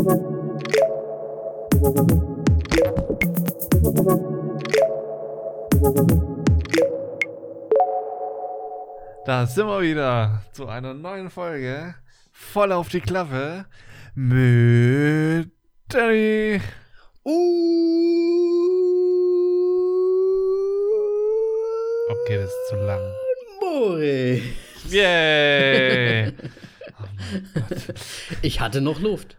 [0.00, 0.06] Da
[9.44, 11.94] sind wir wieder zu einer neuen Folge.
[12.32, 13.66] Voll auf die Klappe
[14.14, 15.50] mit
[15.88, 16.62] Danny.
[22.08, 23.02] Okay, das ist zu lang.
[23.60, 24.44] Moritz.
[24.88, 26.32] Yay!
[28.42, 29.36] Ich hatte noch Luft.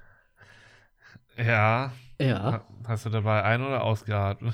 [1.44, 1.91] Ja.
[2.20, 2.44] Ja.
[2.44, 4.54] Ha- Hast du dabei ein- oder ausgeatmet?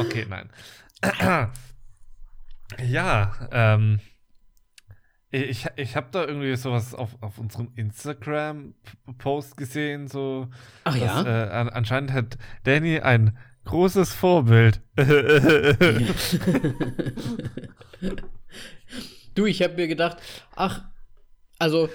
[0.00, 0.50] okay, nein.
[2.84, 4.00] ja, ähm.
[5.34, 10.48] Ich, ich habe da irgendwie sowas auf, auf unserem Instagram-Post gesehen, so.
[10.84, 11.22] Ach ja?
[11.22, 14.82] dass, äh, an, anscheinend hat Danny ein großes Vorbild.
[19.34, 20.18] Du, ich habe mir gedacht,
[20.54, 20.82] ach,
[21.58, 21.88] also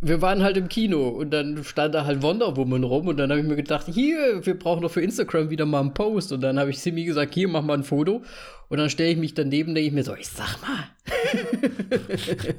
[0.00, 3.30] wir waren halt im Kino und dann stand da halt Wonder Woman rum und dann
[3.30, 6.42] habe ich mir gedacht, hier, wir brauchen doch für Instagram wieder mal einen Post und
[6.42, 8.22] dann habe ich Simi gesagt, hier, mach mal ein Foto
[8.68, 10.84] und dann stelle ich mich daneben, denke ich mir so, ich sag mal,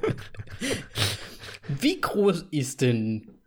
[1.68, 3.38] wie groß ist denn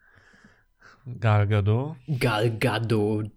[1.18, 1.96] Gal Gadot.
[2.18, 3.30] Gal Gadot?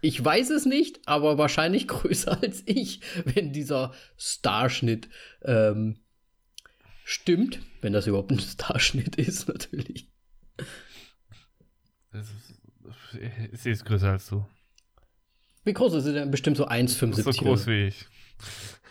[0.00, 5.08] Ich weiß es nicht, aber wahrscheinlich größer als ich, wenn dieser Starschnitt
[5.44, 5.98] ähm,
[7.06, 7.60] stimmt.
[7.80, 10.08] Wenn das überhaupt ein Starschnitt ist, natürlich.
[12.12, 14.44] Ist, sie ist größer als du.
[15.64, 16.30] Wie groß ist sie denn?
[16.30, 17.22] Bestimmt so 1,75.
[17.22, 18.06] So groß wie ich.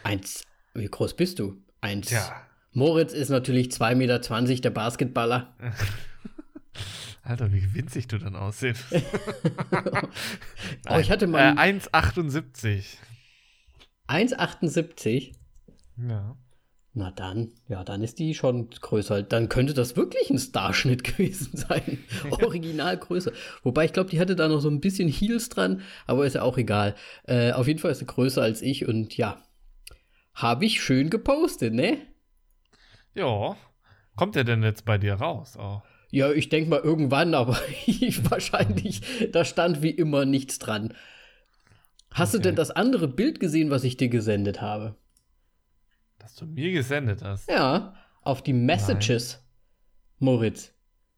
[0.04, 0.44] Eins.
[0.74, 1.62] Wie groß bist du?
[1.82, 2.10] Eins.
[2.10, 2.42] Ja.
[2.72, 5.56] Moritz ist natürlich 2,20 Meter, der Basketballer.
[7.24, 8.84] Alter, wie winzig du dann aussiehst.
[10.90, 12.84] Oh, ich hatte mal Äh, 1,78.
[14.08, 15.34] 1,78.
[15.98, 16.38] Ja.
[16.98, 19.22] Na dann, ja, dann ist die schon größer.
[19.22, 22.00] Dann könnte das wirklich ein Starschnitt gewesen sein.
[22.30, 23.34] Originalgröße.
[23.64, 26.42] Wobei ich glaube, die hatte da noch so ein bisschen Heels dran, aber ist ja
[26.44, 26.96] auch egal.
[27.26, 29.44] Äh, auf jeden Fall ist sie größer als ich und ja,
[30.34, 31.98] habe ich schön gepostet, ne?
[33.14, 33.58] Ja.
[34.16, 35.58] Kommt der denn jetzt bei dir raus?
[35.60, 35.82] Oh.
[36.12, 39.02] Ja, ich denke mal irgendwann, aber ich, wahrscheinlich,
[39.34, 40.94] da stand wie immer nichts dran.
[42.12, 42.44] Hast du Okay.
[42.44, 44.96] denn das andere Bild gesehen, was ich dir gesendet habe?
[46.26, 47.48] Dass du mir gesendet hast.
[47.50, 47.94] Ja,
[48.24, 49.44] auf die Messages,
[50.18, 50.74] Moritz.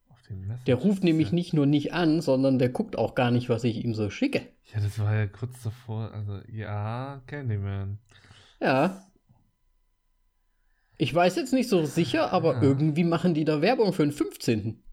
[0.10, 0.66] Auf die Message.
[0.66, 3.86] Der ruft nämlich nicht nur nicht an, sondern der guckt auch gar nicht, was ich
[3.86, 4.42] ihm so schicke.
[4.74, 6.12] Ja, das war ja kurz davor.
[6.12, 8.00] Also, ja, Candyman.
[8.60, 9.02] Ja.
[10.98, 12.62] Ich weiß jetzt nicht so sicher, aber Ja.
[12.64, 14.84] irgendwie machen die da Werbung für den 15.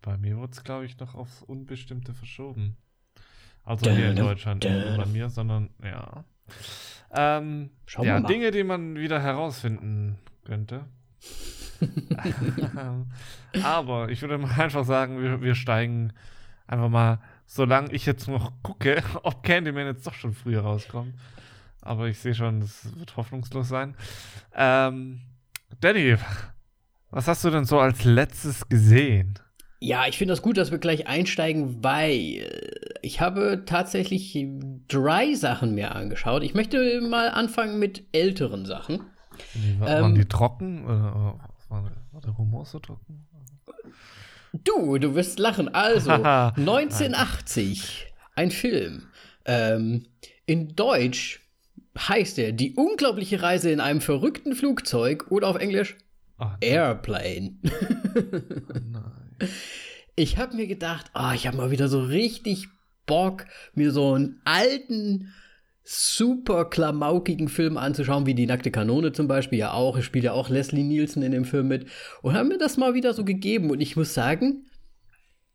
[0.00, 2.76] Bei mir wurde es, glaube ich, noch aufs Unbestimmte verschoben.
[3.64, 6.24] Also hier in Deutschland, nicht bei mir, sondern ja.
[7.14, 8.28] Ähm, Schauen ja, wir mal.
[8.28, 10.84] Dinge, die man wieder herausfinden könnte.
[13.62, 16.12] Aber ich würde mal einfach sagen, wir, wir steigen
[16.66, 21.14] einfach mal, solange ich jetzt noch gucke, ob Candyman jetzt doch schon früher rauskommt.
[21.80, 23.94] Aber ich sehe schon, das wird hoffnungslos sein.
[24.54, 25.20] Ähm,
[25.80, 26.16] Danny,
[27.10, 29.38] was hast du denn so als letztes gesehen?
[29.80, 32.50] Ja, ich finde das gut, dass wir gleich einsteigen, weil
[33.02, 34.36] ich habe tatsächlich
[34.88, 36.42] drei Sachen mir angeschaut.
[36.42, 39.00] Ich möchte mal anfangen mit älteren Sachen.
[39.54, 40.84] Die, wa- Ähm, waren die trocken?
[40.84, 41.38] Oder,
[41.68, 43.26] war, der, war der Humor so trocken?
[44.64, 45.72] Du, du wirst lachen.
[45.74, 46.48] Also, Haha.
[46.56, 49.04] 1980, ein Film.
[49.44, 50.06] Ähm,
[50.46, 51.40] in Deutsch
[51.98, 55.96] heißt er Die unglaubliche Reise in einem verrückten Flugzeug oder auf Englisch
[56.38, 57.56] Ah, Airplane.
[58.90, 59.02] nein.
[60.16, 62.66] Ich habe mir gedacht, ah, ich habe mal wieder so richtig
[63.08, 65.32] Bock, mir so einen alten,
[65.90, 69.96] super klamaukigen Film anzuschauen, wie Die nackte Kanone zum Beispiel ja auch.
[69.96, 71.86] Es spielt ja auch Leslie Nielsen in dem Film mit.
[72.20, 73.70] Und haben mir das mal wieder so gegeben.
[73.70, 74.66] Und ich muss sagen,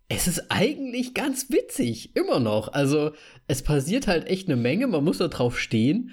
[0.10, 2.74] es ist eigentlich ganz witzig, immer noch.
[2.74, 3.12] Also,
[3.48, 6.12] es passiert halt echt eine Menge, man muss da drauf stehen.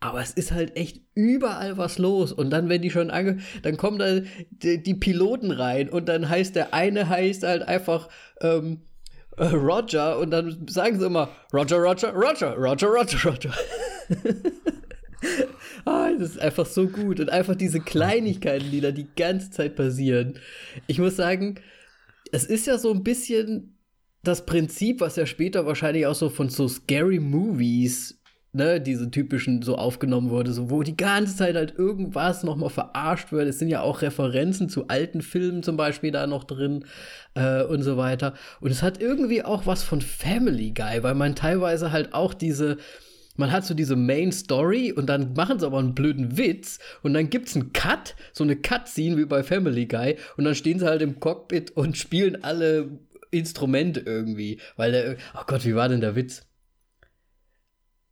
[0.00, 2.32] Aber es ist halt echt überall was los.
[2.32, 3.38] Und dann, wenn die schon ange...
[3.62, 4.20] Dann kommen da
[4.50, 8.08] die, die Piloten rein und dann heißt der eine heißt halt einfach
[8.40, 8.80] ähm,
[9.40, 13.54] äh, Roger und dann sagen sie immer Roger, Roger, Roger, Roger, Roger, Roger.
[15.86, 17.20] ah, das ist einfach so gut.
[17.20, 20.38] Und einfach diese Kleinigkeiten, die da die ganze Zeit passieren.
[20.86, 21.58] Ich muss sagen,
[22.32, 23.78] es ist ja so ein bisschen
[24.22, 28.19] das Prinzip, was ja später wahrscheinlich auch so von so Scary Movies,
[28.52, 33.32] ne, diese typischen so aufgenommen wurde, so wo die ganze Zeit halt irgendwas nochmal verarscht
[33.32, 33.48] wird.
[33.48, 36.84] Es sind ja auch Referenzen zu alten Filmen zum Beispiel da noch drin
[37.34, 38.34] äh, und so weiter.
[38.60, 42.78] Und es hat irgendwie auch was von Family Guy, weil man teilweise halt auch diese
[43.36, 47.14] man hat so diese Main Story und dann machen sie aber einen blöden Witz und
[47.14, 50.84] dann gibt's einen Cut, so eine Cut-Scene wie bei Family Guy und dann stehen sie
[50.84, 52.98] halt im Cockpit und spielen alle
[53.30, 56.42] Instrumente irgendwie, weil der, oh Gott, wie war denn der Witz?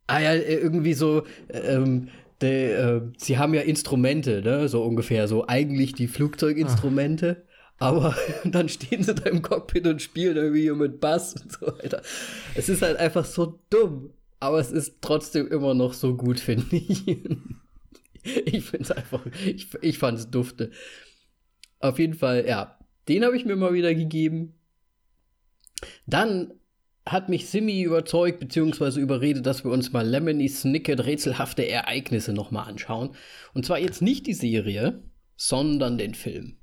[0.09, 2.07] Ah ja, irgendwie so, ähm,
[2.41, 7.43] de, äh, sie haben ja Instrumente, ne, so ungefähr, so eigentlich die Flugzeuginstrumente.
[7.45, 7.49] Ach.
[7.79, 12.01] Aber dann stehen sie da im Cockpit und spielen irgendwie mit Bass und so weiter.
[12.55, 14.11] Es ist halt einfach so dumm.
[14.39, 17.07] Aber es ist trotzdem immer noch so gut, finde ich.
[17.07, 20.71] ich finde es einfach, ich, ich fand es dufte.
[21.79, 24.55] Auf jeden Fall, ja, den habe ich mir mal wieder gegeben.
[26.07, 26.53] Dann
[27.11, 32.67] hat mich Simi überzeugt, beziehungsweise überredet, dass wir uns mal Lemony Snicket rätselhafte Ereignisse nochmal
[32.67, 33.15] anschauen.
[33.53, 35.03] Und zwar jetzt nicht die Serie,
[35.35, 36.57] sondern den Film.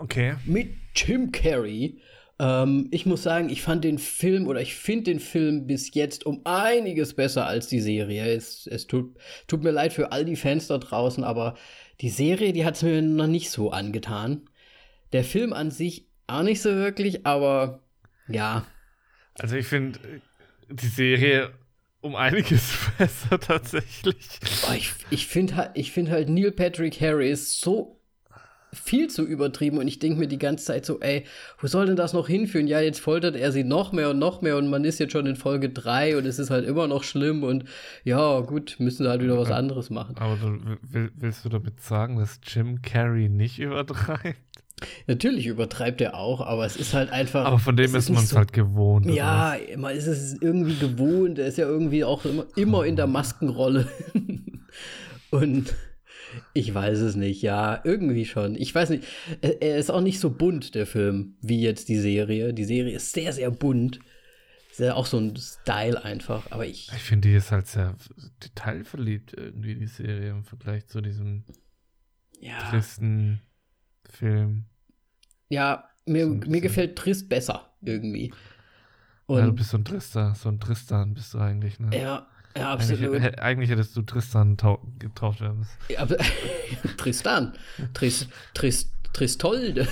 [0.00, 0.34] Okay.
[0.44, 2.00] Mit Jim Carrey.
[2.38, 6.26] Ähm, ich muss sagen, ich fand den Film oder ich finde den Film bis jetzt
[6.26, 8.26] um einiges besser als die Serie.
[8.34, 9.16] Es, es tut,
[9.46, 11.54] tut mir leid für all die Fans da draußen, aber
[12.00, 14.48] die Serie, die hat es mir noch nicht so angetan.
[15.12, 17.82] Der Film an sich auch nicht so wirklich, aber
[18.28, 18.66] ja.
[19.38, 19.98] Also ich finde
[20.68, 21.50] die Serie
[22.00, 24.28] um einiges besser tatsächlich.
[24.68, 27.98] Oh, ich ich finde halt, find halt Neil Patrick Harris so
[28.72, 31.24] viel zu übertrieben und ich denke mir die ganze Zeit so, ey,
[31.58, 32.66] wo soll denn das noch hinführen?
[32.66, 35.26] Ja, jetzt foltert er sie noch mehr und noch mehr und man ist jetzt schon
[35.26, 37.64] in Folge 3 und es ist halt immer noch schlimm und
[38.04, 40.16] ja, gut, müssen sie halt wieder was anderes machen.
[40.18, 40.76] Aber du,
[41.16, 44.36] willst du damit sagen, dass Jim Carrey nicht übertreibt?
[45.06, 47.44] Natürlich übertreibt er auch, aber es ist halt einfach.
[47.44, 49.06] Aber von dem ist man es so, halt gewohnt.
[49.06, 51.38] Ja, man ist es irgendwie gewohnt.
[51.38, 53.88] Er ist ja irgendwie auch immer, immer in der Maskenrolle.
[55.30, 55.74] und
[56.54, 58.54] ich weiß es nicht, ja, irgendwie schon.
[58.54, 59.04] Ich weiß nicht,
[59.40, 62.52] er ist auch nicht so bunt, der Film, wie jetzt die Serie.
[62.52, 64.00] Die Serie ist sehr, sehr bunt.
[64.70, 66.90] Ist ja auch so ein Style einfach, aber ich.
[66.94, 67.96] Ich finde, die ist halt sehr
[68.44, 71.44] detailverliebt irgendwie, die Serie, im Vergleich zu diesem
[72.40, 72.70] ja.
[72.70, 73.40] tristen
[74.08, 74.64] Film.
[75.48, 78.32] Ja, mir, so mir gefällt Trist besser irgendwie.
[79.26, 81.90] Und ja, du bist so ein Trister, so ein Tristan bist du eigentlich, ne?
[81.96, 82.26] Ja,
[82.56, 83.14] ja, absolut.
[83.16, 84.56] Eigentlich, eigentlich hättest du Tristan
[84.98, 85.76] getauft werden müssen.
[85.90, 86.06] Ja,
[86.96, 87.52] Tristan.
[87.94, 89.86] Trist, Trist, Tristolde.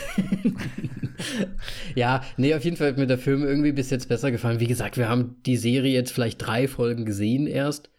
[1.95, 4.61] ja, nee, auf jeden Fall hat mir der Film irgendwie bis jetzt besser gefallen.
[4.61, 7.91] Wie gesagt, wir haben die Serie jetzt vielleicht drei Folgen gesehen erst.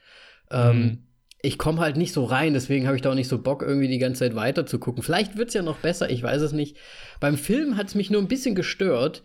[0.50, 1.07] Ähm, mhm.
[1.42, 3.88] Ich komme halt nicht so rein, deswegen habe ich da auch nicht so Bock, irgendwie
[3.88, 5.04] die ganze Zeit weiter zu gucken.
[5.04, 6.78] Vielleicht wird es ja noch besser, ich weiß es nicht.
[7.20, 9.24] Beim Film hat es mich nur ein bisschen gestört,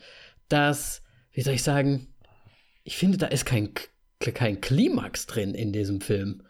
[0.49, 2.09] dass, wie soll ich sagen,
[2.85, 3.73] ich finde, da ist kein
[4.31, 6.43] kein Klimax drin in diesem Film.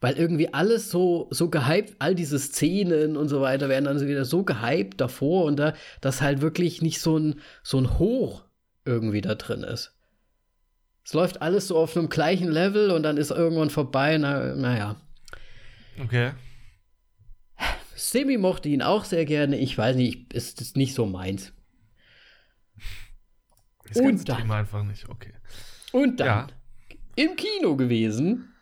[0.00, 4.24] Weil irgendwie alles so, so gehypt, all diese Szenen und so weiter werden dann wieder
[4.24, 8.44] so gehypt davor und da, dass halt wirklich nicht so ein, so ein Hoch
[8.84, 9.95] irgendwie da drin ist.
[11.06, 14.96] Es läuft alles so auf einem gleichen Level und dann ist irgendwann vorbei, na, naja.
[16.02, 16.32] Okay.
[17.94, 19.56] Semi mochte ihn auch sehr gerne.
[19.56, 21.52] Ich weiß nicht, ist das nicht so meins.
[23.86, 25.32] Das und dann, einfach nicht, okay.
[25.92, 26.46] Und dann ja.
[27.14, 28.52] im Kino gewesen.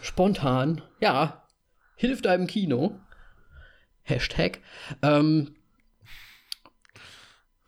[0.00, 0.80] Spontan.
[1.02, 1.46] Ja.
[1.96, 2.98] Hilft einem Kino.
[4.04, 4.60] Hashtag.
[5.02, 5.54] Ähm,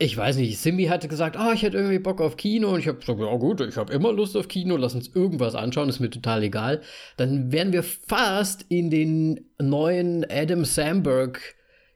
[0.02, 2.88] ich weiß nicht, Simbi hatte gesagt, oh, ich hätte irgendwie Bock auf Kino und ich
[2.88, 6.00] habe gesagt, ja gut, ich habe immer Lust auf Kino, lass uns irgendwas anschauen, ist
[6.00, 6.82] mir total egal.
[7.16, 11.54] Dann wären wir fast in den neuen Adam Samberg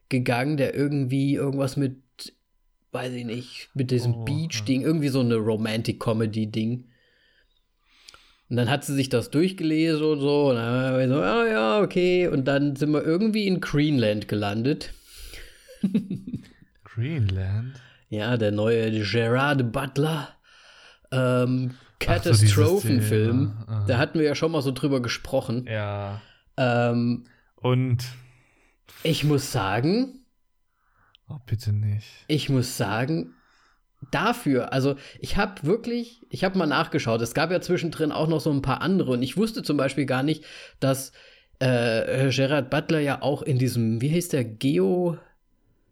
[0.09, 1.97] gegangen, der irgendwie irgendwas mit
[2.93, 4.87] weiß ich nicht, mit diesem oh, Beach-Ding, ja.
[4.87, 6.87] irgendwie so eine Romantic-Comedy-Ding.
[8.49, 11.47] Und dann hat sie sich das durchgelesen und so, und dann haben wir so, ja,
[11.47, 12.29] ja, okay.
[12.29, 14.95] Und dann sind wir irgendwie in Greenland gelandet.
[16.85, 17.75] Greenland?
[18.09, 20.29] Ja, der neue Gerard Butler
[21.11, 23.57] ähm, Katastrophenfilm.
[23.67, 25.67] So, da hatten wir ja schon mal so drüber gesprochen.
[25.69, 26.21] Ja.
[26.57, 27.25] Ähm,
[27.57, 28.05] und
[29.03, 30.27] ich muss sagen,
[31.29, 32.07] Oh, bitte nicht.
[32.29, 33.35] Ich muss sagen,
[34.11, 38.41] dafür, also ich habe wirklich, ich habe mal nachgeschaut, es gab ja zwischendrin auch noch
[38.41, 40.45] so ein paar andere und ich wusste zum Beispiel gar nicht,
[40.79, 41.13] dass
[41.59, 45.19] äh, Gerard Butler ja auch in diesem, wie heißt der, Geo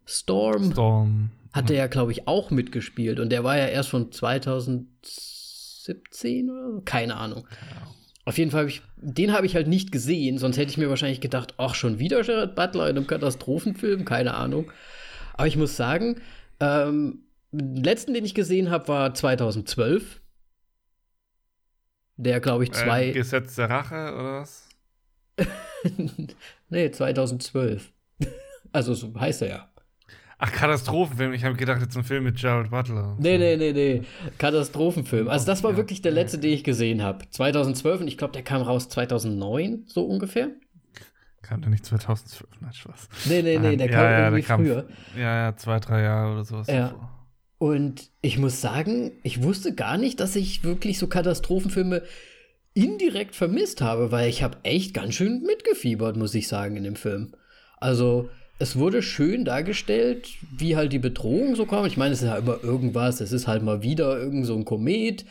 [0.05, 0.71] Storm?
[0.71, 1.31] Storm.
[1.55, 6.81] Hat er ja, glaube ich, auch mitgespielt und der war ja erst von 2017 oder
[6.83, 7.47] keine Ahnung.
[7.49, 7.87] Ja.
[8.25, 10.89] Auf jeden Fall habe ich, den habe ich halt nicht gesehen, sonst hätte ich mir
[10.89, 14.69] wahrscheinlich gedacht, ach, schon wieder Gerard Butler in einem Katastrophenfilm, keine Ahnung.
[15.35, 16.19] Aber ich muss sagen,
[16.59, 20.19] ähm, den letzten, den ich gesehen habe, war 2012.
[22.17, 23.07] Der, glaube ich, zwei.
[23.07, 24.67] Äh, Gesetz der Rache oder was?
[26.69, 27.93] nee, 2012.
[28.73, 29.69] also so heißt er ja.
[30.37, 31.33] Ach, Katastrophenfilm.
[31.33, 33.15] Ich habe gedacht, jetzt ein Film mit Gerald Butler.
[33.19, 34.01] Nee, nee, nee, nee.
[34.37, 35.27] Katastrophenfilm.
[35.29, 35.77] Also, das war Ja.
[35.77, 37.25] wirklich der letzte, den ich gesehen habe.
[37.29, 40.49] 2012 und ich glaube, der kam raus 2009, so ungefähr.
[41.41, 42.49] Kam der nicht 2012?
[42.59, 43.07] Nein, Spaß.
[43.29, 44.85] Nee, nee, nee, der ja, kam ja, irgendwie der kam- früher.
[45.15, 46.67] Ja, ja, zwei, drei Jahre oder sowas.
[46.67, 46.89] Ja.
[46.89, 47.11] davor.
[47.57, 52.01] Und ich muss sagen, ich wusste gar nicht, dass ich wirklich so Katastrophenfilme
[52.73, 56.97] indirekt vermisst habe, weil ich habe echt ganz schön mitgefiebert, muss ich sagen, in dem
[56.97, 57.33] Film.
[57.77, 61.87] Also, es wurde schön dargestellt, wie halt die Bedrohung so kommt.
[61.87, 64.65] Ich meine, es ist ja immer irgendwas, es ist halt mal wieder irgend so ein
[64.65, 65.25] Komet.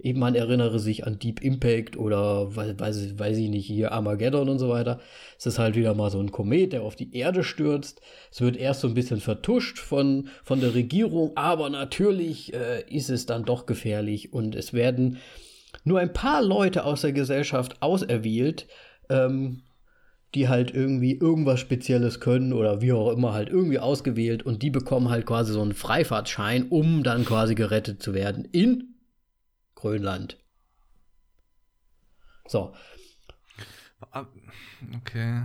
[0.00, 4.48] Eben man erinnere sich an Deep Impact oder weiß, weiß, weiß ich nicht, hier Armageddon
[4.48, 5.00] und so weiter.
[5.38, 8.00] Es ist halt wieder mal so ein Komet, der auf die Erde stürzt.
[8.32, 13.08] Es wird erst so ein bisschen vertuscht von, von der Regierung, aber natürlich äh, ist
[13.08, 15.18] es dann doch gefährlich und es werden
[15.84, 18.66] nur ein paar Leute aus der Gesellschaft auserwählt,
[19.10, 19.62] ähm,
[20.34, 24.70] die halt irgendwie irgendwas Spezielles können oder wie auch immer halt irgendwie ausgewählt und die
[24.70, 28.94] bekommen halt quasi so einen Freifahrtschein, um dann quasi gerettet zu werden in
[29.74, 30.38] Grönland.
[32.46, 32.72] So,
[34.12, 34.26] Ah,
[34.98, 35.42] Okay.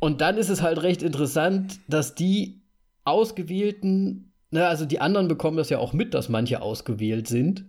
[0.00, 2.62] Und dann ist es halt recht interessant, dass die
[3.04, 7.64] Ausgewählten, na, also die anderen bekommen das ja auch mit, dass manche ausgewählt sind.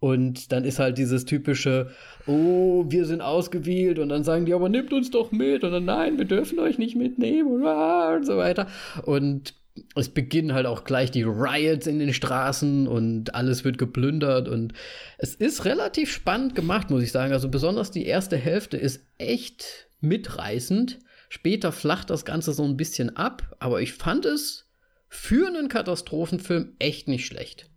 [0.00, 1.90] Und dann ist halt dieses typische,
[2.26, 3.98] oh, wir sind ausgewählt.
[3.98, 5.62] Und dann sagen die, aber nimmt uns doch mit.
[5.62, 7.52] Und dann, nein, wir dürfen euch nicht mitnehmen.
[7.52, 8.66] Und, ah, und so weiter.
[9.04, 9.54] Und
[9.94, 14.48] es beginnen halt auch gleich die Riots in den Straßen und alles wird geplündert.
[14.48, 14.72] Und
[15.18, 17.34] es ist relativ spannend gemacht, muss ich sagen.
[17.34, 20.98] Also besonders die erste Hälfte ist echt mitreißend.
[21.28, 23.54] Später flacht das Ganze so ein bisschen ab.
[23.58, 24.70] Aber ich fand es
[25.08, 27.68] für einen Katastrophenfilm echt nicht schlecht.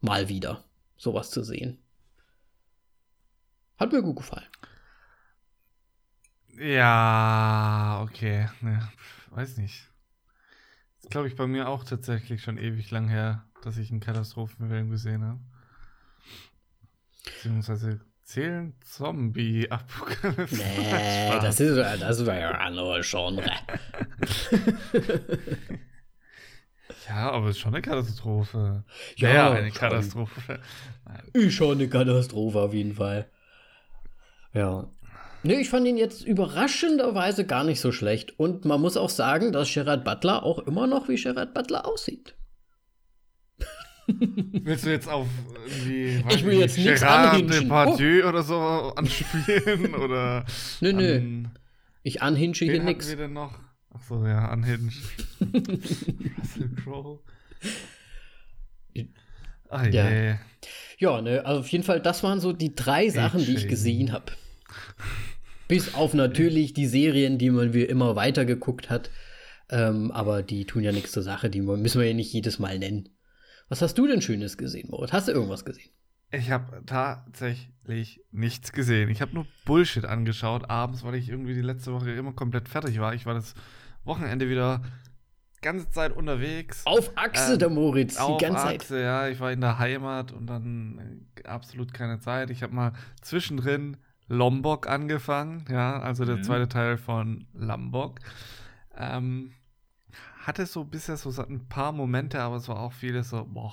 [0.00, 0.64] Mal wieder
[1.04, 1.78] sowas zu sehen.
[3.76, 4.48] Hat mir gut gefallen.
[6.58, 8.48] Ja, okay.
[8.60, 8.88] Ne,
[9.30, 9.88] weiß nicht.
[11.00, 14.90] Ist, glaube ich, bei mir auch tatsächlich schon ewig lang her, dass ich einen Katastrophenfilm
[14.90, 15.40] gesehen habe.
[17.24, 20.56] Beziehungsweise zählen Zombie-Apokalypse.
[20.56, 23.44] Nee, das ist, das ja ein anderes Genre.
[27.08, 28.84] Ja, aber es ist schon eine Katastrophe.
[29.16, 29.78] Ja, Ja, eine schon.
[29.78, 30.58] Katastrophe.
[31.06, 31.22] Nein.
[31.32, 33.28] Ist schon eine Katastrophe auf jeden Fall.
[34.52, 34.88] Ja.
[35.42, 38.38] Nee, ich fand ihn jetzt überraschenderweise gar nicht so schlecht.
[38.38, 42.34] Und man muss auch sagen, dass Gerard Butler auch immer noch wie Gerard Butler aussieht.
[44.06, 45.26] Willst du jetzt auf
[45.66, 46.22] irgendwie.
[46.30, 47.60] Ich will jetzt nicht, nichts.
[47.60, 48.58] Depardieu oder so
[48.96, 49.94] anspielen?
[50.00, 50.44] oder.
[50.80, 51.16] Nö, nö.
[51.16, 51.58] an-
[52.02, 53.08] Ich anhinsche hier nix.
[53.08, 53.58] wir denn noch?
[53.96, 54.96] Ach so, ja, Unhinged.
[56.38, 57.20] Russell Crowe.
[59.70, 60.38] Ah, Ja.
[60.98, 64.12] Ja, ne, also auf jeden Fall, das waren so die drei Sachen, die ich gesehen
[64.12, 64.26] habe.
[65.68, 69.10] Bis auf natürlich die Serien, die man wie immer weitergeguckt hat.
[69.70, 72.78] Ähm, aber die tun ja nichts zur Sache, die müssen wir ja nicht jedes Mal
[72.78, 73.08] nennen.
[73.68, 75.12] Was hast du denn Schönes gesehen, Moritz?
[75.12, 75.90] Hast du irgendwas gesehen?
[76.30, 79.08] Ich habe tatsächlich nichts gesehen.
[79.08, 82.98] Ich habe nur Bullshit angeschaut abends, weil ich irgendwie die letzte Woche immer komplett fertig
[83.00, 83.14] war.
[83.14, 83.54] Ich war das
[84.04, 84.82] Wochenende wieder
[85.62, 86.82] ganze Zeit unterwegs.
[86.84, 88.80] Auf Achse, Ähm, der Moritz, Auf die ganze Zeit.
[88.82, 89.28] Achse, ja.
[89.28, 92.50] Ich war in der Heimat und dann äh, absolut keine Zeit.
[92.50, 92.92] Ich habe mal
[93.22, 93.96] zwischendrin
[94.28, 96.42] Lombok angefangen, ja, also der Mhm.
[96.42, 98.20] zweite Teil von Lombok.
[98.96, 99.52] Ähm,
[100.44, 103.72] hatte so bisher so ein paar Momente, aber es war auch vieles so, boah.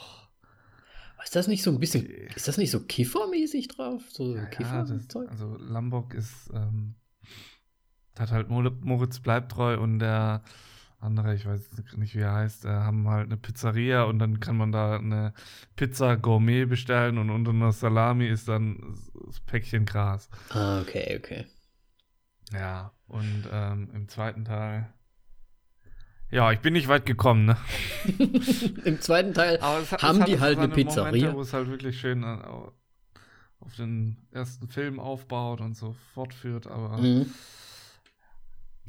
[1.23, 2.29] Ist das nicht so ein bisschen, Okay.
[2.35, 4.01] ist das nicht so kiffermäßig drauf?
[4.09, 5.27] So Ja, ja, Kifferzeug?
[5.29, 6.95] das, also Lombok ist, ähm,
[8.19, 10.41] hat halt Mor- Moritz bleibt treu und der
[10.99, 14.55] andere, ich weiß nicht, wie er heißt, äh, haben halt eine Pizzeria und dann kann
[14.57, 15.33] man da eine
[15.75, 20.29] Pizza Gourmet bestellen und unter einer Salami ist dann das Päckchen Gras.
[20.51, 21.45] Ah, okay, okay.
[22.53, 24.93] Ja, und ähm, im zweiten Teil.
[26.29, 27.57] Ja, ich bin nicht weit gekommen, ne?
[28.85, 31.03] Im zweiten Teil hat, haben die halt eine Pizzeria.
[31.05, 32.71] Momente, wo es halt wirklich schön äh, au-
[33.59, 37.25] auf den ersten Film aufbaut und so fortführt, aber Mhm.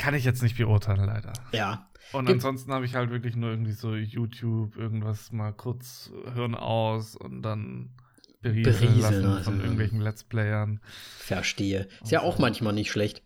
[0.03, 1.33] Kann ich jetzt nicht beurteilen, leider.
[1.53, 1.89] Ja.
[2.13, 6.55] Und Gibt- ansonsten habe ich halt wirklich nur irgendwie so YouTube, irgendwas mal kurz hören
[6.57, 7.95] aus und dann
[8.41, 9.51] berieseln, Berieseln, lassen also.
[9.53, 10.81] von irgendwelchen Let's Playern.
[11.19, 11.89] Verstehe.
[12.03, 12.33] Ist ja Also.
[12.33, 13.23] auch manchmal nicht schlecht.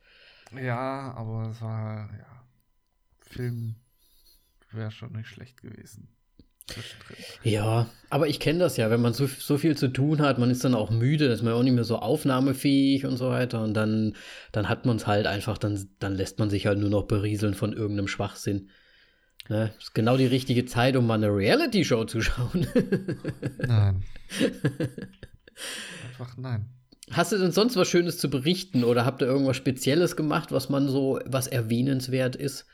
[0.52, 2.44] Ja, aber es war, ja,
[3.20, 3.76] Film
[4.70, 6.14] wäre schon nicht schlecht gewesen.
[6.66, 7.16] Zwischendrin.
[7.42, 10.50] Ja, aber ich kenne das ja, wenn man so, so viel zu tun hat, man
[10.50, 13.62] ist dann auch müde, ist man auch nicht mehr so aufnahmefähig und so weiter.
[13.62, 14.14] Und dann,
[14.52, 17.54] dann hat man es halt einfach, dann, dann lässt man sich halt nur noch berieseln
[17.54, 18.70] von irgendeinem Schwachsinn.
[19.48, 19.72] Ne?
[19.78, 22.66] Ist genau die richtige Zeit, um mal eine Reality-Show zu schauen.
[23.58, 24.02] Nein.
[26.08, 26.66] Einfach nein.
[27.12, 30.68] Hast du denn sonst was Schönes zu berichten oder habt ihr irgendwas Spezielles gemacht, was
[30.68, 32.66] man so, was erwähnenswert ist?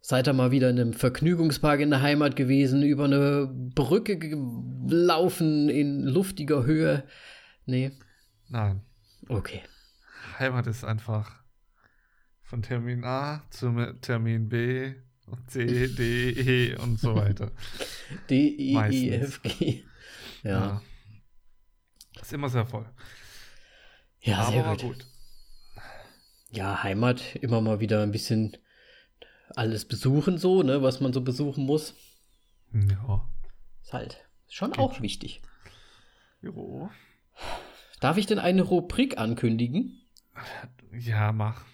[0.00, 5.68] Seid ihr mal wieder in einem Vergnügungspark in der Heimat gewesen, über eine Brücke gelaufen
[5.68, 7.04] in luftiger Höhe?
[7.66, 7.92] Nee.
[8.48, 8.82] Nein.
[9.28, 9.62] Okay.
[10.38, 11.42] Heimat ist einfach
[12.42, 14.94] von Termin A zum Termin B
[15.26, 17.50] und C, D, E und so weiter.
[18.30, 19.84] D, E, E, F, G.
[20.42, 20.50] Ja.
[20.50, 20.82] ja.
[22.20, 22.86] Ist immer sehr voll.
[24.20, 24.80] Ja, Aber sehr gut.
[24.80, 25.06] gut.
[26.50, 28.56] Ja, Heimat, immer mal wieder ein bisschen
[29.56, 31.94] alles besuchen, so, ne, was man so besuchen muss.
[32.72, 33.28] Ja.
[33.82, 35.02] Ist halt schon Geht auch schon.
[35.02, 35.42] wichtig.
[36.42, 36.90] Jo.
[38.00, 40.00] Darf ich denn eine Rubrik ankündigen?
[40.92, 41.64] Ja, mach.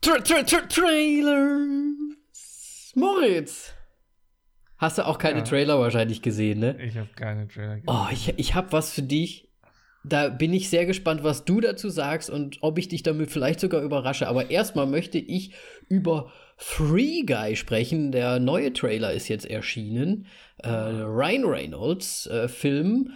[0.00, 1.66] Tra tra tra Trailer!
[2.94, 3.72] Moritz!
[4.78, 5.44] Hast du auch keine ja.
[5.44, 6.80] Trailer wahrscheinlich gesehen, ne?
[6.82, 7.88] Ich habe keine Trailer gesehen.
[7.88, 9.45] Oh, ich, ich habe was für dich.
[10.08, 13.60] Da bin ich sehr gespannt, was du dazu sagst und ob ich dich damit vielleicht
[13.60, 14.28] sogar überrasche.
[14.28, 15.52] Aber erstmal möchte ich
[15.88, 18.12] über Free Guy sprechen.
[18.12, 20.26] Der neue Trailer ist jetzt erschienen.
[20.58, 23.10] Äh, Ryan Reynolds äh, Film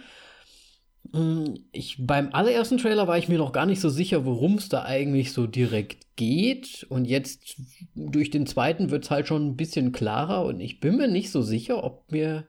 [1.13, 4.69] Mm, ich, beim allerersten Trailer war ich mir noch gar nicht so sicher, worum es
[4.69, 6.85] da eigentlich so direkt geht.
[6.89, 7.57] Und jetzt
[7.95, 11.31] durch den zweiten wird es halt schon ein bisschen klarer und ich bin mir nicht
[11.31, 12.47] so sicher, ob mir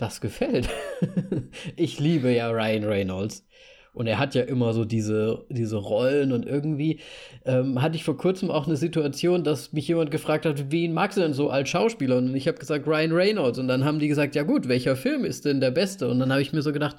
[0.00, 0.68] das gefällt.
[1.76, 3.46] ich liebe ja Ryan Reynolds.
[3.92, 7.00] Und er hat ja immer so diese, diese Rollen und irgendwie
[7.44, 11.18] ähm, hatte ich vor kurzem auch eine Situation, dass mich jemand gefragt hat, wen magst
[11.18, 12.18] du denn so als Schauspieler?
[12.18, 13.58] Und ich habe gesagt, Ryan Reynolds.
[13.58, 16.08] Und dann haben die gesagt, ja gut, welcher Film ist denn der beste?
[16.08, 16.98] Und dann habe ich mir so gedacht,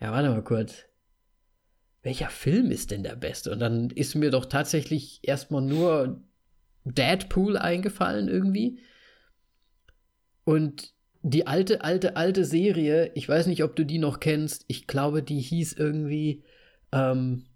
[0.00, 0.84] ja, warte mal kurz.
[2.02, 3.50] Welcher Film ist denn der beste?
[3.50, 6.22] Und dann ist mir doch tatsächlich erstmal nur
[6.84, 8.78] Deadpool eingefallen irgendwie.
[10.44, 14.64] Und die alte, alte, alte Serie, ich weiß nicht, ob du die noch kennst.
[14.68, 16.44] Ich glaube, die hieß irgendwie
[16.92, 17.46] ähm,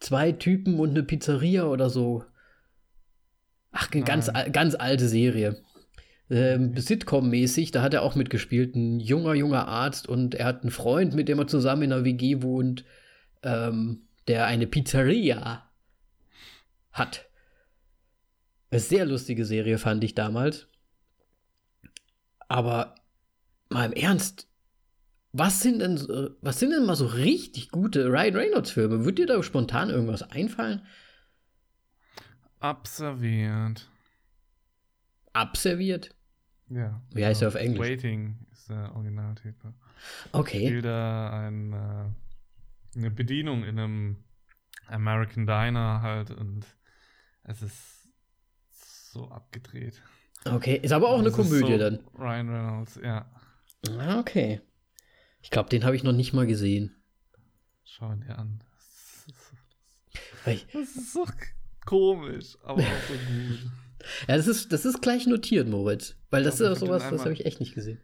[0.00, 2.24] zwei Typen und eine Pizzeria oder so.
[3.72, 5.62] Ach, eine ganz, ganz alte Serie
[6.30, 10.70] ähm, Sitcom-mäßig, da hat er auch mitgespielt, ein junger, junger Arzt und er hat einen
[10.70, 12.84] Freund, mit dem er zusammen in einer WG wohnt,
[13.42, 15.70] ähm, der eine Pizzeria
[16.92, 17.28] hat.
[18.70, 20.68] Eine sehr lustige Serie fand ich damals.
[22.48, 22.94] Aber
[23.68, 24.48] mal im Ernst,
[25.32, 25.96] was sind denn,
[26.40, 29.04] was sind denn mal so richtig gute Ryan Reynolds-Filme?
[29.04, 30.84] Würde dir da spontan irgendwas einfallen?
[32.60, 33.88] Abserviert.
[35.32, 36.14] Abserviert?
[36.70, 37.02] Ja.
[37.12, 37.86] Wie heißt er auf Englisch?
[37.86, 39.72] Waiting ist der Originaltitel.
[40.32, 40.66] Okay.
[40.66, 44.24] Spielt da ein, äh, eine Bedienung in einem
[44.86, 46.66] American Diner halt und
[47.44, 48.08] es ist
[49.12, 50.02] so abgedreht.
[50.54, 51.98] Okay, ist aber auch eine Komödie so dann.
[52.18, 53.26] Ryan Reynolds, ja.
[53.98, 54.60] Ah, okay.
[55.42, 56.94] Ich glaube, den habe ich noch nicht mal gesehen.
[57.84, 58.62] Schau ihn dir an.
[60.44, 61.26] Das ist, das so
[61.84, 63.72] komisch, aber auch so gut.
[64.28, 66.14] Ja, das ist, das ist gleich notiert, Moritz.
[66.30, 68.00] Weil das ist sowas, das habe ich echt nicht gesehen.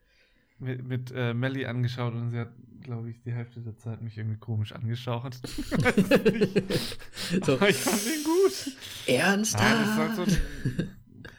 [0.58, 2.50] Mit, mit äh, Melly angeschaut und sie hat,
[2.82, 5.34] glaube ich, die Hälfte der Zeit mich irgendwie komisch angeschaut.
[7.44, 7.54] so.
[7.54, 8.72] Aber ich fand den gut.
[9.06, 9.62] Ernsthaft?
[9.62, 10.24] Nein, ist halt so,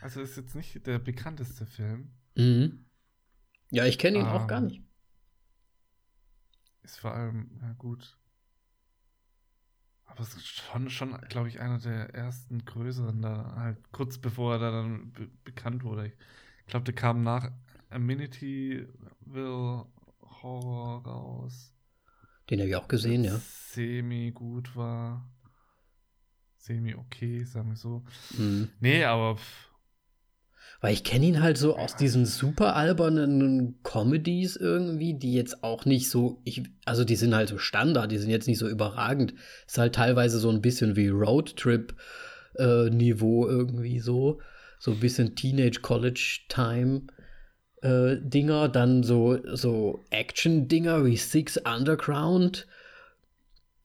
[0.06, 2.12] also ist jetzt nicht der bekannteste Film.
[2.36, 2.86] Mhm.
[3.72, 4.84] Ja, ich kenne ihn um, auch gar nicht.
[6.84, 8.16] Ist vor allem, ja gut,
[10.06, 14.54] aber es ist schon, schon glaube ich, einer der ersten größeren, da halt kurz bevor
[14.54, 16.14] er da dann be bekannt wurde.
[16.60, 17.52] Ich glaube, der kam nach
[17.90, 19.88] Amityville
[20.22, 21.74] Horror raus.
[22.52, 23.40] Den habe ich auch gesehen, ja.
[23.40, 25.28] Semi gut war.
[26.58, 28.06] Semi okay, sagen wir so.
[28.38, 28.70] Mhm.
[28.80, 29.40] Nee, aber
[30.86, 35.86] weil ich kenne ihn halt so aus diesen super albernen Comedies irgendwie, die jetzt auch
[35.86, 39.34] nicht so, ich, also die sind halt so Standard, die sind jetzt nicht so überragend.
[39.66, 44.40] Ist halt teilweise so ein bisschen wie Roadtrip-Niveau äh, irgendwie so.
[44.78, 47.08] So ein bisschen Teenage College Time.
[47.82, 52.68] Äh, Dinger, dann so, so Action-Dinger wie Six Underground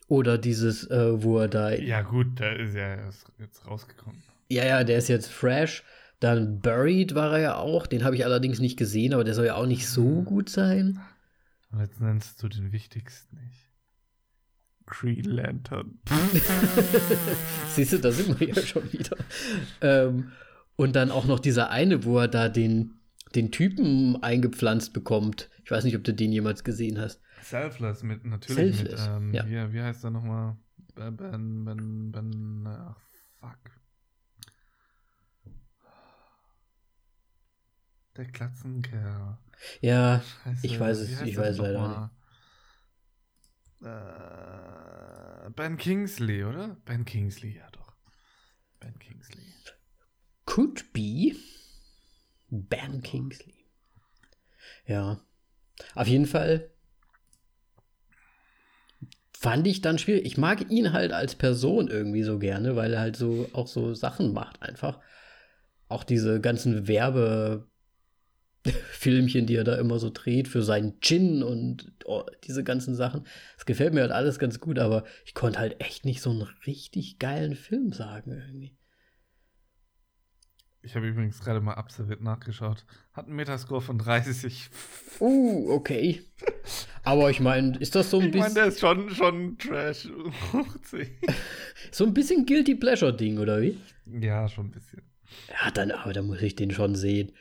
[0.07, 1.71] oder dieses, äh, wo er da.
[1.71, 2.97] Ja, gut, der ist ja
[3.39, 4.23] jetzt rausgekommen.
[4.51, 5.83] Ja, ja, der ist jetzt fresh.
[6.21, 9.47] Dann Buried war er ja auch, den habe ich allerdings nicht gesehen, aber der soll
[9.47, 10.25] ja auch nicht so mhm.
[10.27, 11.01] gut sein.
[11.73, 13.71] Und jetzt nennst du den wichtigsten nicht.
[14.87, 15.99] Green Lantern.
[17.69, 19.17] Siehst du, da sind wir ja schon wieder.
[19.81, 20.33] Ähm,
[20.77, 22.95] und dann auch noch dieser eine, wo er da den,
[23.35, 25.49] den Typen eingepflanzt bekommt.
[25.65, 27.21] Ich weiß nicht, ob du den jemals gesehen hast.
[27.43, 29.47] Selfless mit, natürlich Selfless, mit, ähm, ja.
[29.47, 30.57] wie, wie heißt er nochmal?
[30.97, 32.97] Ben, Ben, Ben, ach,
[33.39, 33.80] fuck.
[38.17, 39.39] Der Glatzenkerl.
[39.81, 42.11] Ja, Scheiße, ich weiß es, ich weiß leider nicht.
[43.87, 46.77] Äh, ben Kingsley, oder?
[46.85, 47.81] Ben Kingsley, ja doch.
[50.51, 51.37] Could be
[52.49, 53.67] Ben Kingsley.
[54.85, 55.21] Ja.
[55.95, 56.71] Auf jeden Fall
[59.39, 60.27] fand ich dann schwierig.
[60.27, 63.95] Ich mag ihn halt als Person irgendwie so gerne, weil er halt so auch so
[63.95, 64.99] Sachen macht einfach.
[65.89, 66.89] Auch diese ganzen
[68.65, 73.27] Werbefilmchen, die er da immer so dreht für seinen Gin und oh, diese ganzen Sachen.
[73.57, 76.43] Das gefällt mir halt alles ganz gut, aber ich konnte halt echt nicht so einen
[76.67, 78.77] richtig geilen Film sagen irgendwie.
[80.83, 82.87] Ich habe übrigens gerade mal absolut nachgeschaut.
[83.13, 84.71] Hat einen Metascore von 30.
[85.21, 86.23] Uh, okay.
[87.03, 88.49] Aber ich meine, ist das so ein ich bisschen.
[88.49, 90.09] Ich meine, der ist schon, schon Trash.
[91.91, 93.79] so ein bisschen Guilty Pleasure-Ding, oder wie?
[94.07, 95.03] Ja, schon ein bisschen.
[95.51, 97.33] Ja, dann, aber da muss ich den schon sehen.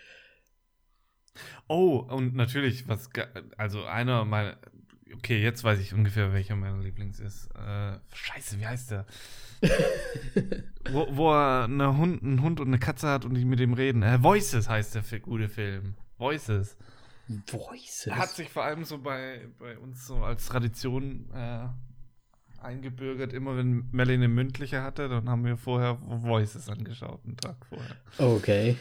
[1.68, 3.10] Oh, und natürlich, was,
[3.58, 4.58] also einer meiner,
[5.14, 7.50] okay, jetzt weiß ich ungefähr, welcher meiner Lieblings ist.
[7.56, 9.06] Äh, scheiße, wie heißt der?
[10.92, 13.74] wo, wo er eine Hund, einen Hund und eine Katze hat und die mit dem
[13.74, 14.04] reden.
[14.04, 15.96] Äh, Voices heißt der gute Film.
[16.18, 16.78] Voices.
[17.48, 18.08] Voices?
[18.08, 21.68] Er hat sich vor allem so bei, bei uns so als Tradition äh,
[22.62, 23.34] eingebürgert.
[23.34, 27.96] Immer wenn Melly eine mündliche hatte, dann haben wir vorher Voices angeschaut, einen Tag vorher.
[28.18, 28.78] Okay.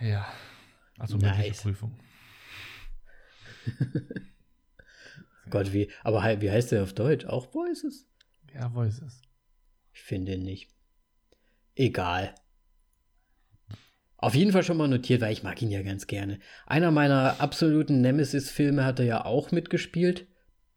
[0.00, 0.26] Ja.
[0.98, 1.62] Also mündliche nice.
[1.62, 1.98] Prüfung.
[5.50, 7.24] Gott, wie, aber wie heißt der auf Deutsch?
[7.26, 8.06] Auch Voices?
[8.54, 9.20] Ja, Voices.
[9.92, 10.70] Ich finde ihn nicht.
[11.74, 12.34] Egal.
[14.18, 16.40] Auf jeden Fall schon mal notiert, weil ich mag ihn ja ganz gerne.
[16.66, 20.26] Einer meiner absoluten Nemesis-Filme hat er ja auch mitgespielt.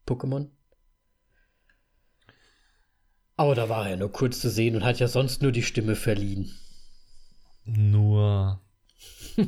[0.06, 0.50] Pokémon.
[3.36, 5.96] Aber da war er nur kurz zu sehen und hat ja sonst nur die Stimme
[5.96, 6.52] verliehen.
[7.64, 8.60] Nur.
[9.36, 9.46] Nur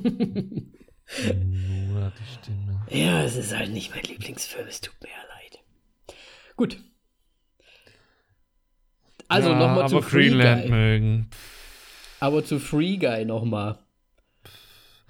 [2.10, 2.86] die Stimme.
[2.90, 4.66] Ja, es ist halt nicht mein Lieblingsfilm.
[4.66, 5.60] Es tut mir ja leid.
[6.56, 6.78] Gut.
[9.28, 10.70] Also ja, nochmal zu Free Greenland Guy.
[10.70, 11.30] mögen.
[12.20, 13.78] Aber zu Free Guy nochmal.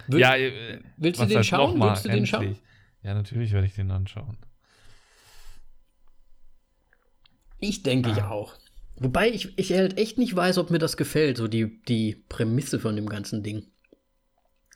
[0.06, 1.78] Will, ja, äh, willst du den schauen?
[1.78, 2.56] Mal, willst du den schauen?
[3.02, 4.38] Ja, natürlich werde ich den anschauen.
[7.58, 8.12] Ich denke ah.
[8.12, 8.54] ich auch.
[8.96, 12.78] Wobei ich, ich halt echt nicht weiß, ob mir das gefällt, so die, die Prämisse
[12.78, 13.71] von dem ganzen Ding.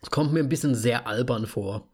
[0.03, 1.91] Es kommt mir ein bisschen sehr albern vor.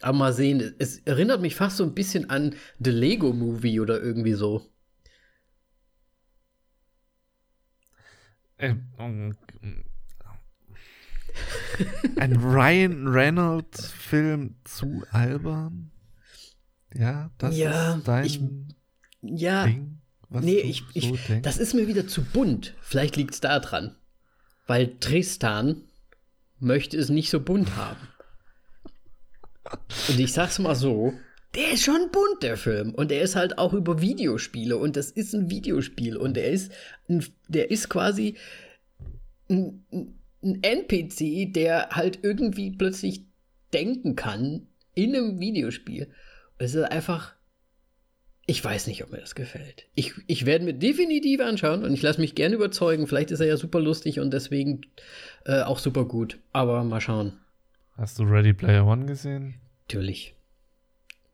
[0.00, 4.00] Aber mal sehen, es erinnert mich fast so ein bisschen an The Lego Movie oder
[4.00, 4.68] irgendwie so.
[8.58, 8.74] Äh,
[12.16, 15.90] ein Ryan Reynolds Film zu albern?
[16.94, 18.40] Ja, das ja, ist dein ich,
[19.22, 22.74] ja, Ding, nee, ich, ich, so das ist mir wieder zu bunt.
[22.80, 23.96] Vielleicht liegt es da dran.
[24.66, 25.83] Weil Tristan
[26.64, 28.08] möchte es nicht so bunt haben.
[30.08, 31.14] Und ich sag's mal so,
[31.54, 32.94] der ist schon bunt, der Film.
[32.94, 34.76] Und er ist halt auch über Videospiele.
[34.76, 36.16] Und das ist ein Videospiel.
[36.16, 36.72] Und er ist,
[37.08, 38.36] ein, der ist quasi
[39.48, 39.84] ein,
[40.42, 43.24] ein NPC, der halt irgendwie plötzlich
[43.72, 46.10] denken kann in einem Videospiel.
[46.58, 47.34] Es ist einfach.
[48.46, 49.86] Ich weiß nicht, ob mir das gefällt.
[49.94, 53.06] Ich, ich werde mir definitiv anschauen und ich lasse mich gerne überzeugen.
[53.06, 54.82] Vielleicht ist er ja super lustig und deswegen
[55.46, 56.38] äh, auch super gut.
[56.52, 57.32] Aber mal schauen.
[57.96, 59.54] Hast du Ready Player One gesehen?
[59.86, 60.34] Natürlich.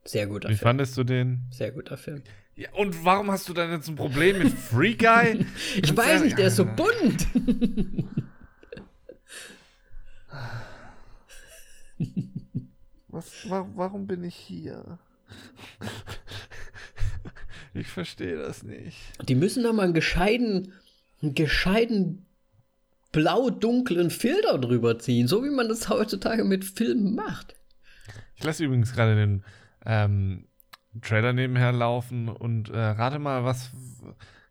[0.05, 0.61] Sehr guter Wie Film.
[0.61, 1.41] Wie fandest du den?
[1.51, 2.23] Sehr guter Film.
[2.55, 5.47] Ja, und warum hast du dann jetzt ein Problem mit Free Guy?
[5.83, 7.27] ich weiß nicht, der ist so bunt.
[13.09, 14.99] Was, wa warum bin ich hier?
[17.75, 18.99] Ich verstehe das nicht.
[19.29, 20.73] Die müssen da mal einen gescheiten,
[21.23, 22.27] einen gescheiten
[23.13, 27.55] blau-dunklen Filter drüber ziehen, so wie man das heutzutage mit Filmen macht.
[28.37, 29.45] Ich lasse übrigens gerade den
[29.85, 30.47] ähm,
[31.03, 33.71] Trailer nebenher laufen und äh, rate mal, was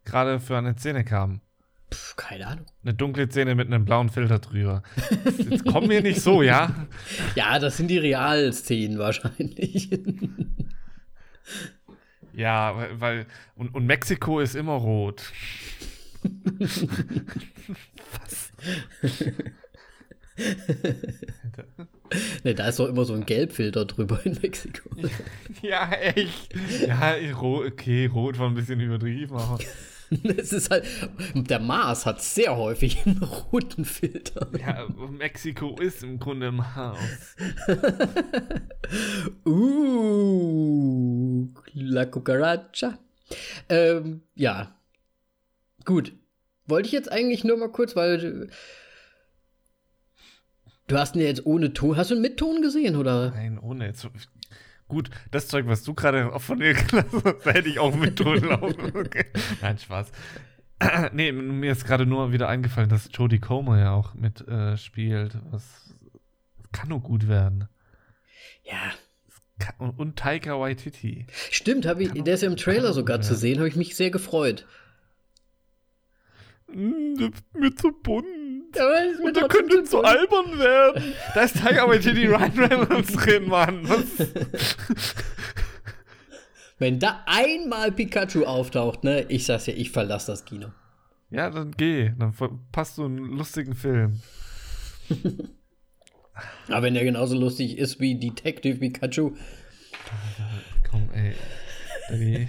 [0.06, 1.42] gerade für eine Szene kam.
[1.90, 2.66] Puh, keine Ahnung.
[2.84, 4.84] Eine dunkle Szene mit einem blauen Filter drüber.
[5.50, 6.88] Jetzt kommen wir nicht so, ja?
[7.36, 9.90] Ja, das sind die Realszenen wahrscheinlich.
[12.40, 13.26] ja, weil, weil
[13.56, 15.32] und, und Mexiko ist immer rot.
[18.14, 18.52] was?
[22.44, 24.90] ne, da ist doch immer so ein Gelbfilter drüber in Mexiko.
[25.62, 26.56] ja, echt.
[26.88, 29.60] Ja, okay, rot war ein bisschen übertrieben, aber.
[30.38, 30.86] es ist halt,
[31.36, 34.50] der Mars hat sehr häufig einen roten Filter.
[34.60, 37.36] Ja, Mexiko ist im Grunde Mars.
[39.46, 42.98] uh, la cucaracha.
[43.70, 44.76] Ähm, ja.
[45.86, 46.14] Gut.
[46.66, 48.50] Wollte ich jetzt eigentlich nur mal kurz, weil
[50.90, 51.98] Du hast ihn jetzt ohne Ton.
[51.98, 53.30] Hast du ihn mit Ton gesehen, oder?
[53.30, 53.86] Nein, ohne.
[53.86, 54.08] Jetzt,
[54.90, 58.42] gut, das Zeug, was du gerade von dir gelassen hast, hätte ich auch mit Ton
[58.42, 58.92] laufen.
[58.96, 59.26] Okay.
[59.62, 60.12] Nein, Spaß.
[61.14, 64.76] nee, mir ist gerade nur wieder eingefallen, dass Jodie Comer ja auch mit äh.
[65.52, 65.96] Was
[66.72, 67.68] kann nur gut werden.
[68.64, 68.94] Ja.
[69.60, 71.26] Kann, und, und Taika Waititi.
[71.52, 74.12] Stimmt, hab ich, der ist ja im Trailer sogar zu sehen, habe ich mich sehr
[74.12, 74.66] gefreut.
[76.68, 78.26] Mm, das ist mir zu bunt.
[79.24, 81.14] Und da könnte zu albern werden.
[81.34, 83.88] Da ist Taika Waititi Ryan Reynolds drin, Mann.
[86.78, 90.68] Wenn da einmal Pikachu auftaucht, ne, ich sag's ja, ich verlasse das Kino.
[91.30, 92.14] Ja, dann geh.
[92.18, 92.34] Dann
[92.72, 94.22] passt du einen lustigen Film.
[96.70, 99.34] Aber wenn der genauso lustig ist wie Detective Pikachu,
[100.90, 101.34] Komm, ey.
[102.10, 102.48] Danny.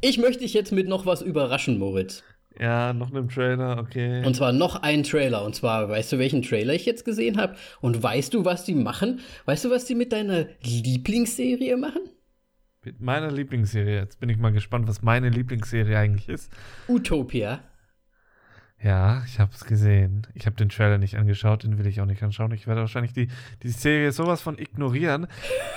[0.00, 2.22] ich möchte dich jetzt mit noch was überraschen, Moritz.
[2.60, 4.24] Ja, noch einem Trailer, okay.
[4.24, 5.44] Und zwar noch ein Trailer.
[5.44, 7.54] Und zwar, weißt du, welchen Trailer ich jetzt gesehen habe?
[7.80, 9.20] Und weißt du, was die machen?
[9.44, 12.02] Weißt du, was die mit deiner Lieblingsserie machen?
[12.84, 14.00] Mit meiner Lieblingsserie.
[14.00, 16.50] Jetzt bin ich mal gespannt, was meine Lieblingsserie eigentlich ist.
[16.88, 17.60] Utopia.
[18.82, 20.26] Ja, ich habe es gesehen.
[20.34, 22.52] Ich habe den Trailer nicht angeschaut, den will ich auch nicht anschauen.
[22.52, 23.28] Ich werde wahrscheinlich die,
[23.62, 25.26] die Serie sowas von ignorieren.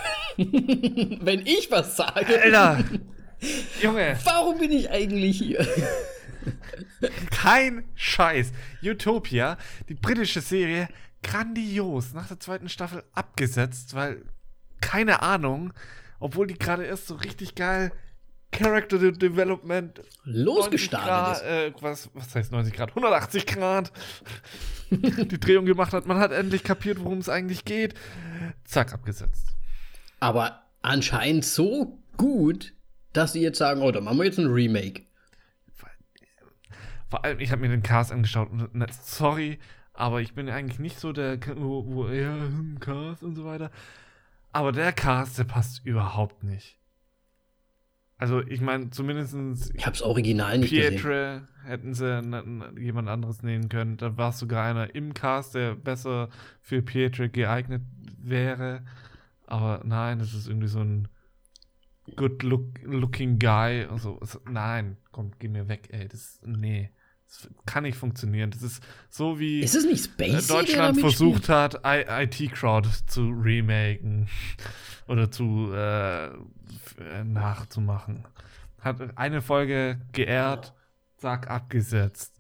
[0.38, 2.84] Wenn ich was sage, Alter!
[3.82, 5.68] Junge, warum bin ich eigentlich hier?
[7.32, 8.52] kein Scheiß.
[8.84, 9.58] Utopia,
[9.90, 10.88] die britische Serie,
[11.24, 12.14] grandios.
[12.14, 14.24] Nach der zweiten Staffel abgesetzt, weil
[14.80, 15.22] keine
[16.20, 17.92] Obwohl die gerade erst so richtig geil
[18.52, 21.44] Character De- Development 90 Losgestartet Grad, ist.
[21.44, 22.90] äh, was, was heißt 90 Grad?
[22.90, 23.92] 180 Grad
[24.92, 26.06] die Drehung gemacht hat.
[26.06, 27.94] Man hat endlich kapiert, worum es eigentlich geht.
[28.66, 29.56] Zack, abgesetzt.
[30.20, 32.74] Aber anscheinend so gut,
[33.14, 35.04] dass sie jetzt sagen, oh, da machen wir jetzt ein Remake.
[37.12, 39.60] Vor allem, ich habe mir den Cast angeschaut und na, sorry,
[39.94, 43.70] aber ich bin eigentlich nicht so der, wo, wo ja, hm, Cast und so weiter.
[44.54, 46.78] Aber der Cast, der passt überhaupt nicht.
[48.18, 50.96] Also, ich meine, zumindest Ich hab's Original nicht gesehen.
[50.96, 52.22] Pietre hätten sie
[52.80, 53.98] jemand anderes nehmen können.
[53.98, 56.30] Da war sogar einer im Cast, der besser
[56.62, 57.82] für Pietre geeignet
[58.20, 58.86] wäre.
[59.48, 61.08] Aber nein, es ist irgendwie so ein
[62.16, 63.86] good look, looking guy.
[63.86, 64.20] Und so.
[64.22, 66.08] Es- Nein, komm, geh mir weg, ey.
[66.08, 66.92] Das, nee,
[67.32, 68.52] das kann nicht funktionieren.
[68.52, 74.28] Das ist so wie Ist äh, Deutschland versucht hat, IT-Crowd zu remaken
[75.08, 76.30] oder zu äh,
[77.24, 78.26] nachzumachen.
[78.80, 80.74] Hat eine Folge geehrt,
[81.18, 82.34] zack, abgesetzt.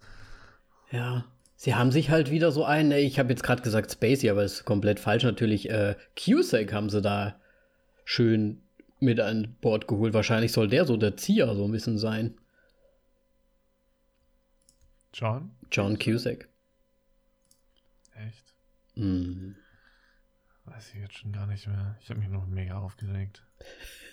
[0.91, 1.25] Ja.
[1.55, 4.65] Sie haben sich halt wieder so einen, ich habe jetzt gerade gesagt Spacey, aber ist
[4.65, 5.69] komplett falsch natürlich.
[5.69, 7.35] Äh, Cusack haben sie da
[8.03, 8.63] schön
[8.99, 10.15] mit an Bord geholt.
[10.15, 12.33] Wahrscheinlich soll der so der Zieher so ein bisschen sein.
[15.13, 15.51] John?
[15.71, 16.47] John Cusack.
[18.15, 18.53] Echt?
[18.95, 19.55] Hm.
[20.65, 21.97] Weiß ich jetzt schon gar nicht mehr.
[22.01, 23.43] Ich habe mich noch mega aufgeregt.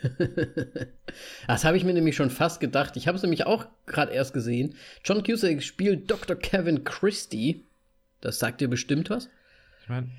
[1.46, 2.96] Das habe ich mir nämlich schon fast gedacht.
[2.96, 4.74] Ich habe es nämlich auch gerade erst gesehen.
[5.04, 6.37] John Cusack spielt Dr.
[6.37, 7.64] Kevin Christie.
[8.20, 9.28] Das sagt dir bestimmt was.
[9.82, 10.11] Ich meine,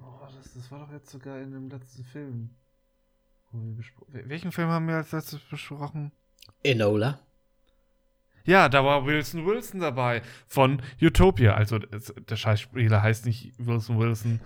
[0.00, 2.50] oh, das, das war doch jetzt sogar in dem letzten Film.
[4.08, 6.12] Welchen Film haben wir als letztes besprochen?
[6.62, 7.20] Enola.
[8.48, 11.52] Ja, da war Wilson Wilson dabei von Utopia.
[11.52, 14.40] Also der Scheißspieler heißt nicht Wilson Wilson.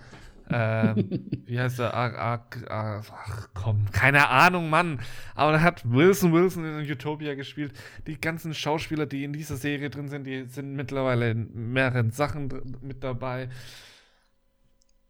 [0.49, 1.93] Ähm, wie heißt er?
[1.93, 4.99] Ah, ah, ah, Ach komm, keine Ahnung, Mann.
[5.35, 7.71] Aber da hat Wilson Wilson in Utopia gespielt.
[8.05, 12.49] Die ganzen Schauspieler, die in dieser Serie drin sind, die sind mittlerweile in mehreren Sachen
[12.81, 13.47] mit dabei.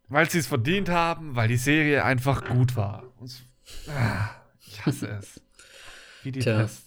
[0.08, 3.06] Weil sie es verdient haben, weil die Serie einfach gut war.
[3.20, 3.44] Und
[3.88, 4.30] ah,
[4.68, 5.42] ich hasse es.
[6.22, 6.60] Wie die Tja.
[6.60, 6.83] Pest.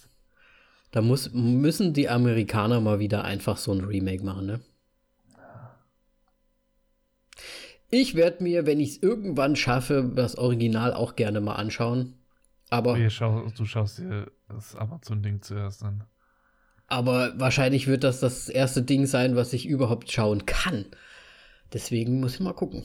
[0.91, 4.61] Da muss, müssen die Amerikaner mal wieder einfach so ein Remake machen, ne?
[7.89, 12.15] Ich werde mir, wenn ich es irgendwann schaffe, das Original auch gerne mal anschauen.
[12.69, 16.03] Aber, Hier, schau, du schaust dir das Amazon-Ding zuerst an.
[16.87, 20.85] aber wahrscheinlich wird das das erste Ding sein, was ich überhaupt schauen kann.
[21.71, 22.83] Deswegen muss ich mal gucken.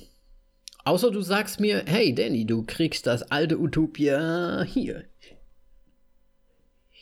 [0.84, 5.04] Außer du sagst mir, hey Danny, du kriegst das alte Utopia hier.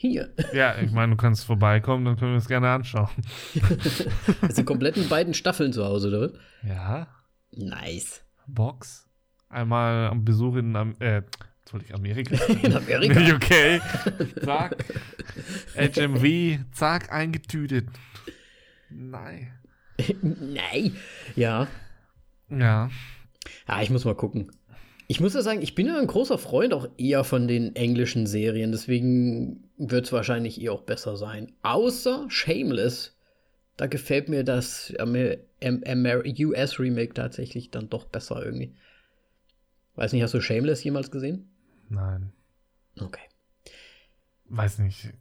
[0.02, 0.32] Hier.
[0.54, 3.10] Ja, ich meine, du kannst vorbeikommen, dann können wir es gerne anschauen.
[4.40, 6.32] Das sind komplett in beiden Staffeln zu Hause, oder?
[6.66, 7.06] Ja,
[7.52, 8.22] Nice.
[8.46, 9.06] Box.
[9.50, 12.34] Einmal am Besuch in Am äh, jetzt wollte ich Amerika.
[12.62, 13.20] In Amerika.
[13.20, 14.42] In UK.
[14.42, 14.76] Zack.
[15.76, 16.60] HMV.
[16.72, 17.88] Zack, eingetütet.
[18.88, 19.52] Nein.
[20.22, 20.96] Nein.
[21.36, 21.68] Ja.
[22.48, 22.88] Ja.
[23.68, 24.50] Ja, ich muss mal gucken.
[25.10, 28.28] Ich muss ja sagen, ich bin ja ein großer Freund auch eher von den englischen
[28.28, 31.50] Serien, deswegen wird es wahrscheinlich eh auch besser sein.
[31.62, 33.18] Außer Shameless.
[33.76, 38.72] Da gefällt mir das Amer Am Amer US Remake tatsächlich dann doch besser irgendwie.
[39.96, 41.50] Weiß nicht, hast du Shameless jemals gesehen?
[41.88, 42.32] Nein.
[43.00, 43.26] Okay.
[44.44, 45.12] weiß nicht.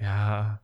[0.00, 0.62] Ja.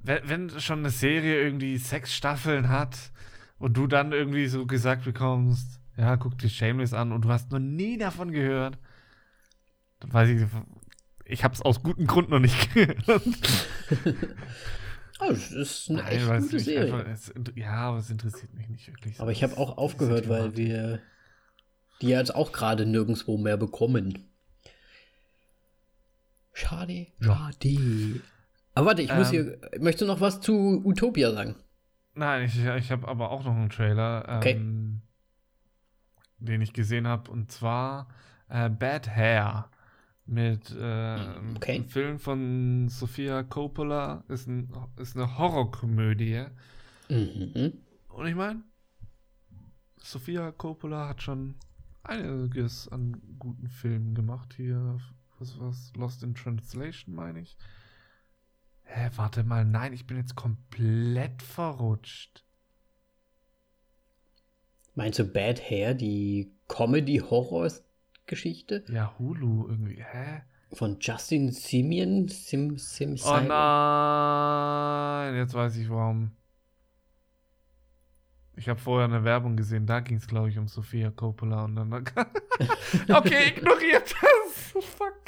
[0.00, 3.12] Wenn, wenn schon eine Serie irgendwie sechs Staffeln hat
[3.58, 7.50] und du dann irgendwie so gesagt bekommst, ja, guck dir Shameless an und du hast
[7.50, 8.78] noch nie davon gehört,
[10.00, 10.46] dann weiß ich,
[11.24, 12.98] ich habe es aus gutem Grund noch nicht gehört.
[15.18, 16.92] Oh, das ist eine echt Nein, gute Serie.
[16.92, 19.18] Einfach, es, ja, aber es interessiert mich nicht wirklich.
[19.18, 21.00] Aber ich habe auch aufgehört, weil wir
[22.02, 24.28] die jetzt auch gerade nirgendwo mehr bekommen.
[26.52, 27.68] Schade, schade.
[27.68, 28.20] Ja.
[28.74, 29.58] Aber warte, ich ähm, muss hier.
[29.78, 31.54] Möchtest du noch was zu Utopia sagen?
[32.14, 34.52] Nein, ich, ich habe aber auch noch einen Trailer, okay.
[34.52, 35.00] ähm,
[36.38, 38.08] den ich gesehen habe, und zwar
[38.48, 39.70] äh, Bad Hair
[40.26, 41.18] mit äh,
[41.54, 41.76] okay.
[41.76, 44.24] einem Film von Sofia Coppola.
[44.28, 46.46] Ist, ein, ist eine Horrorkomödie.
[47.08, 47.72] Mhm.
[48.08, 48.62] Und ich meine,
[49.98, 51.54] Sofia Coppola hat schon
[52.02, 54.54] einiges an guten Filmen gemacht.
[54.54, 54.98] Hier,
[55.38, 57.56] was was Lost in Translation, meine ich.
[58.82, 62.45] Hä, warte mal, nein, ich bin jetzt komplett verrutscht.
[64.96, 68.84] Meinst du Bad Hair, die Comedy-Horror-Geschichte?
[68.88, 70.40] Ja, Hulu irgendwie, hä?
[70.72, 72.28] Von Justin Simeon?
[72.28, 76.30] Sim, Sim, oh nein, jetzt weiß ich warum.
[78.56, 81.76] Ich habe vorher eine Werbung gesehen, da ging es, glaube ich, um Sophia Coppola und
[81.76, 81.92] dann.
[83.12, 84.72] okay, ignoriert das.
[84.96, 85.24] Fuck.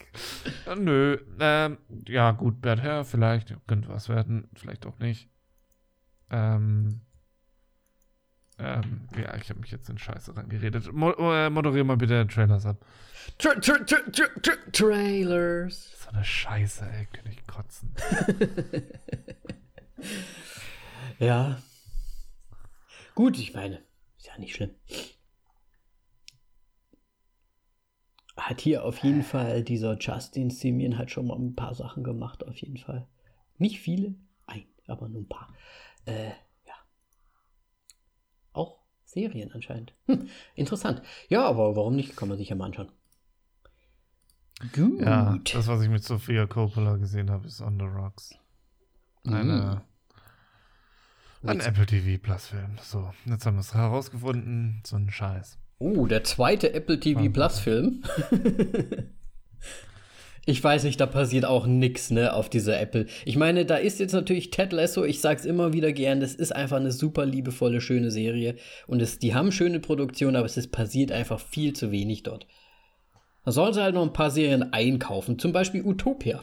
[0.66, 1.18] Äh, nö.
[1.38, 1.76] Ähm,
[2.06, 3.54] ja, gut, Bad Hair, vielleicht.
[3.66, 5.28] Könnte was werden, vielleicht auch nicht.
[6.30, 7.02] Ähm.
[8.60, 10.92] Ähm, ja, ich habe mich jetzt in Scheiße rangeredet.
[10.92, 12.84] Mo äh, moderier mal bitte Trailers ab.
[13.38, 16.02] Tra tra tra tra Trailers.
[16.02, 17.94] So eine Scheiße, ey, könnte ich kotzen.
[21.20, 21.58] ja.
[23.14, 23.82] Gut, ich meine,
[24.16, 24.70] ist ja nicht schlimm.
[28.36, 32.44] Hat hier auf jeden Fall dieser Justin Simeon hat schon mal ein paar Sachen gemacht,
[32.44, 33.06] auf jeden Fall.
[33.58, 34.14] Nicht viele,
[34.46, 35.52] ein, aber nur ein paar.
[36.06, 36.30] Äh,
[39.08, 39.94] Serien anscheinend.
[40.06, 41.00] Hm, interessant.
[41.28, 42.14] Ja, aber warum nicht?
[42.14, 42.92] Kann man sich ja mal anschauen.
[44.74, 45.00] Gut.
[45.00, 48.34] Ja, das, was ich mit Sophia Coppola gesehen habe, ist On the Rocks.
[49.24, 49.82] Eine
[51.42, 51.48] mm.
[51.48, 52.76] Ein Apple TV Plus Film.
[52.82, 54.82] So, jetzt haben wir es herausgefunden.
[54.84, 55.58] So ein Scheiß.
[55.78, 58.02] Oh, der zweite Apple TV Plus Film.
[60.48, 63.04] ich weiß nicht, da passiert auch nichts, ne, auf dieser Apple.
[63.26, 66.52] Ich meine, da ist jetzt natürlich Ted Lasso, ich sag's immer wieder gern, das ist
[66.52, 68.56] einfach eine super liebevolle, schöne Serie.
[68.86, 72.46] Und es, die haben schöne Produktionen, aber es ist, passiert einfach viel zu wenig dort.
[73.44, 76.40] Da sollen sie halt noch ein paar Serien einkaufen, zum Beispiel Utopia.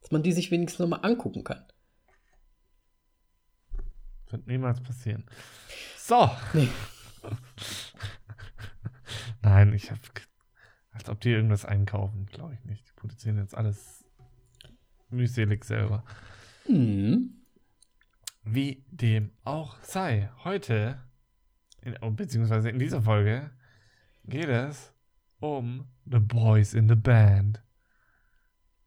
[0.00, 1.64] Dass man die sich wenigstens noch mal angucken kann.
[4.30, 5.24] Wird niemals passieren.
[5.96, 6.28] So.
[6.52, 6.68] Nee.
[9.42, 10.00] Nein, ich habe.
[10.94, 12.88] Als ob die irgendwas einkaufen, glaube ich nicht.
[12.88, 14.04] Die produzieren jetzt alles
[15.10, 16.04] mühselig selber.
[16.68, 17.42] Mhm.
[18.44, 21.02] Wie dem auch sei, heute,
[21.82, 23.50] in, oh, beziehungsweise in dieser Folge,
[24.24, 24.92] geht es
[25.40, 27.60] um The Boys in the Band.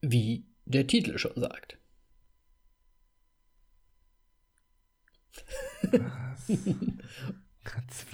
[0.01, 1.77] Wie der Titel schon sagt.
[5.91, 6.51] Was?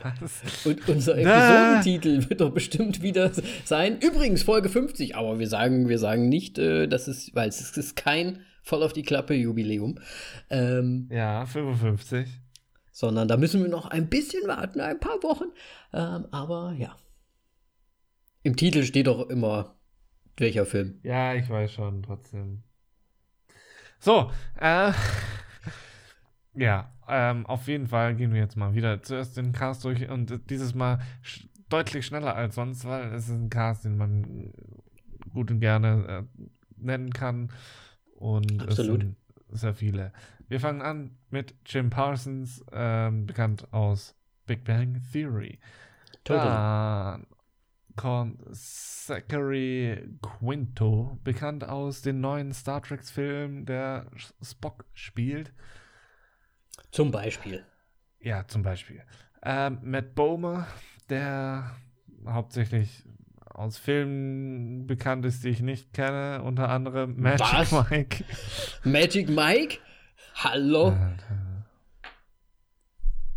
[0.01, 0.65] Was?
[0.65, 3.31] Und unser Episodentitel wird doch bestimmt wieder
[3.65, 3.99] sein.
[3.99, 7.95] Übrigens Folge 50, aber wir sagen, wir sagen nicht, äh, dass es, weil es ist
[7.95, 9.99] kein voll auf die Klappe Jubiläum.
[10.49, 12.27] Ähm, ja, 55.
[12.91, 15.45] Sondern da müssen wir noch ein bisschen warten, ein paar Wochen.
[15.93, 16.97] Ähm, aber ja.
[18.43, 19.77] Im Titel steht doch immer
[20.37, 20.99] welcher Film.
[21.03, 22.63] Ja, ich weiß schon, trotzdem.
[23.99, 24.91] So, äh,
[26.55, 30.49] ja, ähm, auf jeden Fall gehen wir jetzt mal wieder zuerst den Cast durch und
[30.49, 34.53] dieses Mal sch deutlich schneller als sonst, weil es ist ein Cast, den man
[35.33, 37.51] gut und gerne äh, nennen kann.
[38.15, 39.01] Und Absolut.
[39.01, 39.15] es sind
[39.49, 40.13] sehr viele.
[40.47, 45.59] Wir fangen an mit Jim Parsons, ähm, bekannt aus Big Bang Theory.
[46.23, 47.17] Total.
[47.17, 47.27] Dann
[47.95, 54.07] kommt Zachary Quinto, bekannt aus den neuen Star Trek-Filmen, der
[54.41, 55.53] Spock spielt.
[56.93, 57.65] Zum Beispiel.
[58.19, 59.01] Ja, zum Beispiel.
[59.41, 60.67] Ähm, Matt Bomer,
[61.09, 61.75] der
[62.27, 63.03] hauptsächlich
[63.49, 67.89] aus Filmen bekannt ist, die ich nicht kenne, unter anderem Magic Was?
[67.89, 68.23] Mike.
[68.83, 69.79] Magic Mike?
[70.35, 70.89] Hallo?
[70.91, 71.15] Ja,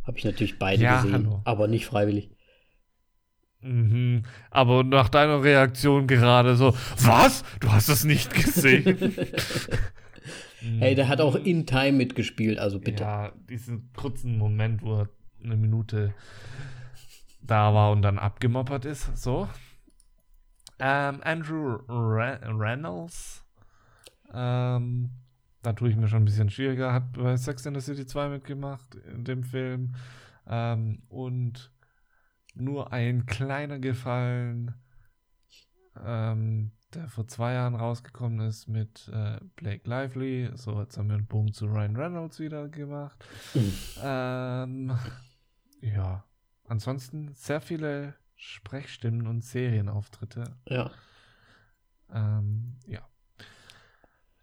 [0.06, 1.40] Habe ich natürlich beide ja, gesehen, hallo.
[1.44, 2.28] aber nicht freiwillig.
[3.62, 4.24] Mhm.
[4.50, 7.42] Aber nach deiner Reaktion gerade so, was?
[7.60, 9.16] Du hast es nicht gesehen?
[10.60, 13.02] Hey, der hat auch in Time mitgespielt, also bitte.
[13.02, 15.08] Ja, diesen kurzen Moment, wo er
[15.42, 16.14] eine Minute
[17.42, 19.48] da war und dann abgemoppert ist, so.
[20.78, 23.44] Ähm, Andrew Re Reynolds.
[24.32, 25.10] Ähm,
[25.62, 26.92] da tue ich mir schon ein bisschen schwieriger.
[26.92, 29.94] Hat bei Sex in the City 2 mitgemacht in dem Film.
[30.46, 31.72] Ähm, und
[32.54, 34.74] nur ein kleiner Gefallen,
[36.04, 40.50] ähm, der vor zwei Jahren rausgekommen ist mit äh, Blake Lively.
[40.54, 43.24] So, jetzt haben wir einen Bogen zu Ryan Reynolds wieder gemacht.
[43.54, 43.72] Mhm.
[44.02, 44.98] Ähm,
[45.80, 46.24] ja,
[46.64, 50.56] ansonsten sehr viele Sprechstimmen und Serienauftritte.
[50.68, 50.90] Ja.
[52.12, 53.00] Ähm, ja.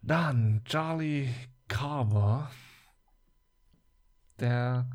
[0.02, 1.30] Dann Charlie
[1.68, 2.52] Carver,
[4.40, 4.90] der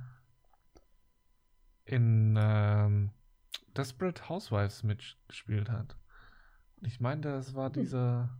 [1.84, 3.10] in ähm,
[3.76, 5.97] Desperate Housewives mitgespielt hat.
[6.82, 8.30] Ich meine, das war dieser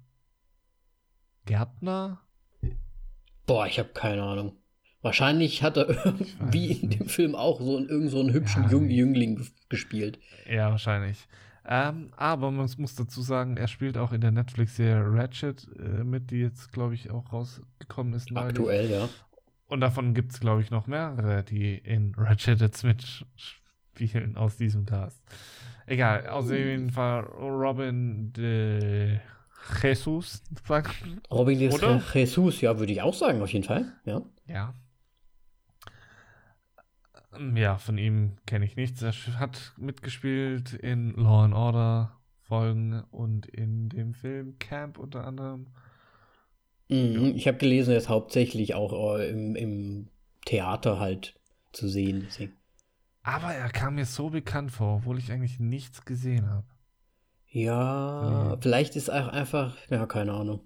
[1.47, 2.21] Gärtner.
[3.47, 4.57] Boah, ich habe keine Ahnung.
[5.01, 8.95] Wahrscheinlich hat er irgendwie in dem Film auch so, irgend so einen hübschen Ja, nee.
[8.95, 10.19] Jüngling gespielt.
[10.49, 11.29] Ja, wahrscheinlich.
[11.65, 16.31] Ähm, aber man muss dazu sagen, er spielt auch in der Netflix-Serie Ratchet äh, mit,
[16.31, 18.31] die jetzt, glaube ich, auch rausgekommen ist.
[18.31, 18.49] neulich.
[18.49, 19.09] Aktuell, ja.
[19.67, 24.87] Und davon gibt es, glaube ich, noch mehrere, die in Ratchet jetzt mitspielen aus diesem
[24.87, 25.23] Cast.
[25.89, 29.19] Egal, auf jeden Fall Robin de
[29.83, 30.95] Jesus, sagt
[31.31, 32.03] Robin de Oder?
[32.13, 33.93] Jesus, ja, würde ich auch sagen, auf jeden Fall.
[34.05, 34.23] Ja.
[34.47, 34.75] Ja.
[37.55, 39.03] Ja, von ihm kenne ich nichts.
[39.03, 45.67] Er hat mitgespielt in Law and Order Folgen und in dem Film Camp unter anderem.
[46.89, 47.35] Mhm.
[47.37, 50.09] Ich habe gelesen, er ist hauptsächlich auch äh, im, im
[50.47, 51.35] Theater halt
[51.73, 52.25] zu sehen.
[52.27, 52.55] Deswegen.
[53.29, 56.67] Aber er kam mir so bekannt vor, obwohl ich eigentlich nichts gesehen habe.
[57.51, 58.57] Ja, Nee.
[58.63, 60.61] vielleicht ist auch einfach, ja, keine Ahnung.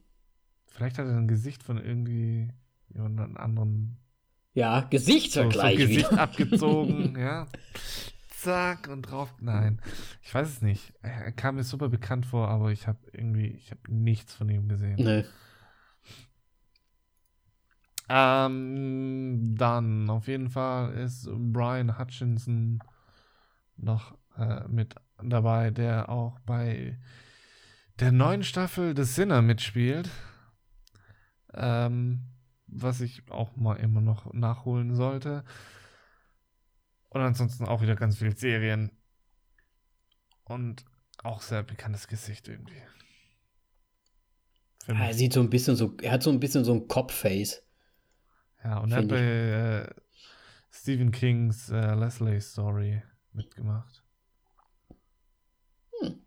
[0.66, 2.52] Vielleicht hat er ein Gesicht von irgendwie
[2.88, 3.98] jemand anderen
[4.54, 6.20] Ja, so, so Gesichtsvergleich Gesicht wieder.
[6.22, 7.48] abgezogen, ja.
[8.28, 9.32] Zack und drauf.
[9.40, 9.80] Nein,
[10.22, 10.92] ich weiß es nicht.
[11.02, 14.68] Er kam mir super bekannt vor, aber ich habe irgendwie, ich habe nichts von ihm
[14.68, 14.96] gesehen.
[14.96, 15.24] Nee.
[18.08, 22.80] Ähm, dann auf jeden Fall ist Brian Hutchinson
[23.76, 26.98] noch äh, mit dabei, der auch bei
[28.00, 30.10] der neuen Staffel des Sinner mitspielt.
[31.54, 32.28] Ähm,
[32.66, 35.44] was ich auch mal immer noch nachholen sollte.
[37.10, 38.90] Und ansonsten auch wieder ganz viele Serien.
[40.44, 40.84] Und
[41.22, 42.82] auch sehr bekanntes Gesicht irgendwie.
[44.88, 47.62] Ah, Er sieht so ein bisschen so, er hat so ein bisschen so ein Cop-Face.
[48.64, 49.94] Ja, und er hat bei äh,
[50.70, 53.02] Stephen Kings äh, Leslie Story
[53.32, 54.04] mitgemacht.
[56.00, 56.20] Hm.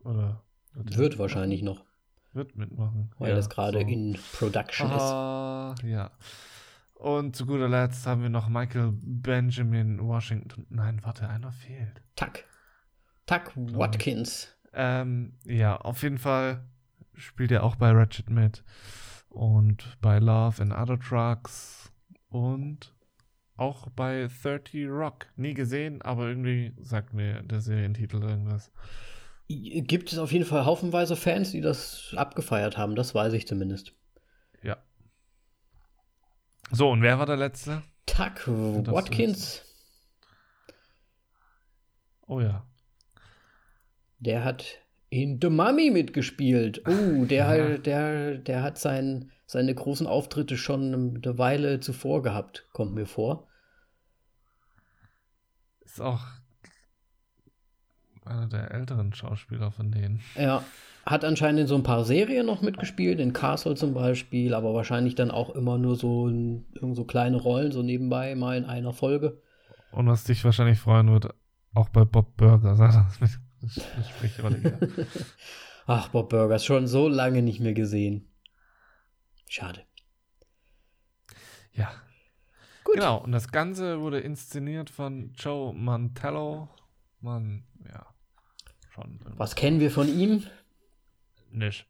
[0.00, 0.42] Oder
[0.74, 1.84] er Wird wahrscheinlich noch,
[2.32, 3.12] Wird mitmachen.
[3.18, 3.86] weil ja, das gerade so.
[3.86, 5.02] in Production ist.
[5.02, 6.10] Ah, ja.
[6.94, 10.66] Und zu guter Letzt haben wir noch Michael Benjamin Washington.
[10.70, 12.02] Nein, warte, einer fehlt.
[12.16, 12.44] Tuck.
[13.26, 14.56] Tuck Watkins.
[14.72, 16.64] Ähm, ja, auf jeden Fall
[17.14, 18.62] spielt er auch bei Ratchet mit
[19.36, 21.92] und bei Love and Other Trucks
[22.28, 22.94] und
[23.56, 25.26] auch bei 30 Rock.
[25.36, 28.72] Nie gesehen, aber irgendwie sagt mir der Serientitel irgendwas.
[29.48, 33.92] Gibt es auf jeden Fall haufenweise Fans, die das abgefeiert haben, das weiß ich zumindest.
[34.62, 34.78] Ja.
[36.70, 37.82] So, und wer war der Letzte?
[38.06, 39.62] Tuck Watkins,
[42.28, 42.66] Oh ja.
[44.18, 46.82] der hat in The Mummy mitgespielt.
[46.86, 47.46] Oh, der, Ja.
[47.46, 53.06] halt- der, der hat sein, seine großen Auftritte schon eine Weile zuvor gehabt, kommt mir
[53.06, 53.46] vor.
[55.84, 56.24] Ist auch
[58.24, 60.20] einer der älteren Schauspieler von denen.
[60.34, 60.64] Er
[61.04, 65.14] hat anscheinend in so ein paar Serien noch mitgespielt, in Castle zum Beispiel, aber wahrscheinlich
[65.14, 68.92] dann auch immer nur so, in, irgend so kleine Rollen, so nebenbei mal in einer
[68.92, 69.40] Folge.
[69.92, 71.32] Und was dich wahrscheinlich freuen wird,
[71.72, 72.74] auch bei Bob Burger.
[72.74, 73.30] Sag das mit,
[73.60, 74.86] mit Sprichrolle gehabt.
[75.86, 78.28] Ach, Bob Burgers, schon so lange nicht mehr gesehen.
[79.48, 79.82] Schade.
[81.72, 81.92] Ja.
[82.84, 82.94] Gut.
[82.94, 86.68] Genau, und das Ganze wurde inszeniert von Joe Mantello.
[87.20, 88.06] Man, ja,
[88.90, 89.20] schon.
[89.36, 90.44] Was kennen wir von ihm?
[91.50, 91.86] Nicht.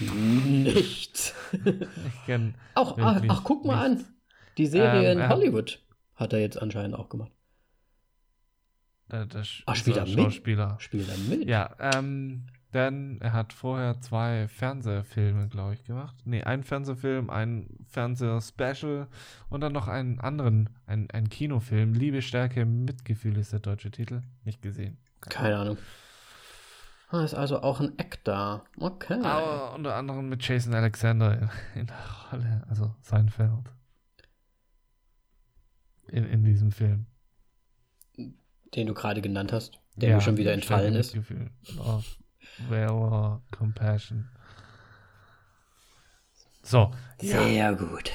[0.00, 1.34] Nichts.
[1.52, 4.04] Ich kenne Auch, ach, ach, guck mal nichts.
[4.08, 4.14] an.
[4.58, 5.82] Die Serie Ähm, in Hollywood
[6.14, 7.32] hat er jetzt anscheinend auch gemacht.
[9.12, 10.14] Äh, der Sch- Ach, spielt er mit?
[10.14, 10.76] Schauspieler.
[10.80, 11.48] Spielt er mit?
[11.48, 16.16] Ja, ähm, denn er hat vorher zwei Fernsehfilme, glaube ich, gemacht.
[16.24, 19.08] Nee, einen Fernsehfilm, ein Fernsehspecial
[19.50, 21.92] und dann noch einen anderen, ein, ein Kinofilm.
[21.92, 24.22] Liebe, Stärke, Mitgefühl ist der deutsche Titel.
[24.44, 24.96] Nicht gesehen.
[25.20, 25.78] Keine Ahnung.
[27.10, 28.64] Ah, ist also auch ein Actor.
[28.78, 29.20] Okay.
[29.22, 31.50] Aber unter anderem mit Jason Alexander in,
[31.80, 31.96] in der
[32.32, 33.50] Rolle, also Seinfeld.
[36.08, 37.04] In, in diesem Film.
[38.74, 41.16] Den du gerade genannt hast, der Ja, mir schon wieder entfallen ist.
[41.78, 42.00] Oh,
[42.68, 44.28] Valor, Compassion.
[46.62, 46.90] So.
[47.20, 47.72] Sehr ja.
[47.72, 48.12] gut.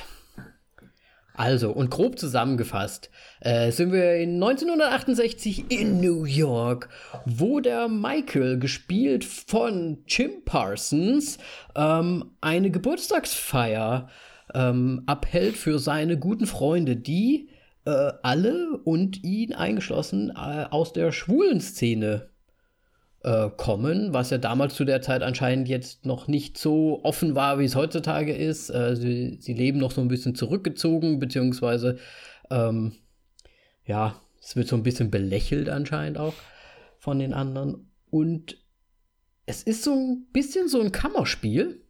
[1.37, 6.89] Also, und grob zusammengefasst, äh, sind wir in 1968 in New York,
[7.25, 11.37] wo der Michael, gespielt von Jim Parsons,
[11.75, 14.09] ähm, eine Geburtstagsfeier
[14.55, 17.49] ähm, abhält für seine guten Freunde, die
[17.87, 22.29] äh, alle und ihn eingeschlossen äh, aus der schwulen Szene
[23.23, 27.59] äh, kommen, was ja damals zu der Zeit anscheinend jetzt noch nicht so offen war,
[27.59, 28.69] wie es heutzutage ist.
[28.69, 31.97] Äh, sie, sie leben noch so ein bisschen zurückgezogen, beziehungsweise
[32.49, 32.91] ähm,
[33.85, 36.33] ja, es wird so ein bisschen belächelt anscheinend auch
[36.97, 37.89] von den anderen.
[38.09, 38.57] Und
[39.45, 41.86] es ist so ein bisschen so ein Kammerspiel,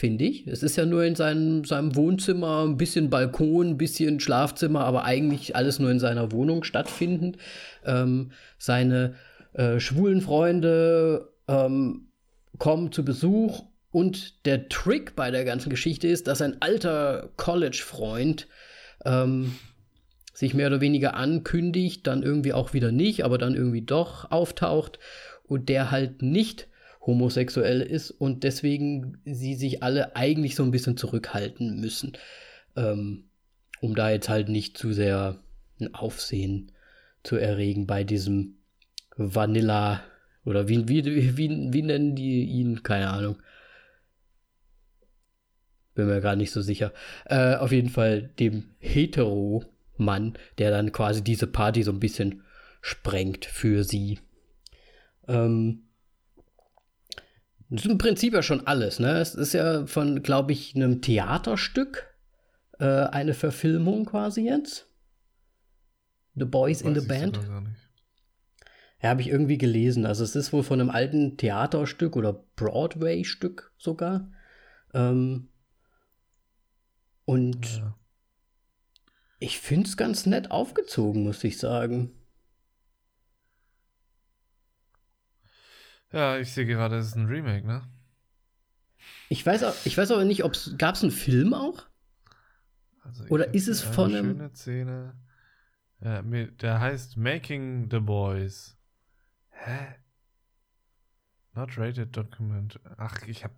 [0.00, 0.46] finde ich.
[0.46, 5.04] Es ist ja nur in seinem, seinem Wohnzimmer, ein bisschen Balkon, ein bisschen Schlafzimmer, aber
[5.04, 7.36] eigentlich alles nur in seiner Wohnung stattfindend.
[7.84, 9.14] Ähm, seine
[9.52, 12.08] äh, schwulen Freunde ähm,
[12.58, 18.48] kommen zu Besuch und der Trick bei der ganzen Geschichte ist, dass ein alter College-Freund
[19.04, 19.54] ähm,
[20.32, 24.98] sich mehr oder weniger ankündigt, dann irgendwie auch wieder nicht, aber dann irgendwie doch auftaucht
[25.44, 26.69] und der halt nicht
[27.00, 32.12] homosexuell ist und deswegen sie sich alle eigentlich so ein bisschen zurückhalten müssen,
[32.76, 33.24] ähm,
[33.80, 35.38] um da jetzt halt nicht zu sehr
[35.80, 36.72] ein Aufsehen
[37.22, 38.56] zu erregen bei diesem
[39.16, 40.02] Vanilla
[40.44, 41.04] oder wie, wie,
[41.36, 42.82] wie, wie nennen die ihn?
[42.82, 43.36] Keine Ahnung.
[45.94, 46.92] Bin mir gar nicht so sicher.
[47.26, 52.42] Äh, auf jeden Fall dem Hetero-Mann, der dann quasi diese Party so ein bisschen
[52.80, 54.18] sprengt für sie.
[55.28, 55.89] Ähm,
[57.70, 59.18] das ist im Prinzip ja schon alles, ne?
[59.18, 62.12] Es ist ja von, glaube ich, einem Theaterstück
[62.80, 64.88] äh, eine Verfilmung quasi jetzt.
[66.34, 67.38] The Boys in the Band.
[69.02, 70.04] Ja, habe ich irgendwie gelesen.
[70.04, 74.30] Also es ist wohl von einem alten Theaterstück oder Broadway-Stück sogar.
[74.92, 75.48] Ähm,
[77.24, 77.96] und ja.
[79.38, 82.19] ich finde es ganz nett aufgezogen, muss ich sagen.
[86.12, 87.82] Ja, ich sehe gerade, es ist ein Remake, ne?
[89.28, 91.86] Ich weiß, auch, ich weiß aber nicht, ob es gab es einen Film auch?
[93.02, 95.14] Also Oder ist es von einem schöne Szene.
[96.02, 98.76] Ja, der heißt Making the Boys.
[99.50, 99.94] Hä?
[101.54, 102.80] Not rated document.
[102.96, 103.52] Ach, ich hab.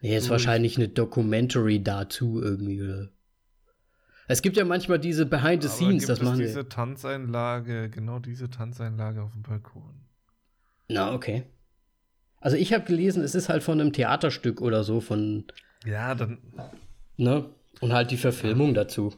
[0.00, 3.08] Nee, ist wahrscheinlich eine Documentary dazu irgendwie?
[4.28, 9.22] Es gibt ja manchmal diese Behind the Scenes, das machen diese Tanzeinlage, genau diese Tanzeinlage
[9.22, 10.05] auf dem Balkon.
[10.88, 11.44] Na, okay.
[12.40, 15.44] Also ich habe gelesen, es ist halt von einem Theaterstück oder so von.
[15.84, 16.38] Ja, dann.
[17.16, 17.50] Ne?
[17.80, 19.14] Und halt die Verfilmung dazu.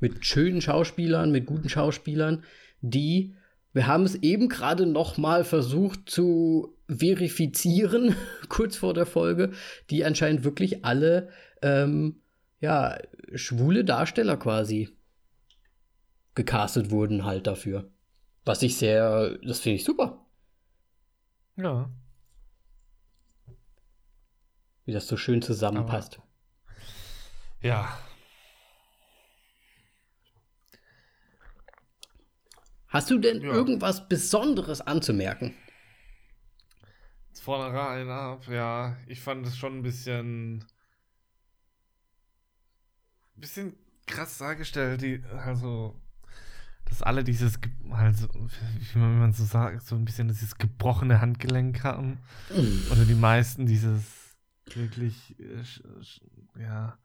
[0.00, 2.44] Mit schönen Schauspielern, mit guten Schauspielern,
[2.80, 3.34] die
[3.74, 8.14] wir haben es eben gerade noch mal versucht zu verifizieren,
[8.48, 9.50] kurz vor der Folge,
[9.90, 11.28] die anscheinend wirklich alle
[11.60, 12.20] ähm,
[12.60, 12.96] ja,
[13.34, 14.90] schwule Darsteller quasi
[16.36, 17.90] gecastet wurden halt dafür.
[18.44, 20.23] Was ich sehr, das finde ich super.
[21.56, 21.90] Ja.
[24.84, 26.18] Wie das so schön zusammenpasst.
[26.18, 26.28] Aber,
[27.60, 27.98] ja,
[32.94, 33.52] Hast du denn ja.
[33.52, 35.52] irgendwas Besonderes anzumerken?
[37.40, 38.96] Vornherein ab, ja.
[39.08, 40.64] Ich fand es schon ein bisschen.
[43.34, 43.74] bisschen
[44.06, 46.00] krass dargestellt, die, also.
[46.94, 47.58] Dass alle dieses,
[47.90, 48.28] also,
[48.94, 52.18] wie man so sagt, so ein bisschen dieses gebrochene Handgelenk haben.
[52.54, 52.82] Mhm.
[52.92, 54.04] Oder die meisten dieses
[54.72, 56.96] wirklich, äh, ja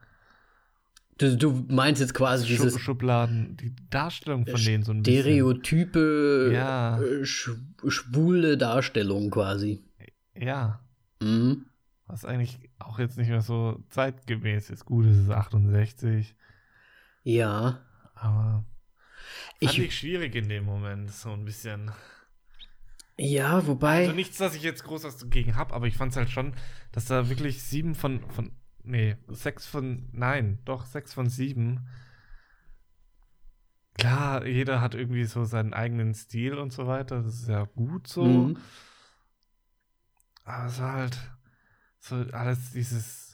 [1.18, 5.24] Du, du meinst jetzt quasi Schub, dieses Schubladen, die Darstellung von denen so ein bisschen.
[5.24, 7.02] Stereotype, ja.
[7.02, 7.50] Äh, sch
[7.88, 9.84] schwule Darstellung quasi.
[10.34, 10.80] Ja.
[11.20, 11.66] Mhm.
[12.08, 14.86] Was eigentlich auch jetzt nicht mehr so zeitgemäß ist.
[14.86, 16.36] Gut, es ist 68.
[17.24, 17.82] Ja.
[18.14, 18.64] Aber
[19.62, 21.92] fand ich, ich schwierig in dem Moment, so ein bisschen.
[23.18, 24.00] Ja, wobei.
[24.00, 26.54] Also nichts, dass ich jetzt groß was dagegen habe, aber ich fand es halt schon,
[26.92, 28.52] dass da wirklich sieben von, von
[28.90, 30.10] Nee, sechs von.
[30.14, 31.88] Nein, doch, sechs von sieben.
[34.00, 37.22] Klar, jeder hat irgendwie so seinen eigenen Stil und so weiter.
[37.22, 38.24] Das ist ja gut so.
[38.24, 38.58] Mhm.
[40.44, 41.20] Aber es war halt
[42.00, 43.29] so alles dieses.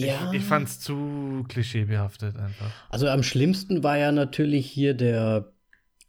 [0.00, 0.30] Ja.
[0.32, 2.70] Ich, ich fand es zu klischeebehaftet einfach.
[2.90, 5.52] Also am schlimmsten war ja natürlich hier der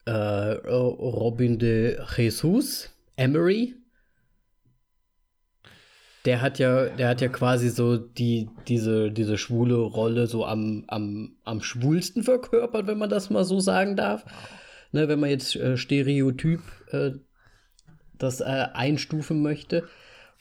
[0.06, 3.76] äh, Robin de Jesus, Emery
[6.26, 10.86] der hat ja, der hat ja quasi so die, diese, diese schwule Rolle so am,
[10.88, 14.24] am, am schwulsten verkörpert, wenn man das mal so sagen darf.
[14.92, 16.62] Ne, wenn man jetzt äh, Stereotyp
[16.92, 17.12] äh,
[18.18, 19.88] das äh, einstufen möchte.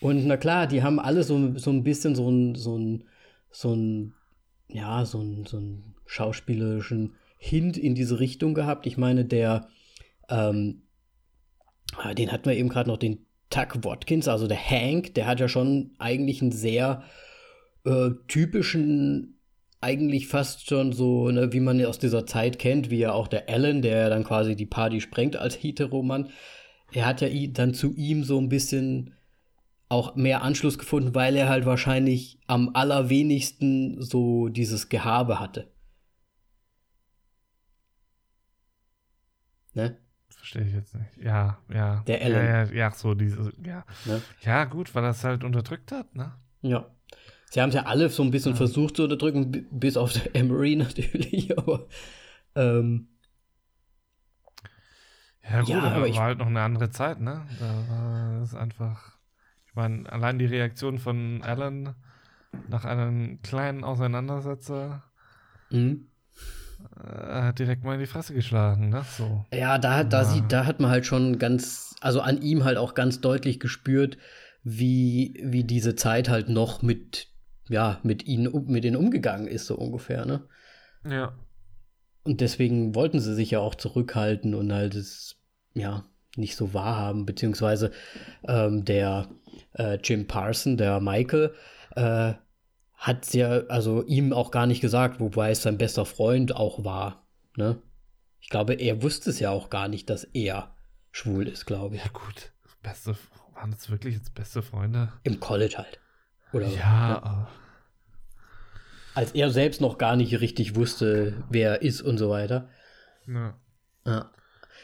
[0.01, 3.05] Und na klar, die haben alle so, so ein bisschen so ein, so ein,
[3.53, 4.15] so ein,
[4.69, 8.87] ja, so ein, so ein schauspielerischen Hint in diese Richtung gehabt.
[8.87, 9.69] Ich meine, der,
[10.29, 10.83] ähm,
[11.97, 15.39] ah, den hatten wir eben gerade noch, den Tuck Watkins, also der Hank, der hat
[15.39, 17.05] ja schon eigentlich einen sehr
[17.85, 19.39] äh, typischen,
[19.81, 23.49] eigentlich fast schon so, ne, wie man aus dieser Zeit kennt, wie ja auch der
[23.49, 26.31] Alan, der dann quasi die Party sprengt als Heteroman.
[26.93, 29.15] Er hat ja dann zu ihm so ein bisschen
[29.93, 35.71] auch mehr Anschluss gefunden, weil er halt wahrscheinlich am allerwenigsten so dieses Gehabe hatte.
[39.75, 39.99] Ne?
[40.29, 41.17] Verstehe ich jetzt nicht.
[41.23, 42.03] Ja, ja.
[42.07, 42.45] Der Alan.
[42.45, 43.85] Ja, ja, ja so diese, ja.
[44.07, 44.23] Ne?
[44.41, 46.33] Ja, gut, weil er es halt unterdrückt hat, ne?
[46.63, 46.87] Ja.
[47.51, 48.57] Sie haben es ja alle so ein bisschen ja.
[48.57, 51.87] versucht zu unterdrücken, bis auf Emery natürlich, aber
[52.55, 53.09] ähm,
[55.49, 57.47] ja, gut, ja, aber war halt noch eine andere Zeit, ne?
[57.59, 59.12] Da war es einfach.
[59.73, 61.95] Ich meine, allein die Reaktion von Alan
[62.69, 65.03] nach einem kleinen Auseinandersetzer
[65.71, 66.09] mhm.
[67.03, 69.03] äh, hat direkt mal in die Fresse geschlagen, ne?
[69.17, 69.47] So.
[69.51, 70.25] Ja, da, da, ja.
[70.25, 74.19] Sieht, da hat man halt schon ganz, also an ihm halt auch ganz deutlich gespürt,
[74.63, 77.29] wie, wie diese Zeit halt noch mit,
[77.71, 80.47] ja, mit ihnen, mit ihnen umgegangen ist, so ungefähr, ne?
[81.09, 81.33] Ja.
[82.25, 85.37] Und deswegen wollten sie sich ja auch zurückhalten und halt es,
[85.73, 86.05] ja,
[86.37, 87.93] nicht so wahrhaben, beziehungsweise
[88.47, 89.29] ähm, der
[89.75, 91.55] äh, Jim Parson, der Michael,
[91.97, 92.35] äh,
[92.95, 97.27] hat ja, also ihm auch gar nicht gesagt, wobei es sein bester Freund auch war.
[97.57, 97.83] Ne?
[98.41, 100.75] Ich glaube, er wusste es ja auch gar nicht, dass er
[101.11, 102.05] schwul ist, glaube ich.
[102.05, 102.53] Ja, gut.
[102.83, 103.17] Beste,
[103.55, 105.13] waren das wirklich jetzt beste Freunde?
[105.25, 106.01] Im College halt.
[106.53, 106.77] Oder ja.
[106.77, 107.49] ja
[109.15, 112.69] als er selbst noch gar nicht richtig wusste, wer er ist und so weiter.
[113.27, 113.55] Ja.
[114.07, 114.31] ja.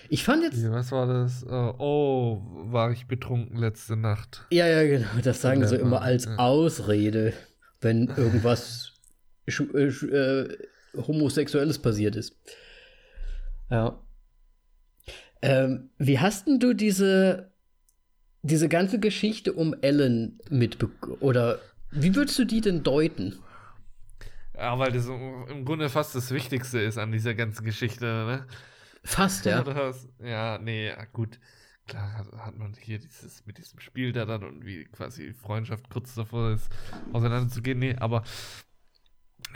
[0.08, 0.70] Ich fand jetzt.
[0.70, 1.44] Was war das?
[1.44, 4.46] Uh, oh, war ich betrunken letzte Nacht?
[4.50, 5.08] Ja, ja, genau.
[5.22, 6.36] Das sagen sie immer als ja.
[6.36, 7.34] Ausrede,
[7.80, 8.94] wenn irgendwas
[9.46, 10.58] äh, äh,
[10.96, 12.36] Homosexuelles passiert ist.
[13.70, 14.02] Ja.
[15.42, 17.52] Ähm, wie hast denn du diese,
[18.42, 21.18] diese ganze Geschichte um Ellen mitbekommen?
[21.20, 23.38] Oder wie würdest du die denn deuten?
[24.54, 28.46] Ja, weil das im Grunde fast das Wichtigste ist an dieser ganzen Geschichte, ne?
[29.08, 29.64] Fast, ja.
[30.22, 31.40] ja, nee, ja, gut.
[31.86, 35.88] Klar hat, hat, man hier dieses mit diesem Spiel da dann und wie quasi Freundschaft
[35.88, 36.68] kurz davor ist,
[37.14, 37.78] auseinanderzugehen.
[37.78, 38.22] Nee, aber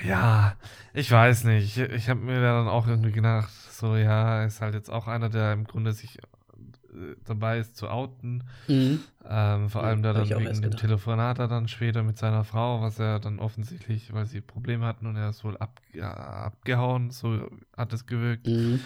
[0.03, 0.57] ja,
[0.95, 1.77] ich weiß nicht.
[1.77, 5.29] Ich, ich habe mir dann auch irgendwie gedacht, so, ja, ist halt jetzt auch einer,
[5.29, 8.45] der im Grunde sich äh, dabei ist zu outen.
[8.69, 9.01] Mhm.
[9.29, 13.21] Ähm, vor allem da dann wegen dem Telefonat dann später mit seiner Frau, was er
[13.21, 17.93] dann offensichtlich, weil sie Probleme hatten und er ist wohl ab, ja, abgehauen, so hat
[17.93, 18.47] es gewirkt.
[18.47, 18.81] Mhm.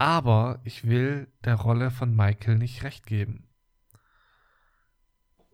[0.00, 3.46] Aber ich will der Rolle von Michael nicht recht geben.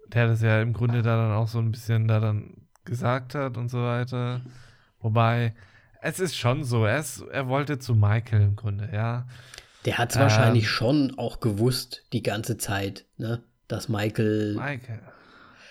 [0.07, 3.57] Der das ja im Grunde da dann auch so ein bisschen da dann gesagt hat
[3.57, 4.43] und so weiter.
[5.01, 5.53] Wobei,
[6.01, 9.27] es ist schon so, er, ist, er wollte zu Michael im Grunde, ja.
[9.85, 13.43] Der hat es ähm, wahrscheinlich schon auch gewusst die ganze Zeit, ne?
[13.67, 14.55] Dass Michael.
[14.55, 15.01] Michael.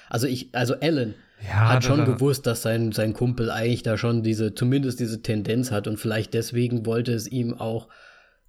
[0.09, 4.21] Also ich, also Alan ja, hat schon gewusst, dass sein, sein Kumpel eigentlich da schon
[4.21, 7.87] diese, zumindest diese Tendenz hat und vielleicht deswegen wollte es ihm auch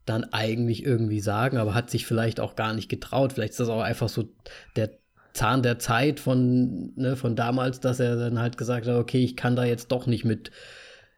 [0.07, 3.33] dann eigentlich irgendwie sagen, aber hat sich vielleicht auch gar nicht getraut.
[3.33, 4.29] Vielleicht ist das auch einfach so
[4.77, 4.91] der
[5.33, 9.37] Zahn der Zeit von, ne, von damals, dass er dann halt gesagt hat, okay, ich
[9.37, 10.51] kann da jetzt doch nicht mit,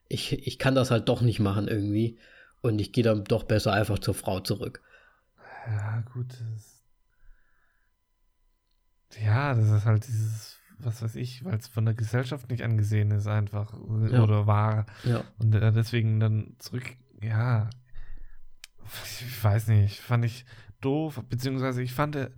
[0.09, 2.19] ich, ich kann das halt doch nicht machen irgendwie.
[2.61, 4.83] Und ich gehe dann doch besser einfach zur Frau zurück.
[5.69, 6.27] Ja, gut.
[6.31, 6.79] Das
[9.17, 13.11] ja, das ist halt dieses, was weiß ich, weil es von der Gesellschaft nicht angesehen
[13.11, 13.73] ist, einfach.
[14.11, 14.23] Ja.
[14.23, 14.87] Oder war.
[15.05, 15.25] Ja.
[15.39, 16.85] Und äh, deswegen dann zurück,
[17.23, 17.71] ja.
[19.21, 20.45] Ich weiß nicht, fand ich
[20.81, 22.31] doof, beziehungsweise ich fand,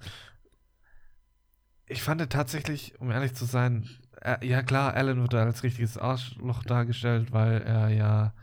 [1.87, 3.89] ich fand tatsächlich, um ehrlich zu sein,
[4.21, 8.35] äh, ja klar, Alan wird als richtiges Arschloch dargestellt, weil er ja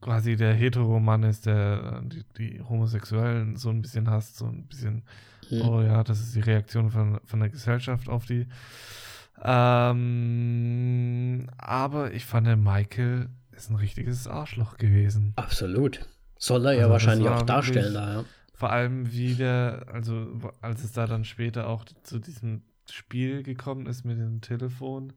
[0.00, 5.04] quasi der Hetero-Mann ist, der die, die, Homosexuellen so ein bisschen hasst, so ein bisschen,
[5.50, 5.62] mhm.
[5.62, 8.46] oh ja, das ist die Reaktion von, von der Gesellschaft auf die.
[9.42, 10.66] Ähm,
[11.56, 15.32] aber ich fand, Michael ist ein richtiges Arschloch gewesen.
[15.36, 16.00] Absolut.
[16.38, 18.24] Soll er ja also wahrscheinlich auch darstellen, da, ja.
[18.54, 23.86] Vor allem wie der, also als es da dann später auch zu diesem Spiel gekommen
[23.86, 25.12] ist mit dem Telefon,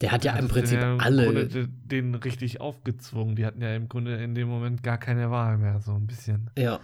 [0.00, 1.24] der hat ja im Prinzip ja im alle.
[1.24, 3.36] Grunde den richtig aufgezwungen.
[3.36, 6.50] Die hatten ja im Grunde in dem Moment gar keine Wahl mehr, so ein bisschen.
[6.56, 6.80] Ja.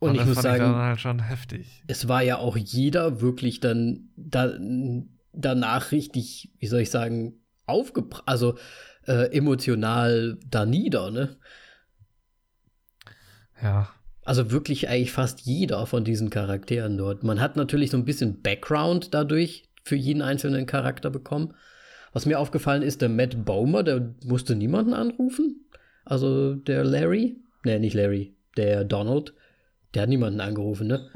[0.00, 1.84] Und Aber ich muss sagen, ich dann halt schon heftig.
[1.86, 4.52] Es war ja auch jeder wirklich dann da,
[5.32, 7.34] danach richtig, wie soll ich sagen,
[7.66, 8.56] aufgebracht, also
[9.06, 11.36] äh, emotional da nieder, ne?
[13.62, 13.88] Ja.
[14.24, 17.24] Also wirklich eigentlich fast jeder von diesen Charakteren dort.
[17.24, 21.54] Man hat natürlich so ein bisschen Background dadurch für jeden einzelnen Charakter bekommen.
[22.12, 25.66] Was mir aufgefallen ist, der Matt Bomer, der musste niemanden anrufen.
[26.04, 29.34] Also der Larry, ne, nicht Larry, der Donald,
[29.92, 31.10] der hat niemanden angerufen, ne?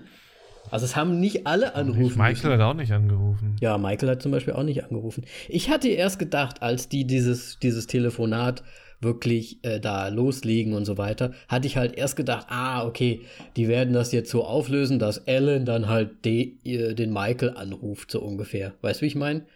[0.71, 2.19] Also es haben nicht alle angerufen.
[2.19, 2.51] Michael müssen.
[2.53, 3.57] hat auch nicht angerufen.
[3.61, 5.25] Ja, Michael hat zum Beispiel auch nicht angerufen.
[5.49, 8.63] Ich hatte erst gedacht, als die dieses, dieses Telefonat
[9.01, 13.21] wirklich äh, da loslegen und so weiter, hatte ich halt erst gedacht, ah, okay,
[13.57, 18.11] die werden das jetzt so auflösen, dass Ellen dann halt de, äh, den Michael anruft,
[18.11, 18.75] so ungefähr.
[18.81, 19.47] Weißt du, wie ich meine?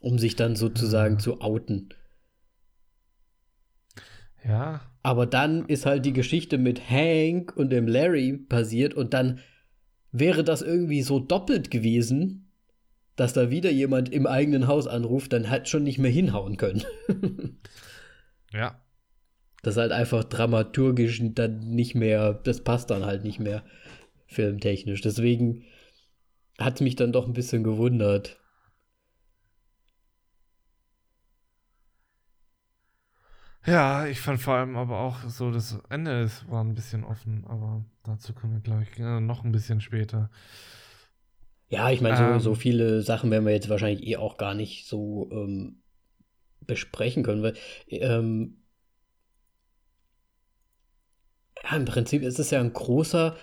[0.00, 1.20] Um sich dann sozusagen mhm.
[1.20, 1.90] zu outen.
[4.46, 4.80] Ja.
[5.02, 9.40] Aber dann ist halt die Geschichte mit Hank und dem Larry passiert und dann
[10.12, 12.50] wäre das irgendwie so doppelt gewesen,
[13.16, 16.84] dass da wieder jemand im eigenen Haus anruft, dann hat schon nicht mehr hinhauen können.
[18.52, 18.80] ja.
[19.62, 23.64] Das ist halt einfach dramaturgisch dann nicht mehr, das passt dann halt nicht mehr
[24.26, 25.00] filmtechnisch.
[25.00, 25.64] Deswegen
[26.58, 28.38] hat mich dann doch ein bisschen gewundert.
[33.66, 37.44] Ja, ich fand vor allem aber auch so, das Ende ist, war ein bisschen offen,
[37.48, 40.30] aber dazu kommen wir, glaube ich, noch ein bisschen später.
[41.68, 44.54] Ja, ich meine, so, ähm, so viele Sachen werden wir jetzt wahrscheinlich eh auch gar
[44.54, 45.82] nicht so ähm,
[46.66, 47.54] besprechen können, weil
[47.88, 48.62] ähm,
[51.62, 53.36] ja, im Prinzip ist es ja ein großer,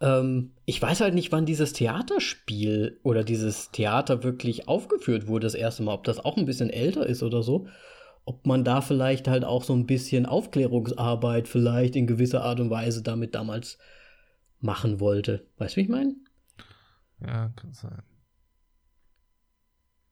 [0.00, 5.54] ähm, ich weiß halt nicht, wann dieses Theaterspiel oder dieses Theater wirklich aufgeführt wurde, das
[5.54, 7.66] erste Mal, ob das auch ein bisschen älter ist oder so
[8.26, 12.70] ob man da vielleicht halt auch so ein bisschen Aufklärungsarbeit vielleicht in gewisser Art und
[12.70, 13.78] Weise damit damals
[14.64, 15.46] machen wollte.
[15.58, 16.16] Weißt du, wie ich meine?
[17.20, 18.02] Ja, kann sein.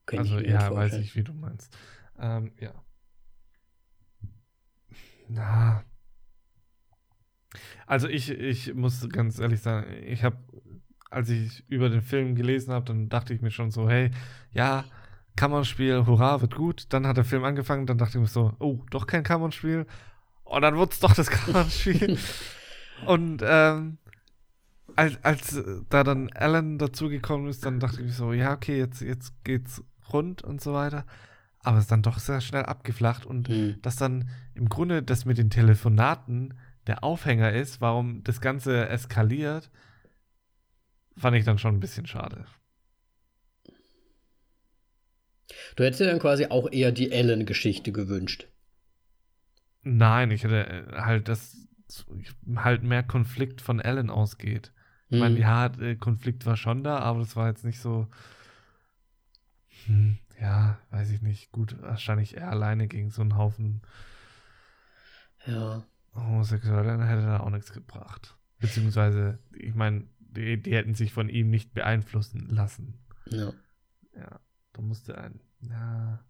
[0.06, 1.76] Kann also ja, weiß ich, wie du meinst.
[2.18, 2.72] Ähm, ja.
[5.28, 5.84] Na.
[7.86, 10.38] Also ich, ich muss ganz ehrlich sagen, ich habe,
[11.10, 14.10] als ich über den Film gelesen habe, dann dachte ich mir schon so, hey,
[14.52, 14.84] ja,
[15.36, 16.86] Kammernspiel, hurra, wird gut.
[16.90, 19.86] Dann hat der Film angefangen, dann dachte ich mir so, oh, doch kein Kammernspiel.
[20.44, 22.18] Und dann wurde es doch das Kammernspiel.
[23.06, 23.98] und ähm,
[24.96, 29.00] als, als da dann Alan dazugekommen ist, dann dachte ich mir so, ja, okay, jetzt,
[29.00, 29.82] jetzt geht's
[30.12, 31.04] rund und so weiter.
[31.60, 33.76] Aber es ist dann doch sehr schnell abgeflacht und mhm.
[33.82, 36.54] dass dann im Grunde das mit den Telefonaten
[36.86, 39.70] der Aufhänger ist, warum das Ganze eskaliert,
[41.16, 42.46] fand ich dann schon ein bisschen schade.
[45.76, 48.48] Du hättest dir dann quasi auch eher die Ellen-Geschichte gewünscht.
[49.82, 51.56] Nein, ich hätte äh, halt, dass
[52.56, 54.72] halt mehr Konflikt von Ellen ausgeht.
[55.12, 55.42] Ich meine, hm.
[55.42, 58.08] ja, der Konflikt war schon da, aber das war jetzt nicht so.
[59.84, 61.52] Hm, ja, weiß ich nicht.
[61.52, 63.82] Gut, wahrscheinlich eher alleine gegen so einen Haufen.
[65.46, 65.84] Ja.
[66.14, 68.36] Homosexuelle hätte da auch nichts gebracht.
[68.58, 72.98] Beziehungsweise, ich meine, die, die hätten sich von ihm nicht beeinflussen lassen.
[73.28, 73.52] Ja.
[74.14, 74.40] Ja,
[74.72, 76.24] da musste ein ja.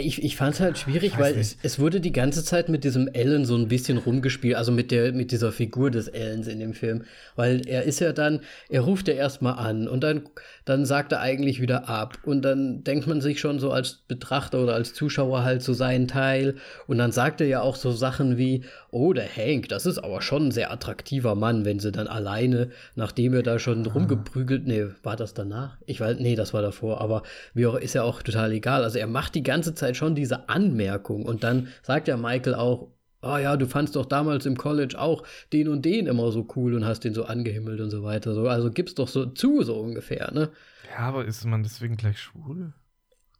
[0.00, 3.08] Ich, ich fand es halt schwierig, weil es, es wurde die ganze Zeit mit diesem
[3.08, 6.74] Ellen so ein bisschen rumgespielt, also mit der, mit dieser Figur des Ellens in dem
[6.74, 7.04] Film.
[7.36, 10.28] Weil er ist ja dann, er ruft ja erstmal an und dann,
[10.64, 12.18] dann sagt er eigentlich wieder ab.
[12.24, 16.08] Und dann denkt man sich schon so als Betrachter oder als Zuschauer halt so seinen
[16.08, 16.56] Teil.
[16.86, 20.20] Und dann sagt er ja auch so Sachen wie, oh, der Hank, das ist aber
[20.20, 23.92] schon ein sehr attraktiver Mann, wenn sie dann alleine, nachdem er da schon ah.
[23.92, 25.78] rumgeprügelt, nee, war das danach?
[25.86, 27.22] Ich weiß, nee, das war davor, aber
[27.54, 28.84] wie auch, ist ja auch total egal.
[28.84, 32.88] Also er macht die ganze Zeit schon diese Anmerkung und dann sagt ja Michael auch,
[33.22, 36.74] oh ja, du fandst doch damals im College auch den und den immer so cool
[36.74, 38.34] und hast den so angehimmelt und so weiter.
[38.34, 40.50] So, also gib's doch so zu, so ungefähr, ne?
[40.90, 42.74] Ja, aber ist man deswegen gleich schwul?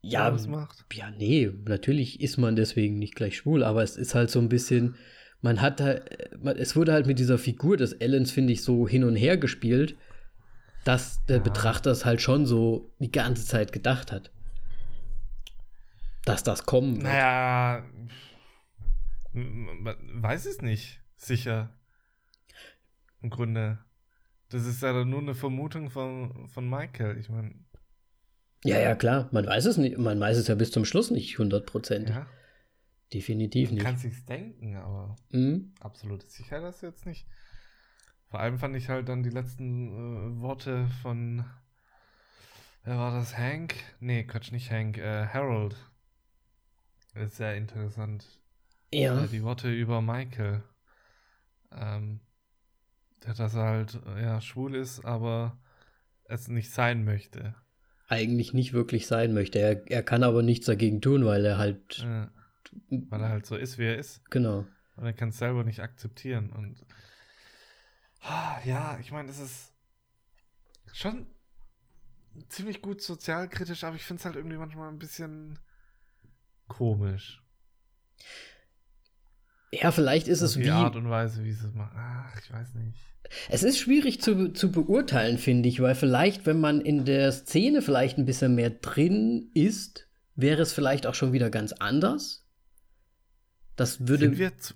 [0.05, 0.35] Ja,
[0.95, 4.49] ja, nee, natürlich ist man deswegen nicht gleich schwul, aber es ist halt so ein
[4.49, 4.97] bisschen,
[5.43, 6.09] man hat halt,
[6.57, 9.97] es wurde halt mit dieser Figur des Ellens, finde ich, so hin und her gespielt,
[10.85, 11.43] dass der ja.
[11.43, 14.33] Betrachter es halt schon so die ganze Zeit gedacht hat
[16.25, 17.05] dass das kommen wird.
[17.05, 17.85] Naja,
[19.33, 21.71] man weiß es nicht, sicher.
[23.21, 23.79] Im Grunde.
[24.51, 27.19] Das ist ja nur eine Vermutung von, von Michael.
[27.19, 27.55] Ich meine.
[28.65, 29.29] Ja, ja, klar.
[29.33, 29.97] Man weiß es nicht.
[29.97, 32.15] Man weiß es ja bis zum Schluss nicht hundertprozentig.
[32.15, 32.27] Ja.
[33.13, 33.83] Definitiv nicht.
[33.83, 35.73] Man kann sich's denken, aber mhm.
[35.81, 37.27] absolute Sicherheit das jetzt nicht.
[38.31, 41.45] Vor allem fand ich halt dann die letzten äh, Worte von
[42.85, 43.37] wer war das?
[43.37, 43.75] Hank?
[44.01, 45.77] Nee, Quatsch, nicht Hank, äh, Harold.
[47.15, 48.25] Ist sehr interessant.
[48.91, 49.27] Ja.
[49.27, 50.63] Die Worte über Michael.
[51.71, 52.21] Ähm,
[53.21, 55.59] dass er halt ja, schwul ist, aber
[56.25, 57.55] es nicht sein möchte.
[58.09, 59.59] Eigentlich nicht wirklich sein möchte.
[59.59, 61.99] Er, er kann aber nichts dagegen tun, weil er halt.
[61.99, 62.31] Ja,
[62.89, 64.29] weil er halt so ist, wie er ist.
[64.31, 64.67] Genau.
[64.97, 66.51] Und er kann es selber nicht akzeptieren.
[66.51, 66.85] Und
[68.65, 69.73] ja, ich meine, es ist
[70.93, 71.27] schon
[72.49, 75.59] ziemlich gut sozialkritisch, aber ich finde es halt irgendwie manchmal ein bisschen
[76.69, 77.43] komisch.
[79.73, 80.71] Ja, vielleicht ist es die wie.
[80.71, 81.97] Art und Weise, wie sie es machen.
[81.97, 82.99] Ach, ich weiß nicht.
[83.49, 87.81] Es ist schwierig zu, zu beurteilen, finde ich, weil vielleicht, wenn man in der Szene
[87.81, 92.42] vielleicht ein bisschen mehr drin ist, wäre es vielleicht auch schon wieder ganz anders.
[93.77, 94.27] Das würde.
[94.27, 94.75] Sind wir zu,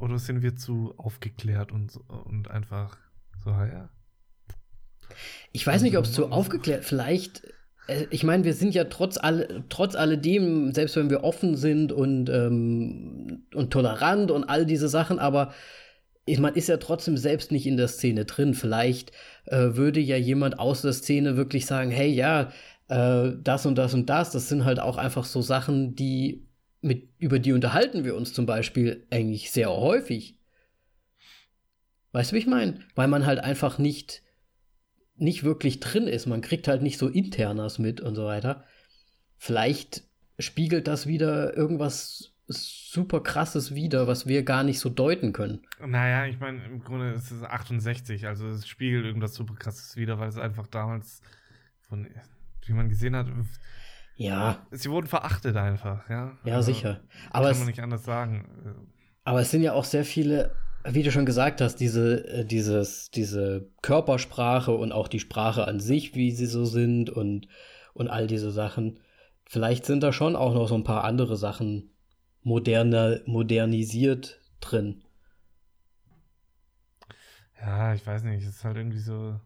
[0.00, 2.96] oder sind wir zu aufgeklärt und, und einfach
[3.42, 3.90] so, ja?
[5.52, 7.42] Ich weiß nicht, ob es zu aufgeklärt, vielleicht
[7.86, 11.92] äh, ich meine, wir sind ja trotz, alle, trotz alledem, selbst wenn wir offen sind
[11.92, 15.52] und, ähm, und tolerant und all diese Sachen, aber
[16.38, 18.54] man ist ja trotzdem selbst nicht in der Szene drin.
[18.54, 19.12] Vielleicht
[19.44, 22.50] äh, würde ja jemand aus der Szene wirklich sagen, hey, ja,
[22.88, 26.46] äh, das und das und das, das sind halt auch einfach so Sachen, die
[26.84, 30.38] mit, über die unterhalten wir uns zum Beispiel eigentlich sehr häufig.
[32.12, 32.80] Weißt du, wie ich meine?
[32.94, 34.22] Weil man halt einfach nicht
[35.16, 36.26] nicht wirklich drin ist.
[36.26, 38.64] Man kriegt halt nicht so Internas mit und so weiter.
[39.36, 40.02] Vielleicht
[40.38, 45.60] spiegelt das wieder irgendwas super krasses wieder, was wir gar nicht so deuten können.
[45.84, 50.18] Naja, ich meine, im Grunde ist es 68, also es spiegelt irgendwas super krasses wieder,
[50.18, 51.22] weil es einfach damals
[51.80, 52.06] von,
[52.66, 53.28] wie man gesehen hat,
[54.16, 54.66] ja.
[54.70, 56.36] Sie wurden verachtet einfach, ja.
[56.44, 57.00] Ja, also, sicher.
[57.30, 58.88] Aber kann es, man nicht anders sagen.
[59.24, 60.54] Aber es sind ja auch sehr viele
[60.86, 65.80] wie du schon gesagt hast, diese, äh, dieses, diese Körpersprache und auch die Sprache an
[65.80, 67.48] sich, wie sie so sind und,
[67.94, 69.00] und all diese Sachen.
[69.46, 71.90] Vielleicht sind da schon auch noch so ein paar andere Sachen
[72.42, 75.02] moderner, modernisiert drin.
[77.60, 79.40] Ja, ich weiß nicht, es ist halt irgendwie so.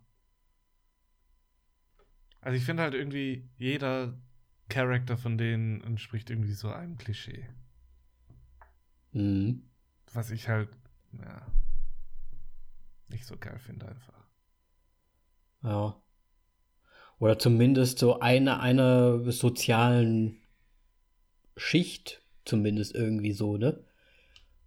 [2.41, 4.15] Also ich finde halt irgendwie, jeder
[4.69, 7.49] Charakter von denen entspricht irgendwie so einem Klischee.
[9.13, 9.63] Mhm.
[10.13, 10.69] Was ich halt
[11.13, 11.47] ja,
[13.09, 14.29] nicht so geil finde einfach.
[15.63, 16.01] Ja.
[17.19, 20.37] Oder zumindest so eine einer sozialen
[21.57, 23.83] Schicht, zumindest irgendwie so, ne?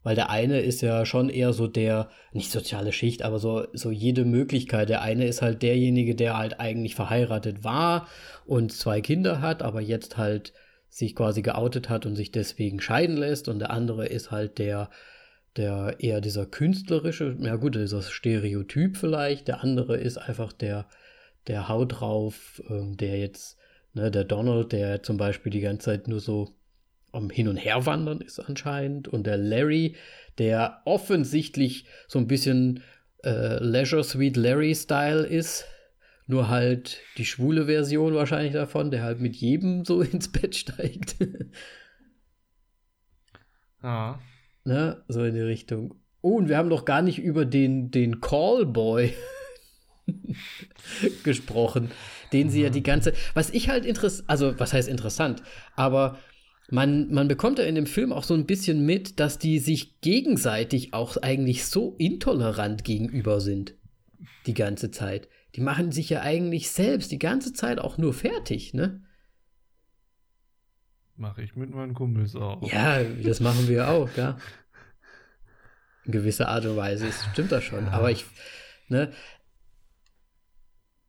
[0.03, 3.91] Weil der eine ist ja schon eher so der, nicht soziale Schicht, aber so, so
[3.91, 4.89] jede Möglichkeit.
[4.89, 8.07] Der eine ist halt derjenige, der halt eigentlich verheiratet war
[8.45, 10.53] und zwei Kinder hat, aber jetzt halt
[10.89, 13.47] sich quasi geoutet hat und sich deswegen scheiden lässt.
[13.47, 14.89] Und der andere ist halt der,
[15.55, 20.87] der eher dieser künstlerische, ja gut, dieser Stereotyp vielleicht, der andere ist einfach der,
[21.47, 23.57] der Haut drauf, äh, der jetzt,
[23.93, 26.55] ne, der Donald, der zum Beispiel die ganze Zeit nur so
[27.11, 29.95] am Hin- und Herwandern ist anscheinend und der Larry,
[30.37, 32.83] der offensichtlich so ein bisschen
[33.23, 35.65] äh, Leisure Suite Larry-Style ist,
[36.27, 41.15] nur halt die schwule Version wahrscheinlich davon, der halt mit jedem so ins Bett steigt.
[43.83, 44.19] ja.
[44.63, 45.03] Ne?
[45.07, 45.95] So in die Richtung.
[46.21, 49.11] Oh, und wir haben noch gar nicht über den, den Callboy
[51.23, 51.91] gesprochen,
[52.31, 53.13] den sie ja die ganze.
[53.33, 55.41] Was ich halt interessant, also was heißt interessant,
[55.75, 56.19] aber
[56.71, 59.99] man, man bekommt ja in dem Film auch so ein bisschen mit, dass die sich
[59.99, 63.75] gegenseitig auch eigentlich so intolerant gegenüber sind.
[64.45, 65.27] Die ganze Zeit.
[65.55, 69.03] Die machen sich ja eigentlich selbst die ganze Zeit auch nur fertig, ne?
[71.17, 72.63] Mache ich mit meinen Kumpels auch.
[72.71, 74.37] Ja, das machen wir auch, ja.
[76.05, 77.85] In gewisser Art und Weise das stimmt das schon.
[77.85, 77.91] Ja.
[77.91, 78.25] Aber ich,
[78.87, 79.11] ne?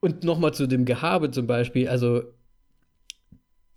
[0.01, 2.25] Und nochmal zu dem Gehabe zum Beispiel, also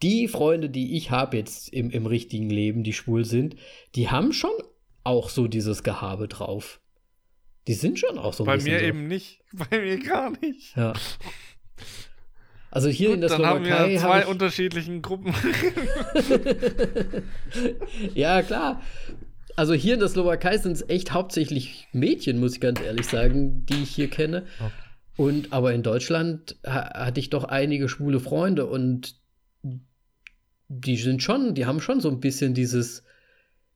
[0.05, 3.55] die Freunde, die ich habe jetzt im, im richtigen Leben, die schwul sind,
[3.95, 4.51] die haben schon
[5.03, 6.79] auch so dieses Gehabe drauf.
[7.67, 8.85] Die sind schon auch so ein Bei mir so.
[8.85, 9.41] eben nicht.
[9.51, 10.77] Bei mir gar nicht.
[10.77, 10.93] Ja.
[12.69, 15.33] Also hier Gut, in der dann Slowakei haben wir zwei hab unterschiedlichen Gruppen.
[18.13, 18.83] ja, klar.
[19.55, 23.65] Also hier in der Slowakei sind es echt hauptsächlich Mädchen, muss ich ganz ehrlich sagen,
[23.65, 24.45] die ich hier kenne.
[25.17, 29.15] Und aber in Deutschland ha hatte ich doch einige schwule Freunde und
[30.67, 33.03] die sind schon, die haben schon so ein bisschen dieses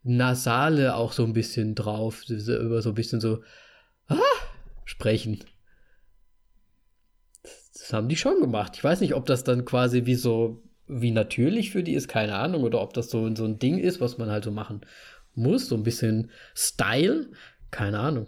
[0.04, 3.44] Nasale auch so ein bisschen drauf, über so ein bisschen so
[4.08, 4.18] ah,
[4.86, 5.44] sprechen.
[7.74, 8.74] Das haben die schon gemacht.
[8.76, 12.36] Ich weiß nicht, ob das dann quasi wie so, wie natürlich für die ist, keine
[12.36, 14.82] Ahnung, oder ob das so, so ein Ding ist, was man halt so machen
[15.36, 15.68] muss.
[15.68, 17.30] So ein bisschen Style,
[17.72, 18.28] keine Ahnung.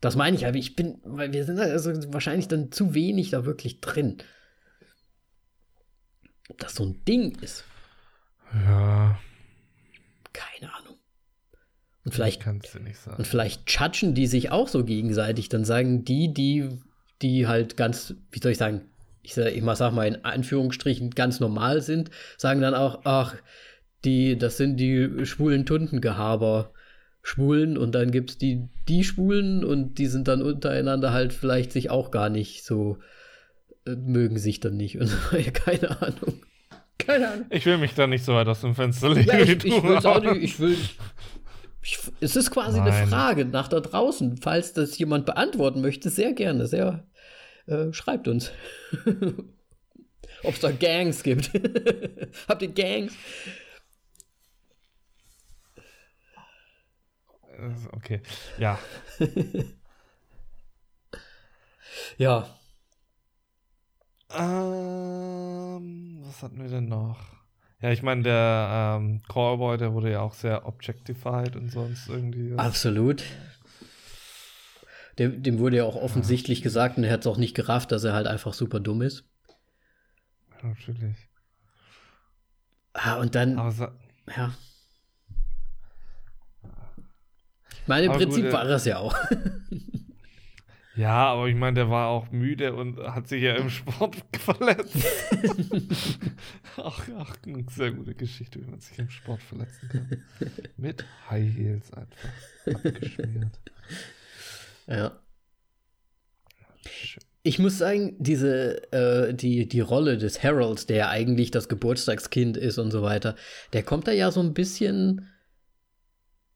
[0.00, 3.44] Das meine ich, aber ich bin, weil wir sind also wahrscheinlich dann zu wenig da
[3.44, 4.18] wirklich drin.
[6.48, 7.64] Ob das so ein Ding ist.
[8.52, 9.18] Ja.
[10.32, 10.96] Keine Ahnung.
[12.04, 13.16] Und vielleicht, kannst du nicht sagen.
[13.16, 15.48] Und vielleicht judgen die sich auch so gegenseitig.
[15.48, 16.78] Dann sagen die, die
[17.22, 18.82] die halt ganz, wie soll ich sagen,
[19.22, 23.34] ich sag, ich sag mal in Anführungsstrichen ganz normal sind, sagen dann auch, ach,
[24.04, 26.72] die, das sind die schwulen Tuntengehaber,
[27.22, 31.72] Schwulen und dann gibt es die, die Schwulen und die sind dann untereinander halt vielleicht
[31.72, 32.98] sich auch gar nicht so,
[33.86, 34.98] mögen sich dann nicht
[35.54, 36.42] keine Ahnung.
[36.98, 37.46] Keine Ahnung.
[37.50, 39.28] Ich will mich da nicht so weit aus dem Fenster legen.
[39.28, 40.76] Ja, ich, ich will auch nicht, ich will.
[41.82, 43.08] Ich, es ist quasi eine Nein.
[43.08, 44.38] Frage nach da draußen.
[44.38, 46.66] Falls das jemand beantworten möchte, sehr gerne.
[46.66, 47.06] Sehr,
[47.66, 48.50] äh, schreibt uns.
[50.42, 51.50] Ob es da Gangs gibt.
[52.48, 53.12] Habt ihr Gangs?
[57.56, 58.20] Äh, Okay,
[58.58, 58.78] ja.
[62.18, 62.55] Ja.
[64.30, 67.18] Ähm, was hatten wir denn noch?
[67.80, 72.54] Ja, ich meine, der ähm, Callboy, der wurde ja auch sehr objectified und sonst irgendwie.
[72.56, 73.22] Absolut.
[75.18, 78.04] Dem, dem wurde ja auch offensichtlich gesagt und er hat es auch nicht gerafft, dass
[78.04, 79.24] er halt einfach super dumm ist.
[80.62, 81.16] Natürlich.
[82.92, 83.94] Ah, und dann, Aber
[84.36, 84.54] ja.
[87.82, 89.14] Ich meine, im Prinzip gut, äh, war es ja auch.
[90.96, 94.96] Ja, aber ich meine, der war auch müde und hat sich ja im Sport verletzt.
[96.76, 100.24] ach, ach, eine sehr gute Geschichte, wie man sich im Sport verletzen kann.
[100.76, 102.28] Mit High Heels einfach
[102.74, 103.60] abgeschmiert.
[104.86, 105.12] ja.
[106.88, 107.22] Schön.
[107.42, 112.78] Ich muss sagen, diese, äh, die, die Rolle des Harold, der eigentlich das Geburtstagskind ist
[112.78, 113.36] und so weiter,
[113.72, 115.28] der kommt da ja so ein bisschen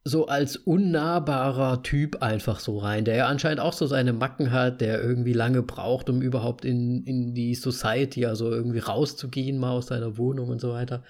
[0.03, 4.81] so als unnahbarer Typ einfach so rein, der ja anscheinend auch so seine Macken hat,
[4.81, 9.89] der irgendwie lange braucht, um überhaupt in, in die Society, also irgendwie rauszugehen, mal aus
[9.89, 11.05] seiner Wohnung und so weiter.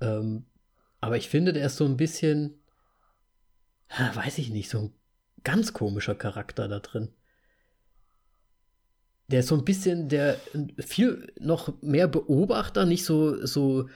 [0.00, 0.44] Ähm,
[1.00, 2.60] aber ich finde, der ist so ein bisschen,
[4.14, 4.92] weiß ich nicht, so ein
[5.42, 7.08] ganz komischer Charakter da drin.
[9.28, 10.36] Der ist so ein bisschen der
[10.78, 13.88] viel noch mehr Beobachter, nicht so, so,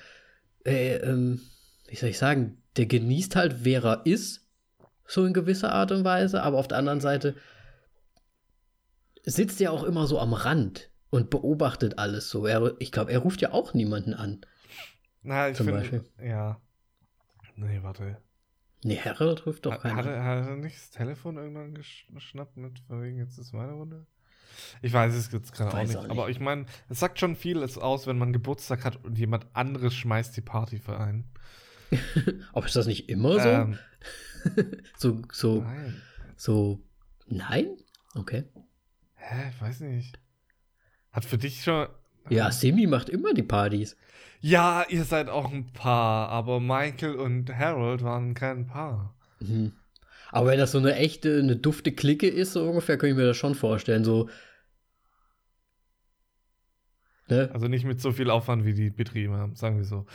[0.65, 1.43] äh, ähm,
[1.89, 4.47] wie soll ich sagen, der genießt halt, wer er ist,
[5.07, 7.37] so in gewisser Art und Weise, aber auf der anderen Seite
[9.25, 12.47] sitzt er auch immer so am Rand und beobachtet alles so.
[12.47, 14.41] Er, ich glaube, er ruft ja auch niemanden an.
[15.23, 15.81] Na, ich Zum finde.
[15.81, 16.05] Beispiel.
[16.23, 16.61] Ja.
[17.57, 18.19] Nee, warte.
[18.85, 22.13] Nee, Harold ruft doch Hat, keinen hat, er, hat er nicht das Telefon irgendwann gesch-
[22.13, 24.07] geschnappt mit, von wegen, jetzt ist meine Runde?
[24.83, 25.99] Ich weiß es jetzt gerade auch Weiß nicht.
[25.99, 26.11] auch nicht.
[26.11, 29.95] Aber ich meine, es sagt schon vieles aus, wenn man Geburtstag hat und jemand anderes
[29.95, 31.25] schmeißt die Party für einen.
[32.53, 33.49] Aber ist das nicht immer so?
[33.49, 33.79] Ähm,
[34.97, 36.03] so, so, nein.
[36.37, 36.81] so,
[37.27, 37.77] nein?
[38.15, 38.45] Okay.
[39.15, 40.19] Hä, ich weiß nicht.
[41.13, 41.89] Hat für dich schon.
[42.29, 43.97] Ja, Simi macht immer die Partys.
[44.41, 49.15] Ja, ihr seid auch ein Paar, aber Michael und Harold waren kein Paar.
[49.41, 49.73] Mhm.
[50.31, 53.27] Aber wenn das so eine echte, eine dufte Clique ist, so ungefähr, kann ich mir
[53.27, 54.05] das schon vorstellen.
[54.05, 54.29] So.
[57.29, 57.51] Ne?
[57.53, 60.07] Also nicht mit so viel Aufwand, wie die betrieben haben, sagen wir so.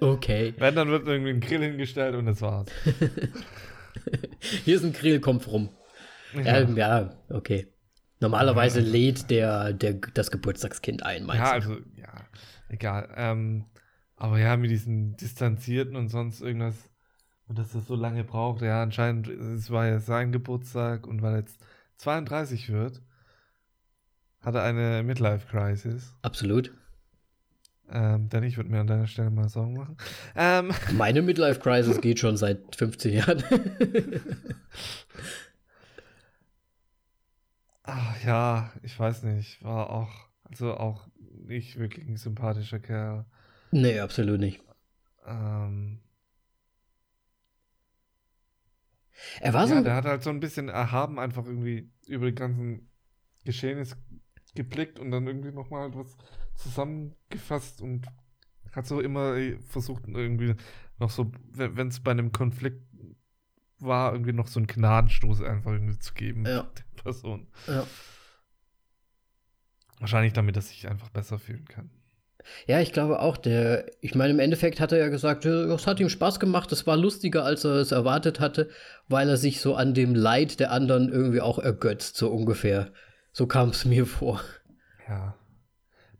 [0.00, 0.52] Okay.
[0.58, 2.68] Wenn, dann wird irgendwie ein Grill hingestellt und das war's.
[4.64, 5.70] Hier ist ein Grill, kommt rum.
[6.34, 7.68] Ja, ja okay.
[8.20, 11.64] Normalerweise lädt der, der das Geburtstagskind ein, meinst Ja, du?
[11.70, 12.12] also, ja,
[12.68, 13.08] egal.
[13.16, 13.64] Ähm,
[14.16, 16.90] aber ja, mit diesen Distanzierten und sonst irgendwas,
[17.48, 21.32] und dass das so lange braucht, ja, anscheinend, es war ja sein Geburtstag und weil
[21.32, 21.58] er jetzt
[21.96, 23.02] 32 wird,
[24.42, 26.14] hat er eine Midlife-Crisis.
[26.22, 26.72] Absolut.
[27.90, 29.96] Ähm, denn ich würde mir an deiner Stelle mal Sorgen machen.
[30.34, 33.42] Ähm, Meine Midlife Crisis geht schon seit 15 Jahren.
[37.82, 40.10] ach ja, ich weiß nicht, war auch,
[40.44, 41.06] also auch
[41.46, 43.26] nicht wirklich ein sympathischer Kerl.
[43.72, 44.62] nee, absolut nicht.
[45.26, 46.00] Ähm,
[49.40, 49.74] Er war so.
[49.74, 52.88] ja, der hat halt so ein bisschen erhaben einfach irgendwie über die ganzen
[53.44, 53.96] Geschehnisse
[54.54, 56.16] geblickt und dann irgendwie nochmal halt was
[56.56, 58.06] zusammengefasst und
[58.72, 60.54] hat so immer äh, versucht, irgendwie
[60.98, 62.82] noch so, wenn es bei einem Konflikt
[63.78, 66.62] war, irgendwie noch so einen Gnadenstoß einfach irgendwie zu geben Ja.
[66.62, 67.48] der Person.
[67.66, 67.86] ja.
[69.98, 71.90] Wahrscheinlich damit, er sich einfach besser fühlen kann.
[72.66, 75.86] Ja, ich glaube auch, der, ich meine, im Endeffekt hat er ja gesagt, ja, es
[75.86, 78.68] hat ihm Spaß gemacht, es war lustiger, als er es erwartet hatte,
[79.08, 82.92] weil er sich so an dem Leid der anderen irgendwie auch ergötzt, so ungefähr.
[83.32, 84.42] So kam es mir vor.
[85.08, 85.34] Ja.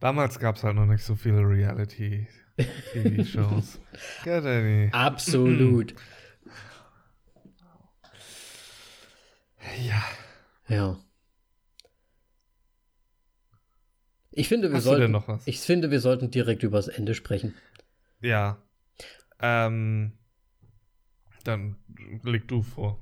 [0.01, 3.79] Damals gab es halt noch nicht so viele Reality-TV-Shows.
[4.93, 5.95] Absolut.
[9.87, 10.03] Ja.
[10.69, 10.99] ja.
[14.33, 15.47] Ich finde, wir Hast du sollten, denn noch was?
[15.47, 17.55] ich finde, wir sollten direkt übers Ende sprechen.
[18.21, 18.63] Ja.
[19.41, 20.13] Ähm,
[21.45, 21.77] dann
[22.23, 22.99] leg du vor.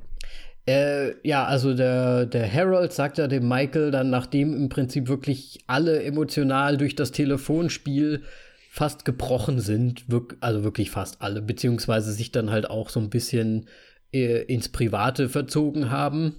[0.66, 5.60] Äh, ja, also der, der Harold sagt ja dem Michael dann, nachdem im Prinzip wirklich
[5.66, 8.22] alle emotional durch das Telefonspiel
[8.70, 10.04] fast gebrochen sind,
[10.40, 13.66] also wirklich fast alle, beziehungsweise sich dann halt auch so ein bisschen
[14.12, 16.36] äh, ins Private verzogen haben.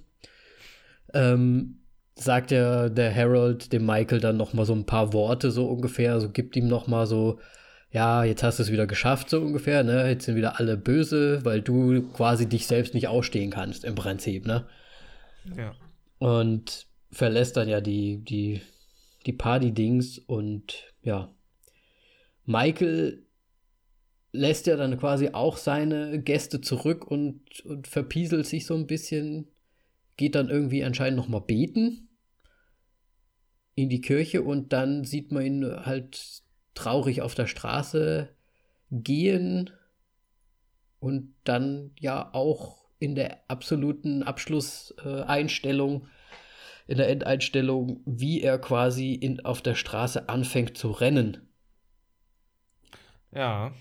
[1.14, 1.80] Ähm,
[2.16, 6.14] sagt ja der Harold dem Michael dann noch mal so ein paar Worte so ungefähr,
[6.14, 7.40] also gibt ihm noch mal so
[7.92, 10.10] ja, jetzt hast du es wieder geschafft so ungefähr, ne?
[10.10, 14.46] Jetzt sind wieder alle böse, weil du quasi dich selbst nicht ausstehen kannst im Prinzip,
[14.46, 14.68] ne?
[15.58, 15.76] Ja.
[16.18, 18.62] Und verlässt dann ja die die
[19.26, 21.34] die Party-Dings und ja,
[22.46, 23.26] Michael
[24.32, 29.48] lässt ja dann quasi auch seine Gäste zurück und, und verpieselt sich so ein bisschen,
[30.18, 32.10] geht dann irgendwie anscheinend noch mal beten
[33.76, 36.41] in die Kirche und dann sieht man ihn halt
[36.74, 38.30] traurig auf der Straße
[38.92, 39.72] gehen
[41.00, 46.08] und dann ja auch in der absoluten Abschlusseinstellung,
[46.88, 51.50] in der Endeinstellung, wie er quasi in, auf der Straße anfängt zu rennen.
[53.34, 53.74] Ja.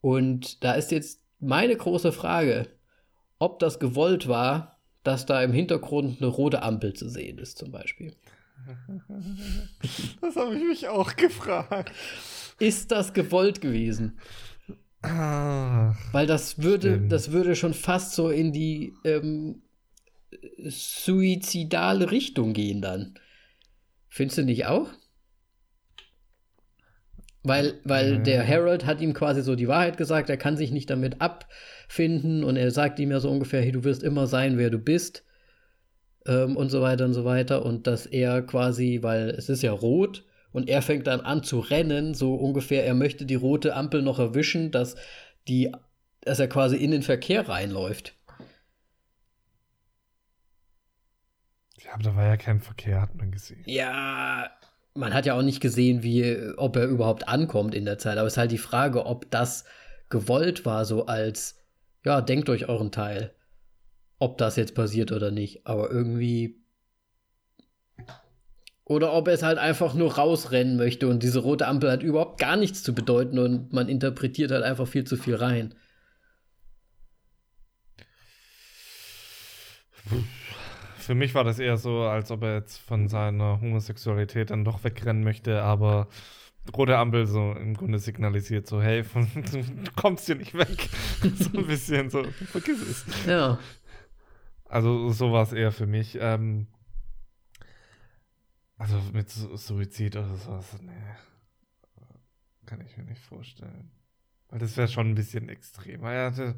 [0.00, 2.68] Und da ist jetzt meine große Frage,
[3.38, 7.70] ob das gewollt war, dass da im Hintergrund eine rote Ampel zu sehen ist, zum
[7.70, 8.14] Beispiel.
[10.20, 11.92] Das habe ich mich auch gefragt.
[12.58, 14.18] Ist das gewollt gewesen?
[15.02, 17.12] Ach, Weil das würde, stimmt.
[17.12, 19.62] das würde schon fast so in die ähm,
[20.58, 23.14] suizidale Richtung gehen dann.
[24.08, 24.90] Findest du nicht auch?
[27.42, 28.18] Weil, weil Ja.
[28.18, 32.44] der Harold hat ihm quasi so die Wahrheit gesagt, er kann sich nicht damit abfinden
[32.44, 35.24] und er sagt ihm ja so ungefähr, hey, du wirst immer sein, wer du bist
[36.26, 39.72] ähm, und so weiter und so weiter und dass er quasi, weil es ist ja
[39.72, 44.02] rot und er fängt dann an zu rennen, so ungefähr, er möchte die rote Ampel
[44.02, 44.96] noch erwischen, dass
[45.48, 45.72] die,
[46.22, 48.14] dass er quasi in den Verkehr reinläuft.
[51.78, 53.62] Ja, aber da war ja kein Verkehr, hat man gesehen.
[53.66, 54.50] Ja,
[54.94, 58.18] man hat ja auch nicht gesehen, wie, ob er überhaupt ankommt in der Zeit.
[58.18, 59.64] Aber es ist halt die Frage, ob das
[60.08, 61.58] gewollt war, so als,
[62.04, 63.34] ja, denkt euch euren Teil.
[64.20, 65.66] Ob das jetzt passiert oder nicht.
[65.66, 66.62] Aber irgendwie.
[68.84, 72.40] Oder ob er es halt einfach nur rausrennen möchte und diese rote Ampel hat überhaupt
[72.40, 75.74] gar nichts zu bedeuten und man interpretiert halt einfach viel zu viel rein.
[80.98, 84.82] Für mich war das eher so, als ob er jetzt von seiner Homosexualität dann doch
[84.82, 86.08] wegrennen möchte, aber
[86.76, 90.88] rote Ampel so im Grunde signalisiert so, hey, von, du kommst hier nicht weg.
[91.38, 93.04] so ein bisschen so, vergiss es.
[93.26, 93.58] Ja.
[94.70, 96.16] Also so war es eher für mich.
[96.18, 96.66] Ähm,
[98.78, 100.90] also mit Su- Suizid oder sowas, nee.
[102.66, 103.90] Kann ich mir nicht vorstellen.
[104.48, 106.04] Weil das wäre schon ein bisschen extrem.
[106.04, 106.56] Er hatte.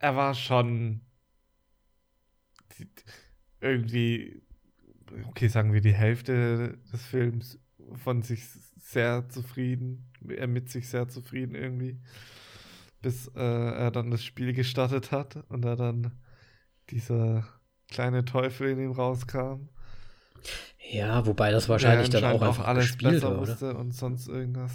[0.00, 1.00] Er war schon
[3.60, 4.42] irgendwie,
[5.28, 7.60] okay, sagen wir die Hälfte des Films
[7.96, 8.44] von sich
[8.80, 11.98] sehr zufrieden, er mit sich sehr zufrieden irgendwie,
[13.02, 16.12] bis äh, er dann das Spiel gestartet hat und er dann
[16.90, 17.46] dieser
[17.88, 19.68] kleine Teufel in ihm rauskam.
[20.90, 23.40] Ja, wobei das wahrscheinlich dann auch einfach alles gespielt besser oder?
[23.40, 24.72] wusste und sonst irgendwas.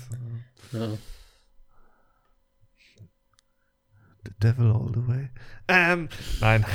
[0.71, 0.89] Ja.
[4.25, 5.30] The devil all the way.
[5.67, 6.09] Ähm,
[6.41, 6.65] nein.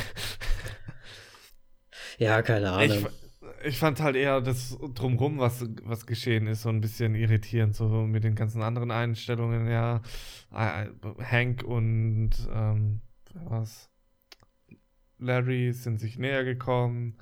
[2.19, 3.07] ja, keine Ahnung.
[3.07, 3.22] Ich,
[3.65, 7.89] ich fand halt eher das drumrum, was, was geschehen ist, so ein bisschen irritierend, so
[7.89, 10.03] mit den ganzen anderen Einstellungen, ja.
[10.53, 10.87] Äh,
[11.23, 13.01] Hank und ähm,
[13.35, 13.89] war's?
[15.19, 17.17] Larry sind sich näher gekommen.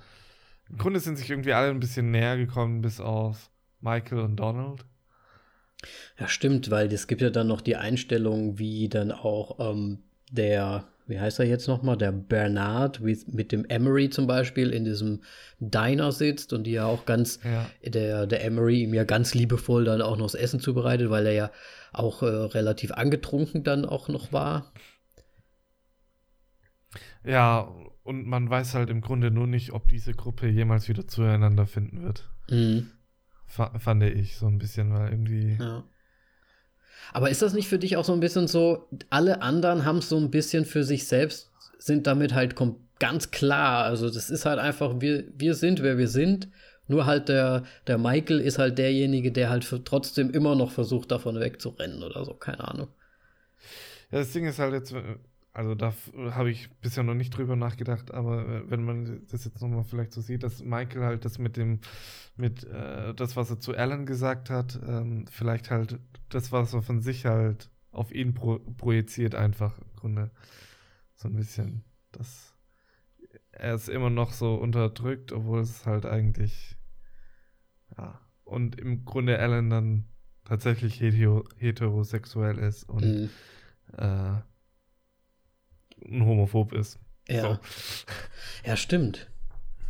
[0.68, 3.50] Im Grunde sind sich irgendwie alle ein bisschen näher gekommen, bis auf
[3.80, 4.84] Michael und Donald.
[6.18, 10.89] Ja, stimmt, weil es gibt ja dann noch die Einstellung, wie dann auch ähm, der,
[11.10, 15.22] wie heißt er jetzt nochmal, der Bernard wie, mit dem Emery zum Beispiel in diesem
[15.58, 17.68] Diner sitzt und die ja auch ganz, Ja.
[17.84, 21.32] der, der Emery ihm ja ganz liebevoll dann auch noch das Essen zubereitet, weil er
[21.32, 21.50] ja
[21.92, 24.72] auch äh, relativ angetrunken dann auch noch war.
[27.24, 27.68] Ja,
[28.02, 32.02] und man weiß halt im Grunde nur nicht, ob diese Gruppe jemals wieder zueinander finden
[32.02, 32.30] wird.
[32.48, 32.90] Mhm.
[33.46, 35.56] Fa fand ich so ein bisschen, weil irgendwie.
[35.58, 35.84] Ja.
[37.12, 40.08] Aber ist das nicht für dich auch so ein bisschen so, alle anderen haben es
[40.08, 42.54] so ein bisschen für sich selbst, sind damit halt
[42.98, 43.84] ganz klar.
[43.84, 46.48] Also das ist halt einfach, wir, wir sind, wer wir sind.
[46.86, 51.38] Nur halt der, der Michael ist halt derjenige, der halt trotzdem immer noch versucht, davon
[51.38, 52.88] wegzurennen oder so, keine Ahnung.
[54.10, 54.92] Ja, das Ding ist halt jetzt,
[55.52, 55.92] also da
[56.30, 60.12] habe ich bisher noch nicht drüber nachgedacht, aber äh, wenn man das jetzt nochmal vielleicht
[60.12, 61.80] so sieht, dass Michael halt das mit dem,
[62.36, 65.98] mit äh, das, was er zu Alan gesagt hat, ähm, vielleicht halt
[66.28, 70.30] das, was er von sich halt auf ihn pro projiziert, einfach im Grunde
[71.16, 72.54] so ein bisschen, dass
[73.50, 76.76] er es immer noch so unterdrückt, obwohl es halt eigentlich,
[77.96, 80.04] ja, und im Grunde Alan dann
[80.44, 83.30] tatsächlich hetero heterosexuell ist und mhm.
[83.96, 84.40] äh,
[86.04, 86.98] ein Homophob ist.
[87.28, 87.42] Ja.
[87.42, 87.58] So.
[88.64, 89.28] Ja, stimmt.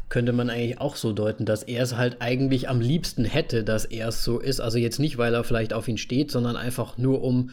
[0.09, 3.85] Könnte man eigentlich auch so deuten, dass er es halt eigentlich am liebsten hätte, dass
[3.85, 4.61] er es so ist.
[4.61, 7.51] Also jetzt nicht, weil er vielleicht auf ihn steht, sondern einfach nur, um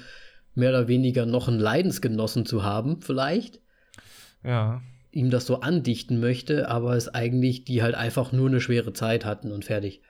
[0.56, 3.62] mehr oder weniger noch einen Leidensgenossen zu haben, vielleicht.
[4.44, 4.82] Ja.
[5.12, 9.24] Ihm das so andichten möchte, aber es eigentlich, die halt einfach nur eine schwere Zeit
[9.24, 10.02] hatten und fertig.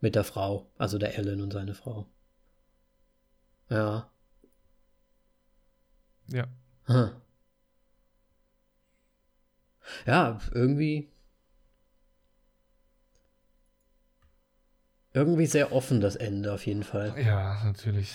[0.00, 2.06] Mit der Frau, also der Ellen und seine Frau.
[3.68, 4.10] Ja.
[6.28, 6.46] Ja.
[6.84, 7.10] Hm.
[10.06, 11.10] Ja, irgendwie.
[15.14, 17.14] Irgendwie sehr offen das Ende auf jeden Fall.
[17.20, 18.14] Ja, natürlich.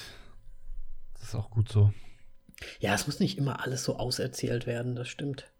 [1.14, 1.94] Das ist auch gut so.
[2.80, 5.52] Ja, es muss nicht immer alles so auserzählt werden, das stimmt.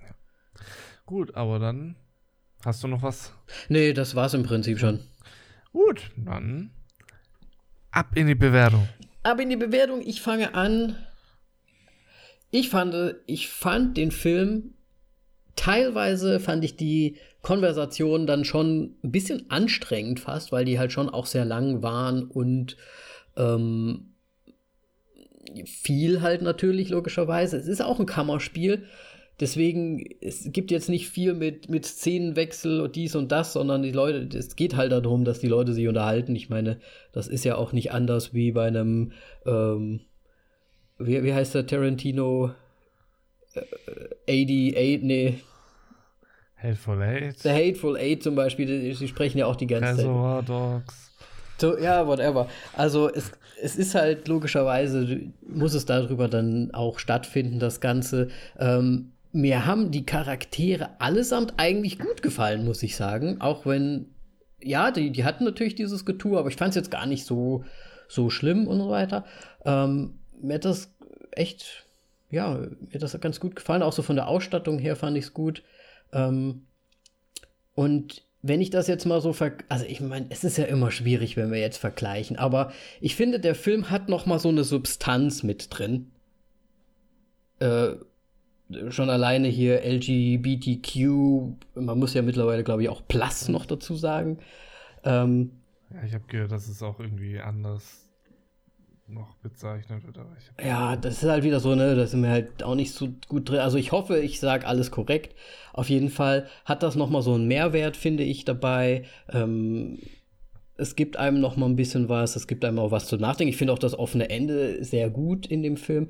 [0.00, 0.14] Ja.
[1.06, 1.96] Gut, aber dann
[2.64, 3.32] hast du noch was?
[3.68, 5.00] Nee, das war's im Prinzip schon.
[5.72, 6.70] Gut, dann
[7.90, 8.88] ab in die Bewertung.
[9.22, 10.00] Ab in die Bewertung.
[10.02, 10.96] Ich fange an.
[12.50, 14.74] Ich fand, ich fand den Film
[15.56, 21.08] teilweise fand ich die Konversation dann schon ein bisschen anstrengend fast, weil die halt schon
[21.08, 22.76] auch sehr lang waren und
[23.36, 24.10] ähm,
[25.64, 27.56] viel halt natürlich, logischerweise.
[27.56, 28.84] Es ist auch ein Kammerspiel.
[29.40, 33.90] Deswegen, es gibt jetzt nicht viel mit, mit Szenenwechsel und dies und das, sondern die
[33.90, 36.36] Leute, es geht halt darum, dass die Leute sich unterhalten.
[36.36, 36.78] Ich meine,
[37.12, 39.12] das ist ja auch nicht anders wie bei einem,
[39.46, 40.00] ähm,
[40.98, 42.52] wie, wie heißt der Tarantino?
[43.54, 45.40] Äh, 88, nee,
[46.62, 47.38] Hateful Eight.
[47.38, 50.48] The Hateful Eight zum Beispiel, sie sprechen ja auch die ganze Reservoir Zeit.
[50.48, 51.10] Dogs.
[51.58, 52.48] So, ja, whatever.
[52.74, 53.32] Also es,
[53.62, 58.28] es ist halt logischerweise, muss es darüber dann auch stattfinden, das Ganze.
[58.58, 63.40] Ähm, mir haben die Charaktere allesamt eigentlich gut gefallen, muss ich sagen.
[63.40, 64.06] Auch wenn,
[64.60, 67.64] ja, die, die hatten natürlich dieses Getue, aber ich fand es jetzt gar nicht so,
[68.08, 69.24] so schlimm und so weiter.
[69.64, 70.92] Ähm, mir hat das
[71.32, 71.86] echt,
[72.30, 73.82] ja, mir hat das ganz gut gefallen.
[73.82, 75.62] Auch so von der Ausstattung her fand ich es gut.
[76.12, 76.66] Ähm,
[77.74, 80.90] und wenn ich das jetzt mal so ver also ich meine, es ist ja immer
[80.90, 84.64] schwierig, wenn wir jetzt vergleichen, aber ich finde, der Film hat noch mal so eine
[84.64, 86.10] Substanz mit drin.
[87.58, 87.96] Äh,
[88.88, 90.94] schon alleine hier LGBTQ,
[91.74, 94.38] man muss ja mittlerweile, glaube ich, auch Plus noch dazu sagen.
[95.04, 95.50] Ähm,
[95.92, 98.09] ja, ich habe gehört, dass es auch irgendwie anders
[99.10, 100.02] noch bezeichnet.
[100.16, 102.92] Aber ich ja, das ist halt wieder so, ne, da sind wir halt auch nicht
[102.92, 103.60] so gut drin.
[103.60, 105.34] Also ich hoffe, ich sage alles korrekt.
[105.72, 109.04] Auf jeden Fall hat das noch mal so einen Mehrwert, finde ich, dabei.
[109.32, 109.98] Ähm,
[110.76, 113.50] es gibt einem noch mal ein bisschen was, es gibt einem auch was zu nachdenken.
[113.50, 116.08] Ich finde auch das offene Ende sehr gut in dem Film.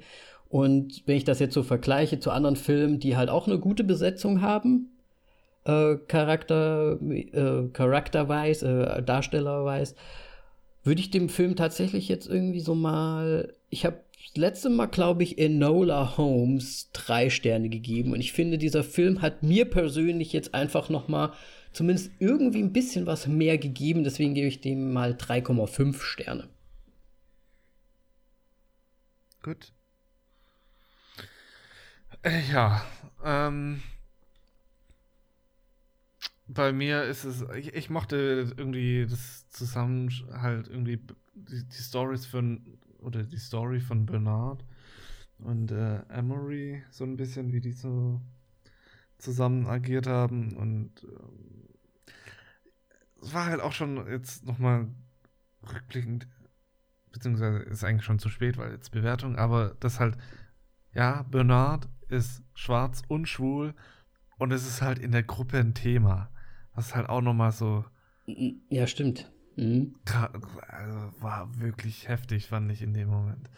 [0.48, 3.85] Und wenn ich das jetzt so vergleiche zu anderen Filmen, die halt auch eine gute
[3.85, 4.90] Besetzung haben,
[5.64, 9.94] äh, Charakter, äh, charakterweise, äh, darstellerweise,
[10.82, 13.55] würde ich dem Film tatsächlich jetzt irgendwie so mal.
[13.69, 14.02] Ich habe
[14.35, 18.12] letzte Mal, glaube ich, Enola Holmes drei Sterne gegeben.
[18.12, 21.32] Und ich finde, dieser Film hat mir persönlich jetzt einfach noch mal
[21.73, 24.05] zumindest irgendwie ein bisschen was mehr gegeben.
[24.05, 26.48] Deswegen gebe ich dem mal 3,5 Sterne.
[29.43, 29.73] Gut.
[32.23, 32.85] Äh, ja,
[33.24, 33.82] ähm,
[36.55, 41.01] bei mir ist es, ich, ich mochte irgendwie das Zusammenhalt, irgendwie
[41.35, 44.64] die, die Stories von, oder die Story von Bernard
[45.39, 48.20] und äh, Emery, so ein bisschen, wie die so
[49.18, 52.12] zusammen agiert haben und äh,
[53.22, 54.89] es war halt auch schon jetzt nochmal
[55.72, 56.27] rückblickend,
[57.12, 60.16] beziehungsweise ist eigentlich schon zu spät, weil jetzt Bewertung, aber das halt,
[60.94, 63.74] ja, Bernard ist schwarz und schwul
[64.39, 66.31] und es ist halt in der Gruppe ein Thema.
[66.75, 67.85] Das ist halt auch nochmal so.
[68.27, 69.31] Ja, stimmt.
[69.57, 69.95] Mhm.
[70.69, 73.51] Also war wirklich heftig, fand ich in dem Moment.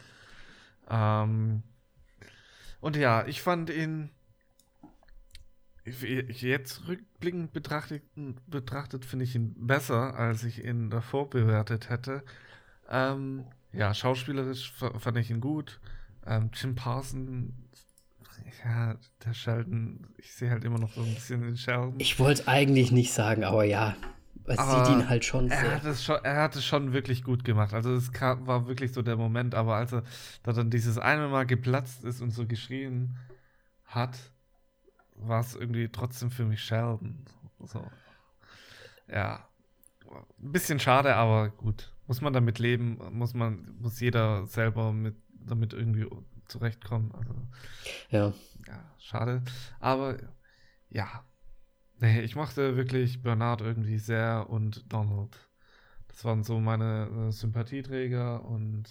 [0.88, 1.62] Ähm,
[2.80, 4.10] und ja, ich fand ihn
[5.84, 8.02] jetzt rückblickend betrachtet,
[8.46, 12.22] betrachtet finde ich ihn besser, als ich ihn davor bewertet hätte.
[12.88, 15.80] Ähm, ja, schauspielerisch fand ich ihn gut.
[16.26, 17.52] Ähm, Jim Parson
[18.64, 21.94] ja, der Sheldon, ich sehe halt immer noch so ein bisschen den Sheldon.
[21.98, 23.96] Ich wollte es eigentlich nicht sagen, aber ja,
[24.44, 25.74] es aber sieht ihn halt schon er sehr.
[25.74, 27.74] Hat es schon, er hat es schon wirklich gut gemacht.
[27.74, 30.02] Also es war wirklich so der Moment, aber als er
[30.42, 33.16] da dann dieses eine Mal geplatzt ist und so geschrien
[33.84, 34.18] hat,
[35.14, 37.24] war es irgendwie trotzdem für mich Sheldon.
[37.60, 37.86] So.
[39.08, 39.48] Ja.
[40.10, 41.92] Ein bisschen schade, aber gut.
[42.06, 46.06] Muss man damit leben, muss man, muss jeder selber mit, damit irgendwie
[46.48, 47.12] zurechtkommen.
[47.12, 47.34] Also,
[48.10, 48.32] ja.
[48.66, 49.42] Ja, schade.
[49.80, 50.18] Aber
[50.88, 51.24] ja.
[51.98, 55.38] Nee, ich mochte wirklich Bernard irgendwie sehr und Donald.
[56.08, 58.84] Das waren so meine äh, Sympathieträger und.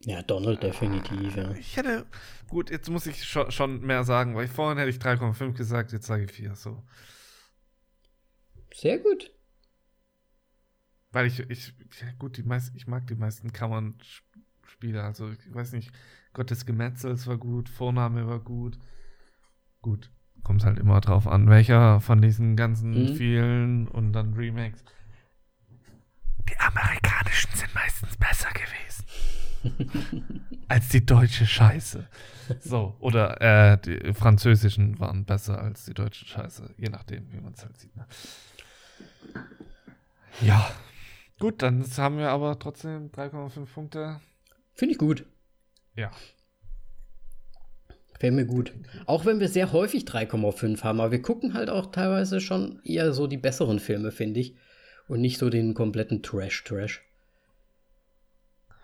[0.00, 1.52] Ja, Donald definitiv, ja.
[1.52, 2.06] Ich hätte.
[2.48, 6.06] Gut, jetzt muss ich schon, schon mehr sagen, weil vorhin hätte ich 3,5 gesagt, jetzt
[6.06, 6.54] sage ich 4.
[6.54, 6.82] So.
[8.72, 9.30] Sehr gut.
[11.10, 13.52] Weil ich, ich, ja gut, die meisten, ich mag die meisten
[14.68, 15.02] Kammern-Spiele.
[15.02, 15.90] Also, ich weiß nicht,
[16.32, 18.78] Gott des Gemetzels war gut, Vorname war gut.
[19.80, 20.10] Gut,
[20.42, 23.16] kommt halt immer drauf an, welcher von diesen ganzen Mhm.
[23.16, 24.84] vielen und dann Remakes.
[26.48, 29.04] Die amerikanischen sind meistens besser gewesen.
[30.68, 32.06] als die deutsche Scheiße.
[32.60, 37.52] So, oder äh, die französischen waren besser als die deutsche Scheiße, je nachdem, wie man
[37.54, 37.94] es halt sieht.
[37.96, 38.06] Ne?
[40.40, 40.70] Ja,
[41.38, 44.20] gut, dann haben wir aber trotzdem 3,5 Punkte.
[44.78, 45.26] Finde ich gut.
[45.96, 46.12] Ja.
[48.20, 48.72] Wäre mir gut.
[49.06, 53.12] Auch wenn wir sehr häufig 3,5 haben, aber wir gucken halt auch teilweise schon eher
[53.12, 54.54] so die besseren Filme, finde ich.
[55.08, 57.02] Und nicht so den kompletten Trash-Trash.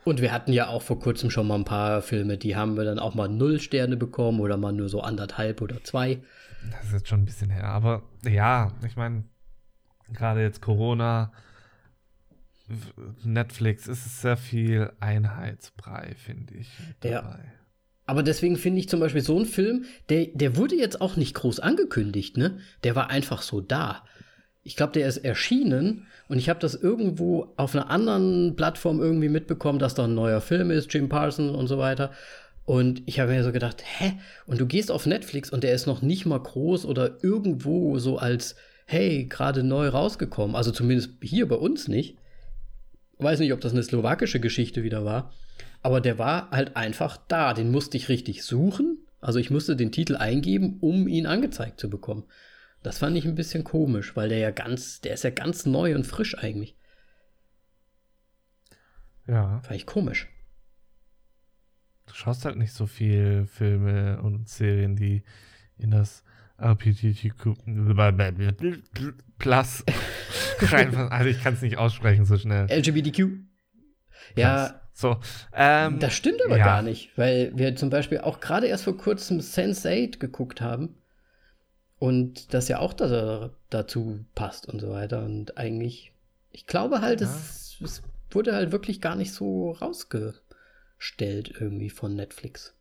[0.05, 2.85] Und wir hatten ja auch vor kurzem schon mal ein paar Filme, die haben wir
[2.85, 6.21] dann auch mal null Sterne bekommen oder mal nur so anderthalb oder zwei.
[6.73, 9.25] Das ist jetzt schon ein bisschen her, aber ja, ich meine,
[10.13, 11.33] gerade jetzt Corona,
[13.25, 16.69] Netflix, es ist sehr viel Einheitsbrei, finde ich.
[16.87, 17.23] mit Ja.
[17.23, 17.41] dabei.
[18.07, 21.35] Aber deswegen finde ich zum Beispiel so einen Film, der, der wurde jetzt auch nicht
[21.35, 22.59] groß angekündigt, ne?
[22.83, 24.05] Der war einfach so da.
[24.63, 29.29] Ich glaube, der ist erschienen und ich habe das irgendwo auf einer anderen Plattform irgendwie
[29.29, 32.13] mitbekommen, dass da ein neuer Film ist, Jim Parsons und so weiter.
[32.67, 34.15] Und ich habe mir so gedacht, hä?
[34.47, 38.19] Und du gehst auf Netflix und der ist noch nicht mal groß oder irgendwo so
[38.19, 38.55] als,
[38.87, 40.57] hey, gerade neu rausgekommen.
[40.57, 42.17] Also zumindest hier bei uns nicht.
[43.25, 45.33] Weiß nicht, ob das eine slowakische Geschichte wieder war.
[45.83, 47.55] Aber der war halt einfach da.
[47.55, 48.99] Den musste ich richtig suchen.
[49.21, 52.25] Also ich musste den Titel eingeben, um ihn angezeigt zu bekommen.
[52.83, 55.95] Das fand ich ein bisschen komisch, weil der ja ganz, der ist ja ganz neu
[55.95, 56.77] und frisch eigentlich.
[59.27, 60.29] Ja, Fand ich komisch.
[62.07, 65.23] du schaust halt nicht so viel Filme und Serien, die
[65.79, 66.23] in das
[66.59, 67.57] LGBTQ
[69.39, 69.85] Plus.
[71.11, 72.71] Also ich kann es nicht aussprechen so schnell.
[72.71, 73.27] LGBTQ.
[74.37, 75.17] Ja, So,
[75.53, 76.65] ähm, das stimmt aber ja.
[76.65, 80.95] gar nicht, weil wir zum Beispiel auch gerade erst vor kurzem Sense8 geguckt haben
[81.99, 85.25] und das ja auch da, dazu passt und so weiter.
[85.25, 86.13] Und eigentlich,
[86.53, 92.77] ich glaube halt, es, es wurde halt wirklich gar nicht so rausgestellt irgendwie von Netflix.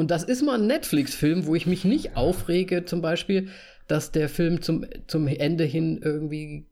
[0.00, 3.50] Und das ist mal ein Netflix-Film, wo ich mich nicht aufrege, zum Beispiel,
[3.86, 6.66] dass der Film zum, zum Ende hin irgendwie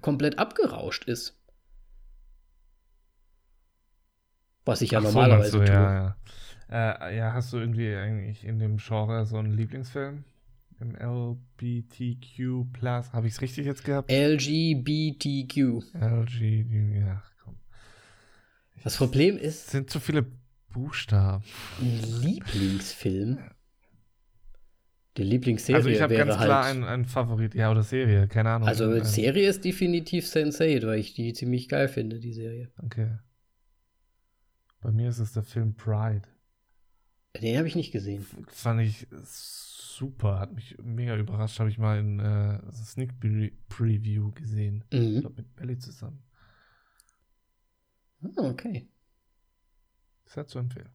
[0.00, 1.36] komplett abgerauscht ist.
[4.64, 5.74] Was ich ja ach so, normalerweise du, tue.
[5.74, 6.16] ja,
[6.70, 7.00] ja.
[7.08, 10.22] Äh, ja, hast du irgendwie eigentlich in dem Genre so einen Lieblingsfilm?
[10.78, 14.08] Im LGBTQ Plus, habe ich es richtig jetzt gehabt?
[14.08, 15.82] LGBTQ.
[16.00, 17.56] LG, ja, komm.
[18.84, 20.26] Das Problem Es ist, sind zu viele
[20.72, 21.44] Buchstaben.
[21.80, 23.38] ein Lieblingsfilm.
[25.18, 26.44] Die Lieblingsserie Also ich habe ganz halt.
[26.46, 28.66] klar einen, einen Favorit, ja, oder Serie, keine Ahnung.
[28.68, 32.70] also Serie ist definitiv Sense8, weil ich die ziemlich geil finde, die Serie.
[32.82, 33.18] Okay.
[34.80, 36.22] Bei mir ist es der Film Pride.
[37.40, 38.26] Den habe ich nicht gesehen.
[38.48, 41.58] Fand ich super, hat mich mega überrascht.
[41.60, 44.84] Habe ich mal in äh, Sneak Pre- Preview gesehen.
[44.90, 45.20] Ich Mhm.
[45.20, 46.22] glaube mit Belly zusammen.
[48.36, 48.88] Ah, okay.
[50.32, 50.88] Sehr zu empfehlen.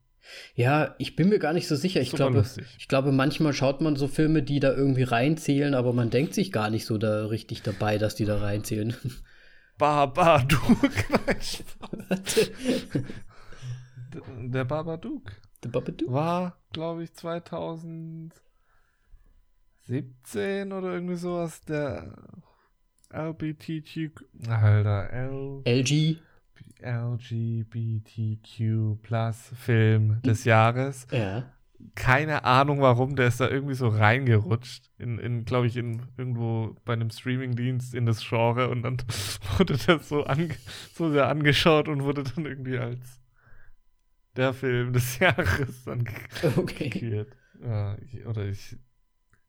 [0.56, 2.02] Ja, ich bin mir gar nicht so sicher.
[2.02, 2.66] Ich Super glaube, lustig.
[2.78, 6.52] ich glaube, manchmal schaut man so Filme, die da irgendwie reinzählen, aber man denkt sich
[6.52, 8.96] gar nicht so da richtig dabei, dass die da reinzählen.
[9.78, 10.92] Babadook.
[14.42, 15.32] Der Babadook
[15.64, 16.12] The Babadook?
[16.12, 18.32] war, glaube ich, 2017
[20.74, 21.62] oder irgendwie sowas.
[21.62, 22.16] Der
[23.12, 24.12] LBTQ.
[24.48, 25.62] Alter, L.
[25.66, 26.18] LG.
[26.82, 28.60] LGBTQ
[29.02, 31.08] Plus Film des Jahres.
[31.12, 31.52] Ja.
[31.94, 34.90] Keine Ahnung warum, der ist da irgendwie so reingerutscht.
[34.98, 38.98] In, in glaube ich, in irgendwo bei einem Streamingdienst in das Genre und dann
[39.58, 40.26] wurde das so,
[40.94, 43.22] so sehr angeschaut und wurde dann irgendwie als
[44.36, 46.08] der Film des Jahres dann
[46.58, 46.90] Okay.
[46.90, 47.36] gekürt.
[47.62, 48.78] Ja, ich, oder ich.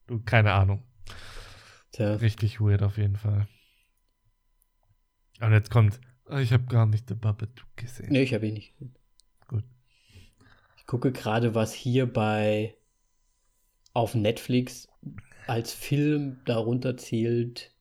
[0.06, 0.82] Du, keine Ahnung.
[1.92, 2.14] Tja.
[2.14, 3.46] Richtig weird auf jeden Fall.
[5.40, 6.00] Und jetzt kommt,
[6.36, 8.08] ich habe gar nicht The Babadook gesehen.
[8.10, 8.94] Nee, ich habe ihn nicht gesehen.
[9.46, 9.64] Gut.
[10.76, 12.76] Ich gucke gerade, was hier bei
[13.94, 14.88] auf Netflix
[15.46, 17.74] als Film darunter zählt.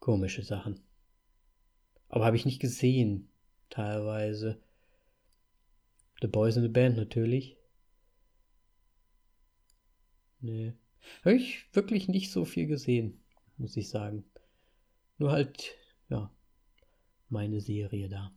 [0.00, 0.80] Komische Sachen.
[2.08, 3.28] Aber habe ich nicht gesehen,
[3.70, 4.62] teilweise.
[6.20, 7.56] The Boys in the Band natürlich.
[10.40, 10.74] Nee.
[11.24, 13.20] Habe ich wirklich nicht so viel gesehen,
[13.56, 14.24] muss ich sagen.
[15.18, 15.76] Nur halt,
[16.08, 16.30] ja,
[17.34, 18.30] meine Serie da.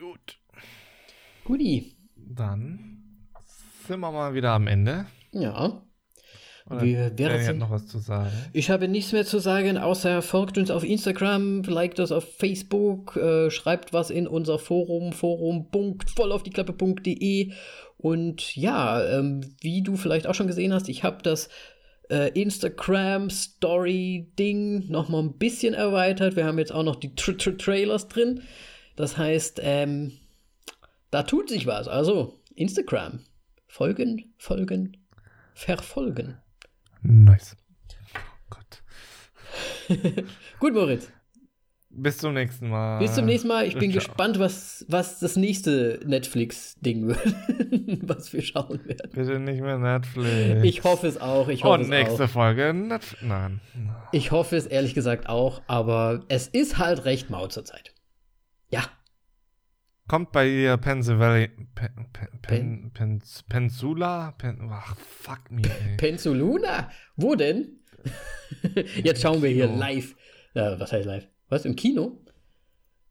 [0.00, 0.38] Gut.
[1.44, 1.96] Guti.
[2.16, 3.28] Dann
[3.86, 5.06] sind wir mal wieder am Ende.
[5.32, 5.82] Ja.
[6.68, 8.30] Oder Wir- noch was zu sagen.
[8.52, 13.16] Ich habe nichts mehr zu sagen, außer folgt uns auf Instagram, liked uns auf Facebook,
[13.16, 17.52] äh, schreibt was in unser Forum, forum.vollaufdieklappe.de
[17.98, 21.48] und ja, ähm, wie du vielleicht auch schon gesehen hast, ich habe das
[22.10, 26.36] äh, Instagram Story Ding noch mal ein bisschen erweitert.
[26.36, 28.42] Wir haben jetzt auch noch die Tr Tr Trailers drin.
[28.96, 30.12] Das heißt, ähm,
[31.10, 31.88] da tut sich was.
[31.88, 33.20] Also Instagram
[33.66, 34.96] folgen, folgen,
[35.54, 36.38] verfolgen.
[37.02, 37.56] Nice.
[38.14, 38.18] Oh
[38.50, 38.82] Gott.
[40.58, 41.10] Gut, Moritz.
[41.98, 42.98] Bis zum nächsten Mal.
[42.98, 43.66] Bis zum nächsten Mal.
[43.66, 44.00] Ich bin Ciao.
[44.00, 47.18] gespannt, was, was das nächste Netflix-Ding wird,
[48.08, 49.10] was wir schauen werden.
[49.12, 50.62] Bitte nicht mehr Netflix.
[50.64, 51.48] Ich hoffe es auch.
[51.48, 52.28] Ich hoffe Und es nächste auch.
[52.28, 53.22] Folge Netflix.
[53.22, 53.60] Nein.
[54.12, 57.94] Ich hoffe es ehrlich gesagt auch, aber es ist halt recht mau zurzeit.
[58.68, 58.82] Ja,
[60.08, 61.48] Kommt bei ihr Pennsylvania.
[61.74, 64.34] Pen, Pen, Pen, Pen, Peninsula?
[64.38, 65.96] Pen, ach, fuck me, ey.
[65.96, 66.90] Pensuluna?
[67.16, 67.80] Wo denn?
[69.02, 70.14] Jetzt schauen wir hier live.
[70.54, 71.26] Ja, was heißt live?
[71.48, 72.18] Was, im Kino?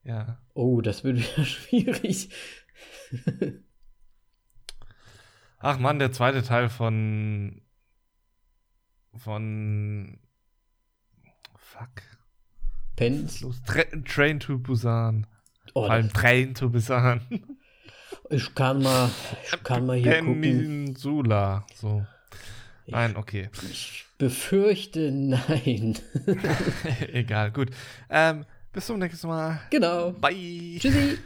[0.03, 0.39] Ja.
[0.53, 2.29] Oh, das wird wieder schwierig.
[5.59, 7.61] Ach man, der zweite Teil von.
[9.15, 10.19] Von.
[11.55, 12.03] Fuck.
[12.95, 13.41] Pens.
[13.41, 13.61] Los.
[13.63, 15.25] Tra Train to Busan.
[15.73, 17.21] Oh, Vor allem Train to Busan.
[18.29, 19.09] ich kann mal,
[19.43, 20.41] ich kann mal hier gucken.
[20.41, 21.65] Peninsula.
[21.73, 22.05] So.
[22.87, 23.49] Nein, okay.
[23.71, 25.97] Ich befürchte nein.
[27.13, 27.69] Egal, gut.
[28.09, 29.59] Ähm, bis zum nächsten Mal.
[29.69, 30.11] genau.
[30.11, 30.77] Bye.
[30.79, 31.17] Tschüssi.